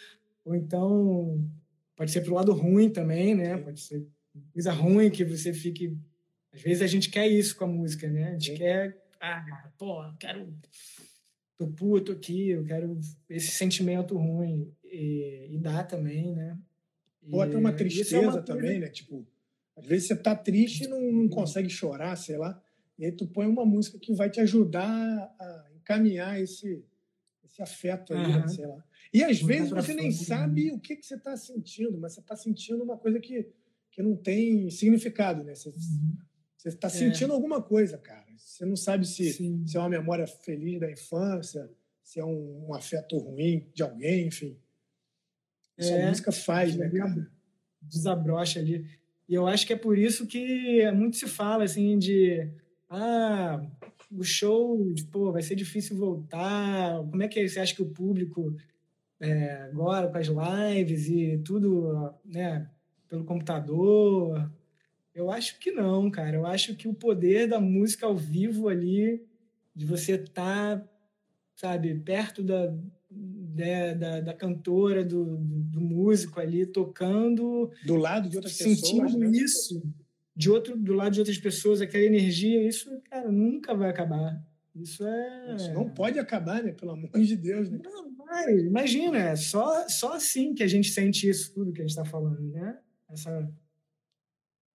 ou 0.46 0.54
então 0.56 1.44
pode 1.96 2.12
ser 2.12 2.22
pro 2.22 2.36
lado 2.36 2.54
ruim 2.54 2.90
também, 2.90 3.34
né? 3.34 3.58
Pode 3.58 3.80
ser 3.80 4.06
coisa 4.54 4.72
ruim 4.72 5.10
que 5.10 5.26
você 5.26 5.52
fique. 5.54 5.98
Às 6.54 6.62
vezes 6.62 6.82
a 6.84 6.88
gente 6.88 7.10
quer 7.10 7.28
isso 7.28 7.56
com 7.56 7.64
a 7.64 7.68
música, 7.68 8.08
né? 8.08 8.30
A 8.30 8.32
gente 8.34 8.52
Sim. 8.52 8.58
quer, 8.58 9.02
ah, 9.20 9.70
pô, 9.78 10.04
quero. 10.20 10.52
Tô 11.62 11.68
puto 11.68 12.12
aqui, 12.12 12.50
eu 12.50 12.64
quero 12.64 13.00
esse 13.30 13.52
sentimento 13.52 14.18
ruim. 14.18 14.74
E, 14.84 15.50
e 15.52 15.60
dá 15.60 15.84
também, 15.84 16.34
né? 16.34 16.58
Ou 17.30 17.40
até 17.40 17.56
uma 17.56 17.72
tristeza 17.72 18.18
é 18.18 18.20
uma 18.20 18.42
também, 18.42 18.80
né? 18.80 18.90
Tipo, 18.90 19.28
às 19.76 19.86
vezes 19.86 20.08
você 20.08 20.16
tá 20.16 20.36
triste 20.36 20.86
e 20.86 20.88
não, 20.88 21.00
não 21.00 21.30
consegue 21.30 21.70
chorar, 21.70 22.16
sei 22.16 22.36
lá. 22.36 22.60
E 22.98 23.06
aí 23.06 23.12
tu 23.12 23.28
põe 23.28 23.46
uma 23.46 23.64
música 23.64 24.00
que 24.00 24.12
vai 24.12 24.28
te 24.28 24.40
ajudar 24.40 24.90
a 24.90 25.68
encaminhar 25.76 26.42
esse, 26.42 26.84
esse 27.46 27.62
afeto 27.62 28.12
aí, 28.12 28.26
uhum. 28.26 28.48
sei 28.48 28.66
lá. 28.66 28.84
E 29.14 29.24
às 29.24 29.40
vezes 29.40 29.70
você 29.70 29.94
nem 29.94 30.12
sabe 30.12 30.66
né? 30.66 30.74
o 30.74 30.80
que, 30.80 30.96
que 30.96 31.06
você 31.06 31.14
está 31.14 31.38
sentindo, 31.38 31.96
mas 32.00 32.14
você 32.14 32.22
está 32.22 32.36
sentindo 32.36 32.84
uma 32.84 32.98
coisa 32.98 33.20
que, 33.20 33.52
que 33.92 34.02
não 34.02 34.16
tem 34.16 34.68
significado, 34.72 35.44
né? 35.44 35.54
Você 35.54 35.70
uhum. 35.70 36.18
está 36.66 36.90
sentindo 36.90 37.34
é. 37.34 37.36
alguma 37.36 37.62
coisa, 37.62 38.00
cara. 38.00 38.31
Você 38.46 38.66
não 38.66 38.76
sabe 38.76 39.08
se, 39.08 39.32
se 39.34 39.78
é 39.78 39.80
uma 39.80 39.90
memória 39.90 40.28
feliz 40.28 40.80
da 40.80 40.92
infância, 40.92 41.70
se 42.04 42.20
é 42.20 42.26
um, 42.26 42.68
um 42.68 42.74
afeto 42.74 43.18
ruim 43.18 43.68
de 43.74 43.82
alguém, 43.84 44.28
enfim. 44.28 44.58
Isso 45.78 45.94
é, 45.94 46.04
a 46.04 46.10
música 46.10 46.32
faz, 46.32 46.76
né, 46.76 46.90
cara? 46.90 47.28
Desabrocha 47.82 48.60
ali. 48.60 48.86
E 49.28 49.34
eu 49.34 49.48
acho 49.48 49.66
que 49.66 49.74
é 49.74 49.78
por 49.78 49.98
isso 49.98 50.28
que 50.28 50.92
muito 50.92 51.18
se 51.18 51.28
fala, 51.28 51.64
assim, 51.64 51.98
de... 51.98 52.52
Ah, 52.90 53.66
o 54.12 54.24
show, 54.24 54.94
tipo, 54.94 55.32
vai 55.32 55.42
ser 55.42 55.56
difícil 55.56 55.96
voltar. 55.96 56.98
Como 57.10 57.24
é 57.24 57.28
que 57.28 57.48
você 57.48 57.60
acha 57.60 57.74
que 57.74 57.82
o 57.82 57.90
público 57.90 58.54
é, 59.20 59.54
agora 59.64 60.10
com 60.10 60.18
as 60.18 60.28
lives 60.28 61.08
e 61.08 61.38
tudo, 61.40 62.14
né, 62.26 62.70
pelo 63.08 63.24
computador? 63.24 64.52
Eu 65.14 65.30
acho 65.30 65.60
que 65.60 65.72
não, 65.72 66.10
cara. 66.10 66.36
Eu 66.36 66.46
acho 66.46 66.76
que 66.76 66.88
o 66.88 66.94
poder 66.94 67.48
da 67.48 67.60
música 67.60 68.06
ao 68.06 68.16
vivo 68.16 68.68
ali, 68.68 69.22
de 69.76 69.86
você 69.86 70.14
estar, 70.14 70.80
tá, 70.80 70.90
sabe, 71.56 71.94
perto 71.96 72.42
da, 72.42 72.68
da, 72.68 72.76
né, 73.10 73.96
da, 73.96 74.22
da 74.22 74.34
cantora, 74.34 75.04
do, 75.04 75.38
do, 75.38 75.82
músico 75.82 76.40
ali, 76.40 76.66
tocando. 76.66 77.70
Do 77.86 77.96
lado 77.96 78.30
de 78.30 78.38
outras 78.38 78.56
sentindo 78.56 79.04
pessoas. 79.04 79.12
Sentindo 79.12 79.30
né? 79.30 79.38
isso 79.38 79.84
de 80.36 80.50
outro, 80.50 80.78
do 80.78 80.94
lado 80.94 81.14
de 81.14 81.20
outras 81.20 81.38
pessoas, 81.38 81.82
aquela 81.82 82.04
energia, 82.04 82.68
isso, 82.68 82.90
cara, 83.10 83.32
nunca 83.32 83.76
vai 83.76 83.90
acabar. 83.90 84.42
Isso 84.74 85.06
é. 85.06 85.56
Isso 85.56 85.74
não 85.74 85.90
pode 85.90 86.18
acabar, 86.18 86.64
né? 86.64 86.72
Pelo 86.72 86.92
amor 86.92 87.12
de 87.12 87.36
Deus, 87.36 87.70
né? 87.70 87.80
Não, 87.84 88.16
vai. 88.16 88.60
Imagina, 88.60 89.18
é 89.18 89.36
só, 89.36 89.88
só 89.90 90.14
assim 90.14 90.54
que 90.54 90.64
a 90.64 90.68
gente 90.68 90.90
sente 90.90 91.30
isso 91.30 91.54
tudo 91.54 91.74
que 91.74 91.82
a 91.82 91.84
gente 91.84 91.92
está 91.92 92.06
falando, 92.06 92.42
né? 92.42 92.78
Essa... 93.10 93.52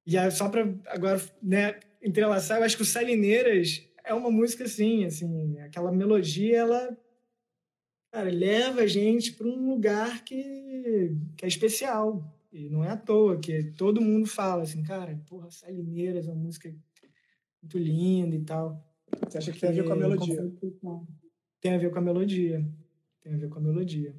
E 0.06 0.30
só 0.30 0.48
para 0.48 0.72
agora, 0.86 1.20
né, 1.42 1.80
entrelaçar, 2.00 2.58
eu 2.58 2.64
acho 2.64 2.76
que 2.76 2.82
o 2.82 2.86
Salineiras 2.86 3.84
é 4.04 4.14
uma 4.14 4.30
música 4.30 4.64
assim, 4.64 5.04
assim, 5.04 5.58
aquela 5.58 5.90
melodia, 5.90 6.58
ela 6.58 6.96
cara, 8.12 8.30
leva 8.30 8.82
a 8.82 8.86
gente 8.86 9.32
para 9.32 9.46
um 9.48 9.68
lugar 9.68 10.22
que, 10.24 11.16
que 11.36 11.44
é 11.44 11.48
especial. 11.48 12.32
E 12.52 12.70
não 12.70 12.82
é 12.82 12.90
à 12.90 12.96
toa 12.96 13.38
que 13.38 13.64
todo 13.72 14.00
mundo 14.00 14.26
fala 14.26 14.62
assim, 14.62 14.82
cara, 14.82 15.20
porra, 15.26 15.50
Salineiras 15.50 16.28
é 16.28 16.32
uma 16.32 16.44
música 16.44 16.72
muito 17.60 17.76
linda 17.76 18.34
e 18.36 18.40
tal. 18.40 18.82
Você 19.28 19.38
acha 19.38 19.52
que 19.52 19.60
tem 19.60 19.70
a 19.70 19.72
ver 19.72 19.84
com 19.84 19.92
a 19.92 19.96
melodia? 19.96 20.52
Tem 21.60 21.74
a 21.74 21.78
ver 21.78 21.90
com 21.90 21.98
a 21.98 22.02
melodia. 22.02 22.66
Tem 23.20 23.34
a 23.34 23.36
ver 23.36 23.48
com 23.48 23.58
a 23.58 23.62
melodia. 23.62 24.14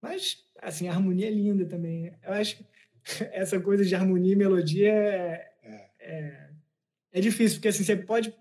Mas, 0.00 0.46
assim, 0.60 0.88
a 0.88 0.92
harmonia 0.92 1.26
é 1.26 1.30
linda 1.30 1.66
também. 1.66 2.12
Eu 2.22 2.32
acho 2.32 2.58
que 2.58 2.64
essa 3.32 3.60
coisa 3.60 3.84
de 3.84 3.94
harmonia 3.94 4.32
e 4.32 4.36
melodia 4.36 4.92
é, 4.92 5.52
é. 5.62 5.90
é, 6.00 6.50
é 7.12 7.20
difícil, 7.20 7.56
porque 7.56 7.68
assim, 7.68 7.84
você 7.84 7.96
pode 7.96 8.34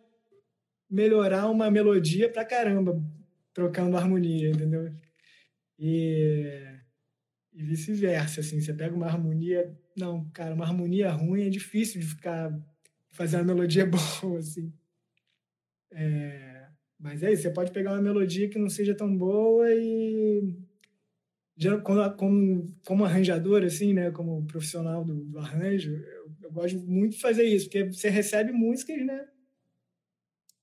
melhorar 0.89 1.47
uma 1.49 1.69
melodia 1.69 2.29
pra 2.29 2.45
caramba 2.45 3.01
trocando 3.53 3.97
harmonia, 3.97 4.49
entendeu? 4.49 4.91
E, 5.77 6.63
e 7.53 7.63
vice-versa, 7.63 8.41
assim, 8.41 8.59
você 8.59 8.73
pega 8.73 8.95
uma 8.95 9.07
harmonia... 9.07 9.77
Não, 9.97 10.29
cara, 10.31 10.55
uma 10.55 10.65
harmonia 10.65 11.11
ruim 11.11 11.45
é 11.45 11.49
difícil 11.49 12.01
de 12.01 12.07
ficar... 12.07 12.51
fazer 13.09 13.37
uma 13.37 13.45
melodia 13.45 13.85
boa, 14.21 14.39
assim. 14.39 14.73
É, 15.91 16.67
mas 16.99 17.23
é 17.23 17.31
isso, 17.31 17.43
você 17.43 17.51
pode 17.51 17.71
pegar 17.71 17.93
uma 17.93 18.01
melodia 18.01 18.49
que 18.49 18.59
não 18.59 18.69
seja 18.69 18.95
tão 18.95 19.15
boa 19.15 19.71
e 19.73 20.53
como, 22.15 22.73
como, 22.85 23.05
arranjador, 23.05 23.63
assim, 23.63 23.93
né, 23.93 24.11
como 24.11 24.45
profissional 24.45 25.03
do, 25.03 25.25
do 25.25 25.39
arranjo, 25.39 25.91
eu, 25.91 26.31
eu, 26.43 26.51
gosto 26.51 26.79
muito 26.79 27.15
de 27.15 27.21
fazer 27.21 27.43
isso, 27.43 27.65
porque 27.65 27.83
você 27.85 28.09
recebe 28.09 28.51
músicas, 28.51 29.05
né, 29.05 29.27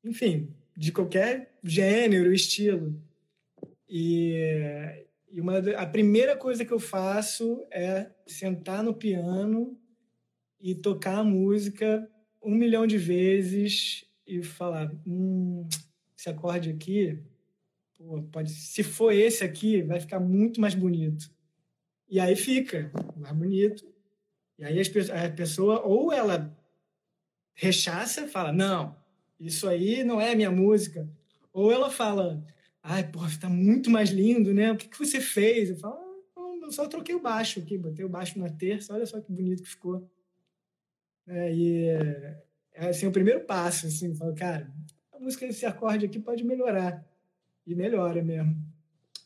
enfim, 0.03 0.49
de 0.77 0.93
qualquer 0.93 1.55
gênero, 1.63 2.33
estilo. 2.33 2.99
E, 3.89 5.05
e 5.31 5.41
uma, 5.41 5.59
a 5.59 5.87
primeira 5.87 6.37
coisa 6.37 6.65
que 6.65 6.73
eu 6.73 6.81
faço 6.81 7.67
é 7.71 8.11
sentar 8.27 8.83
no 8.83 8.95
piano 8.95 9.79
e 10.61 10.75
tocar 10.75 11.19
a 11.19 11.25
música 11.25 12.09
um 12.43 12.55
milhão 12.55 12.87
de 12.87 12.97
vezes 12.97 14.05
e 14.27 14.43
falar, 14.43 14.93
hum, 15.07 15.69
esse 16.17 16.29
acorde 16.29 16.71
aqui 16.71 17.23
Pô, 18.07 18.23
pode, 18.23 18.53
se 18.53 18.85
for 18.85 19.11
esse 19.11 19.43
aqui, 19.43 19.83
vai 19.83 19.99
ficar 19.99 20.21
muito 20.21 20.61
mais 20.61 20.77
bonito. 20.77 21.29
E 22.09 22.21
aí 22.21 22.37
fica 22.37 22.93
mais 23.17 23.35
bonito. 23.37 23.85
E 24.57 24.65
aí 24.65 24.79
as, 24.79 24.89
a 25.11 25.29
pessoa, 25.29 25.83
ou 25.85 26.13
ela 26.13 26.57
rechaça, 27.53 28.29
fala, 28.29 28.53
não, 28.53 28.97
isso 29.41 29.69
aí 29.69 30.05
não 30.05 30.21
é 30.21 30.37
minha 30.37 30.53
música. 30.53 31.09
Ou 31.53 31.73
ela 31.73 31.91
fala, 31.91 32.47
ai, 32.81 33.11
pô, 33.11 33.27
está 33.27 33.49
muito 33.49 33.91
mais 33.91 34.11
lindo, 34.11 34.55
né? 34.55 34.71
O 34.71 34.77
que, 34.77 34.87
que 34.87 34.99
você 34.99 35.21
fez? 35.21 35.71
Eu 35.71 35.77
falo, 35.77 35.97
ah, 36.37 36.59
eu 36.63 36.71
só 36.71 36.87
troquei 36.87 37.15
o 37.15 37.21
baixo 37.21 37.59
aqui, 37.59 37.77
botei 37.77 38.05
o 38.05 38.09
baixo 38.09 38.39
na 38.39 38.49
terça, 38.49 38.95
olha 38.95 39.05
só 39.05 39.21
que 39.21 39.33
bonito 39.33 39.65
que 39.65 39.69
ficou. 39.69 40.09
É, 41.27 41.53
e 41.53 41.87
é 42.73 42.89
assim, 42.89 43.07
o 43.07 43.13
primeiro 43.13 43.41
passo, 43.41 43.89
assim, 43.89 44.15
falo, 44.15 44.33
cara, 44.33 44.73
a 45.13 45.19
música 45.19 45.45
desse 45.45 45.67
acorde 45.67 46.07
aqui 46.07 46.21
pode 46.21 46.45
melhorar. 46.45 47.05
E 47.67 47.75
melhora 47.75 48.23
mesmo. 48.23 48.57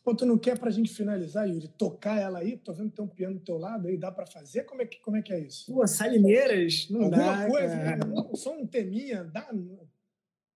Pô, 0.03 0.15
tu 0.15 0.25
não 0.25 0.39
quer 0.39 0.59
pra 0.59 0.71
gente 0.71 0.93
finalizar, 0.93 1.47
Yuri, 1.47 1.69
tocar 1.69 2.19
ela 2.19 2.39
aí? 2.39 2.57
Tô 2.57 2.73
vendo 2.73 2.91
que 2.91 2.97
tem 2.97 3.05
um 3.05 3.09
piano 3.09 3.35
do 3.35 3.45
teu 3.45 3.59
lado 3.59 3.87
aí, 3.87 3.99
dá 3.99 4.11
pra 4.11 4.27
fazer? 4.27 4.65
Como 4.65 4.81
é 4.81 4.87
que, 4.87 4.99
como 5.01 5.17
é, 5.17 5.23
que 5.23 5.33
é 5.33 5.39
isso? 5.39 5.73
Pô, 5.73 5.87
salineiras, 5.87 6.89
não 6.89 7.05
Alguma 7.05 7.37
dá. 7.37 7.47
coisa, 7.47 7.77
cara. 7.77 8.07
Não, 8.07 8.35
só 8.35 8.59
um 8.59 8.67
teminha, 8.67 9.25
dá? 9.25 9.51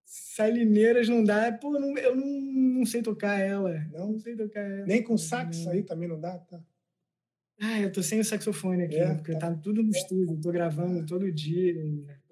Salineiras 0.05 1.09
não 1.09 1.23
dá. 1.23 1.53
Pô, 1.53 1.79
não, 1.79 1.97
eu 1.99 2.17
não, 2.17 2.27
não 2.79 2.87
sei 2.87 3.03
tocar 3.03 3.39
ela. 3.39 3.79
Não? 3.93 4.13
não 4.13 4.19
sei 4.19 4.35
tocar 4.35 4.61
ela. 4.61 4.87
Nem 4.87 5.03
com 5.03 5.19
sax 5.19 5.67
aí 5.67 5.83
também 5.83 6.09
não 6.09 6.19
dá, 6.19 6.39
tá? 6.39 6.63
Ah, 7.61 7.81
eu 7.81 7.93
tô 7.93 8.03
sem 8.03 8.19
o 8.19 8.25
saxofone 8.25 8.83
aqui, 8.83 8.97
é, 8.97 9.15
porque 9.15 9.33
tá. 9.33 9.51
tá 9.51 9.55
tudo 9.55 9.83
no 9.83 9.91
estúdio, 9.91 10.41
tô 10.41 10.51
gravando 10.51 11.01
é. 11.01 11.05
todo 11.05 11.31
dia. 11.31 11.73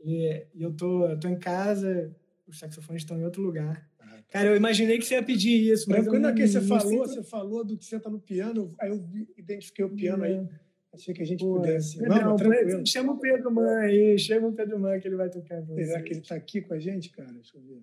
E, 0.05 0.47
e 0.55 0.63
eu, 0.63 0.73
tô, 0.73 1.07
eu 1.07 1.21
tô 1.21 1.29
em 1.29 1.39
casa, 1.39 2.15
os 2.47 2.59
saxofones 2.59 3.03
estão 3.03 3.19
em 3.19 3.25
outro 3.25 3.43
lugar. 3.43 3.89
Cara, 4.33 4.49
eu 4.49 4.57
imaginei 4.57 4.99
que 4.99 5.05
você 5.05 5.15
ia 5.15 5.23
pedir 5.23 5.71
isso. 5.71 5.91
Mas 5.91 6.09
quando 6.09 6.27
é 6.27 6.33
que 6.33 6.49
você 6.49 6.63
falou, 6.63 7.07
você 7.07 7.23
falou 7.23 7.63
do 7.63 7.77
que 7.77 7.85
você 7.85 8.01
tá 8.01 8.09
no 8.09 8.19
piano, 8.19 8.75
aí 8.81 8.89
eu 8.89 9.05
identifiquei 9.37 9.85
o 9.85 9.91
piano 9.91 10.25
aí. 10.25 10.49
Achei 10.91 11.13
que 11.13 11.23
a 11.23 11.27
gente 11.27 11.41
Pô, 11.41 11.57
pudesse. 11.57 12.01
Não, 12.01 12.35
tranquilo. 12.37 12.87
Chama 12.87 13.13
o 13.13 13.19
Pedro 13.19 13.51
Man 13.53 13.79
aí, 13.81 14.19
chama 14.19 14.49
o 14.49 14.53
Pedro 14.55 14.81
Man 14.81 14.99
que 14.99 15.09
ele 15.09 15.17
vai 15.17 15.29
tocar 15.29 15.63
Será 15.67 16.03
que 16.03 16.15
ele 16.15 16.23
tá 16.23 16.35
aqui 16.35 16.63
com 16.63 16.73
a 16.73 16.79
gente, 16.79 17.11
cara? 17.11 17.31
Deixa 17.31 17.59
eu 17.59 17.63
ver. 17.63 17.83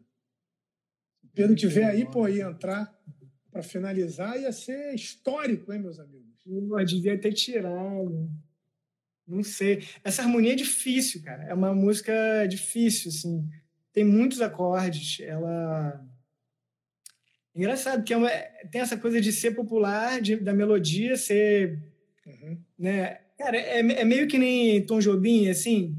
Se 1.20 1.26
o 1.28 1.30
Pedro 1.36 1.56
tiver 1.56 1.86
aí, 1.86 2.04
pô, 2.10 2.28
ia 2.28 2.46
entrar 2.46 2.92
para 3.52 3.62
finalizar, 3.62 4.40
ia 4.40 4.52
ser 4.52 4.96
histórico, 4.96 5.72
hein, 5.72 5.80
meus 5.80 6.00
amigos? 6.00 6.34
Pô, 6.44 6.84
devia 6.84 7.16
ter 7.20 7.34
tirado. 7.34 8.28
Não 9.28 9.44
sei. 9.44 9.84
Essa 10.04 10.24
harmonia 10.24 10.54
é 10.54 10.56
difícil, 10.56 11.22
cara. 11.22 11.44
É 11.44 11.54
uma 11.54 11.76
música 11.76 12.12
difícil, 12.48 13.10
assim. 13.10 13.48
Tem 13.94 14.04
muitos 14.04 14.42
acordes. 14.42 15.20
Ela 15.20 16.04
Engraçado, 17.60 18.06
que 18.06 18.14
é 18.14 18.18
uma, 18.18 18.30
tem 18.72 18.80
essa 18.80 18.96
coisa 18.96 19.20
de 19.20 19.34
ser 19.34 19.52
popular, 19.52 20.22
de, 20.22 20.38
da 20.38 20.54
melodia 20.54 21.18
ser. 21.18 21.78
Uhum. 22.26 22.58
Né? 22.80 23.20
Cara, 23.38 23.58
é, 23.58 23.80
é, 23.80 24.06
meio 24.06 24.30
que 24.30 24.38
nem 24.38 24.82
Tom 24.86 25.02
Jobim, 25.02 25.50
assim, 25.50 25.94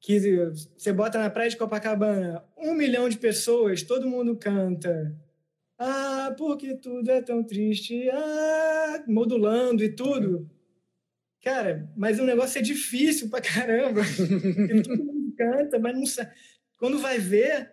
que 0.00 0.18
você 0.74 0.90
bota 0.90 1.18
na 1.18 1.28
praia 1.28 1.50
de 1.50 1.58
Copacabana 1.58 2.42
um 2.56 2.72
milhão 2.72 3.10
de 3.10 3.18
pessoas, 3.18 3.82
todo 3.82 4.08
mundo 4.08 4.36
canta. 4.36 5.14
Ah, 5.78 6.34
porque 6.38 6.76
tudo 6.76 7.10
é 7.10 7.20
tão 7.20 7.44
triste. 7.44 8.08
Ah, 8.08 9.04
modulando 9.06 9.84
e 9.84 9.90
tudo. 9.90 10.50
Cara, 11.44 11.92
mas 11.94 12.18
o 12.18 12.24
negócio 12.24 12.58
é 12.58 12.62
difícil 12.62 13.28
pra 13.28 13.42
caramba. 13.42 14.00
todo 14.82 15.04
mundo 15.04 15.34
canta, 15.36 15.78
mas 15.78 15.94
não 15.94 16.06
sabe. 16.06 16.30
Quando 16.78 16.98
vai 17.00 17.18
ver, 17.18 17.70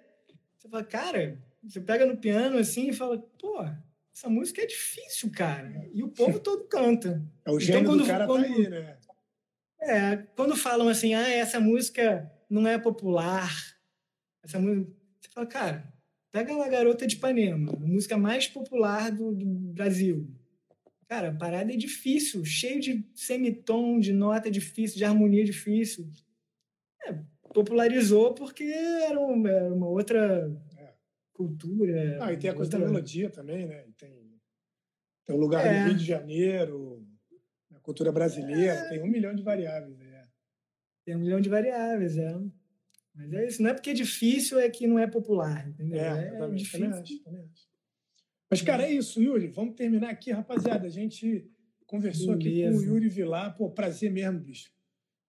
você 0.58 0.68
fala, 0.68 0.84
cara, 0.84 1.49
você 1.64 1.82
pega 1.82 2.05
no 2.05 2.18
piano 2.18 2.57
assim 2.57 2.89
e 2.89 2.93
fala, 2.93 3.18
pô, 3.18 3.64
essa 4.14 4.30
música 4.30 4.62
é 4.62 4.66
difícil, 4.66 5.32
cara. 5.32 5.89
E 5.93 6.03
o 6.03 6.10
povo 6.10 6.39
todo 6.41 6.68
canta. 6.68 7.26
É 7.45 7.51
o 7.51 7.53
então, 7.53 7.60
gênio 7.60 7.82
então, 7.82 7.91
quando, 7.93 8.01
do 8.01 8.07
cara 8.07 8.28
tá 8.28 8.28
quando, 8.28 8.47
tá 8.47 8.53
aí, 8.53 8.70
né? 8.70 8.97
É, 9.82 10.18
quando 10.36 10.55
falam 10.55 10.89
assim, 10.89 11.14
ah, 11.14 11.28
essa 11.28 11.60
música 11.60 12.32
não 12.49 12.68
é 12.68 12.78
popular, 12.78 13.49
essa 14.43 14.60
música... 14.60 14.91
Você 15.22 15.30
fala, 15.30 15.47
cara, 15.47 15.93
pega 16.32 16.55
lá 16.55 16.68
Garota 16.68 17.07
de 17.07 17.16
Ipanema, 17.16 17.72
a 17.72 17.80
música 17.80 18.18
mais 18.18 18.47
popular 18.47 19.12
do, 19.12 19.34
do 19.34 19.45
Brasil. 19.45 20.30
Cara, 21.07 21.30
a 21.30 21.36
parada 21.36 21.74
é 21.74 21.78
difícil, 21.78 22.45
cheio 22.45 22.80
de 22.80 23.03
semitom, 23.16 23.99
de 23.99 24.14
nota 24.14 24.51
difícil, 24.51 24.97
de 24.97 25.05
harmonia 25.05 25.43
difícil. 25.43 26.07
É, 27.05 27.18
popularizou 27.53 28.34
porque 28.34 28.64
era 28.64 29.20
uma, 29.20 29.49
era 29.49 29.74
uma 29.74 29.88
outra 29.88 30.47
cultura. 31.40 32.18
Ah, 32.22 32.34
e 32.34 32.38
tem 32.38 32.50
a 32.50 32.54
coisa 32.54 32.70
outra... 32.70 32.80
da 32.80 32.86
melodia 32.86 33.30
também, 33.30 33.66
né? 33.66 33.86
Tem, 33.98 34.14
tem 35.26 35.36
o 35.36 35.40
lugar 35.40 35.66
é. 35.66 35.84
do 35.84 35.90
Rio 35.90 35.98
de 35.98 36.04
Janeiro, 36.04 37.08
a 37.74 37.80
cultura 37.80 38.12
brasileira, 38.12 38.74
é. 38.74 38.90
tem 38.90 39.02
um 39.02 39.08
milhão 39.08 39.34
de 39.34 39.42
variáveis. 39.42 39.98
É. 40.02 40.28
Tem 41.06 41.16
um 41.16 41.20
milhão 41.20 41.40
de 41.40 41.48
variáveis, 41.48 42.18
é. 42.18 42.38
Mas 43.16 43.34
é 43.34 43.48
isso, 43.48 43.64
não 43.64 43.70
é 43.70 43.74
porque 43.74 43.92
é 43.92 43.94
difícil, 43.94 44.60
é 44.60 44.70
que 44.70 44.86
não 44.86 45.00
é 45.00 45.08
popular, 45.08 45.68
entendeu? 45.70 46.00
É, 46.00 46.28
é 46.28 46.50
difícil. 46.50 46.80
Também 46.82 47.00
acho, 47.00 47.24
também 47.24 47.42
acho. 47.42 47.70
Mas, 48.52 48.62
cara, 48.62 48.84
é 48.84 48.92
isso, 48.92 49.22
Yuri. 49.22 49.48
Vamos 49.48 49.76
terminar 49.76 50.10
aqui, 50.10 50.32
rapaziada. 50.32 50.88
A 50.88 50.90
gente 50.90 51.50
conversou 51.86 52.36
Beleza. 52.36 52.68
aqui 52.68 52.78
com 52.78 52.80
o 52.80 52.84
Yuri 52.84 53.08
Vilar. 53.08 53.56
Pô, 53.56 53.70
prazer 53.70 54.12
mesmo, 54.12 54.40
bicho. 54.40 54.72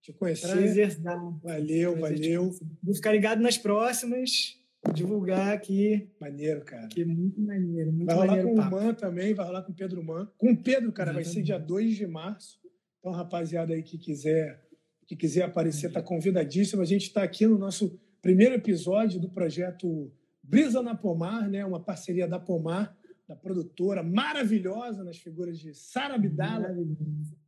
Te 0.01 0.13
conhecer. 0.13 0.49
Prazer, 0.49 0.99
Valeu, 1.01 1.99
prazer 1.99 1.99
valeu. 1.99 2.51
Vou 2.83 2.95
ficar 2.95 3.13
ligado 3.13 3.41
nas 3.43 3.59
próximas 3.59 4.60
divulgar 4.95 5.53
aqui. 5.53 6.09
Maneiro, 6.21 6.65
cara. 6.65 6.89
Que 6.89 7.03
é 7.03 7.05
muito 7.05 7.41
maneiro. 7.41 7.93
Muito 7.93 8.07
vai 8.07 8.15
rolar 8.15 8.27
maneiro, 8.29 8.49
com 8.49 8.55
o 8.55 8.71
Man 8.71 8.95
também, 8.95 9.35
vai 9.35 9.47
rolar 9.47 9.63
com 9.63 9.73
o 9.73 9.75
Pedro 9.75 10.03
Man. 10.03 10.29
Com 10.39 10.53
o 10.53 10.57
Pedro, 10.57 10.93
cara, 10.93 11.11
Exatamente. 11.11 11.27
vai 11.27 11.35
ser 11.35 11.43
dia 11.43 11.59
2 11.59 11.97
de 11.97 12.07
março. 12.07 12.59
Então, 12.99 13.13
rapaziada 13.13 13.75
aí 13.75 13.83
que 13.83 13.99
quiser, 13.99 14.63
que 15.07 15.17
quiser 15.17 15.43
aparecer, 15.43 15.89
está 15.89 16.03
convidadíssimo. 16.03 16.83
A 16.83 16.87
gente 16.87 17.05
está 17.05 17.23
aqui 17.23 17.47
no 17.47 17.59
nosso 17.59 17.99
primeiro 18.21 18.55
episódio 18.55 19.21
do 19.21 19.31
projeto 19.31 20.13
Brisa 20.43 20.83
na 20.83 20.95
Pomar, 20.95 21.49
né? 21.49 21.65
uma 21.65 21.81
parceria 21.81 22.27
da 22.27 22.39
Pomar, 22.39 22.97
da 23.27 23.37
produtora 23.37 24.03
maravilhosa 24.03 25.05
nas 25.05 25.19
figuras 25.19 25.59
de 25.59 25.73
Sara 25.75 26.17
Abdala 26.17 26.77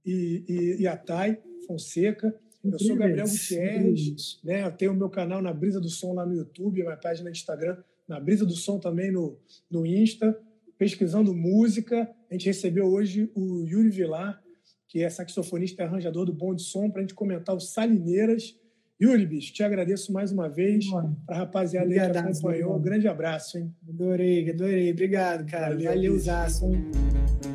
e, 0.05 0.45
e, 0.49 0.83
e 0.83 0.87
a 0.87 0.97
Thay 0.97 1.39
Fonseca. 1.67 2.35
Eu 2.65 2.79
sou 2.79 2.97
Gabriel 2.97 3.27
Gutierrez, 3.27 4.39
né? 4.45 4.65
Eu 4.65 4.73
tenho 4.73 4.93
o 4.93 4.97
meu 4.97 5.11
canal 5.11 5.43
na 5.43 5.53
Brisa 5.53 5.81
do 5.81 5.89
Som 5.89 6.15
lá 6.15 6.25
no 6.25 6.35
YouTube, 6.35 6.81
a 6.83 6.85
minha 6.85 6.97
página 6.97 7.31
de 7.31 7.39
Instagram, 7.39 7.77
na 8.07 8.21
Brisa 8.21 8.47
do 8.47 8.55
Som 8.55 8.79
também 8.79 9.11
no, 9.11 9.37
no 9.71 9.85
Insta, 9.85 10.39
pesquisando 10.79 11.35
música. 11.35 12.09
A 12.31 12.35
gente 12.35 12.47
recebeu 12.47 12.87
hoje 12.87 13.31
o 13.35 13.65
Yuri 13.67 13.91
Vilar, 13.91 14.41
que 14.87 15.03
é 15.03 15.11
saxofonista 15.11 15.83
e 15.83 15.87
arranjador 15.87 16.25
do 16.25 16.33
Bom 16.33 16.55
de 16.55 16.63
Som, 16.63 16.89
para 16.89 17.01
a 17.01 17.03
gente 17.03 17.15
comentar 17.15 17.55
o 17.55 17.61
Salineiras. 17.61 18.57
Yuri, 19.01 19.27
bicho, 19.27 19.53
te 19.53 19.65
agradeço 19.65 20.13
mais 20.13 20.31
uma 20.31 20.49
vez. 20.49 20.89
Para 20.89 21.11
a 21.27 21.35
rapaziada 21.39 21.89
aí 21.89 21.95
que 21.95 22.19
acompanhou, 22.19 22.77
um 22.77 22.81
grande 22.81 23.09
abraço, 23.09 23.59
hein? 23.59 23.75
Adorei, 23.89 24.49
adorei. 24.49 24.93
Obrigado, 24.93 25.45
cara. 25.51 25.75
Valeu, 25.75 26.17
Valeu? 26.17 27.52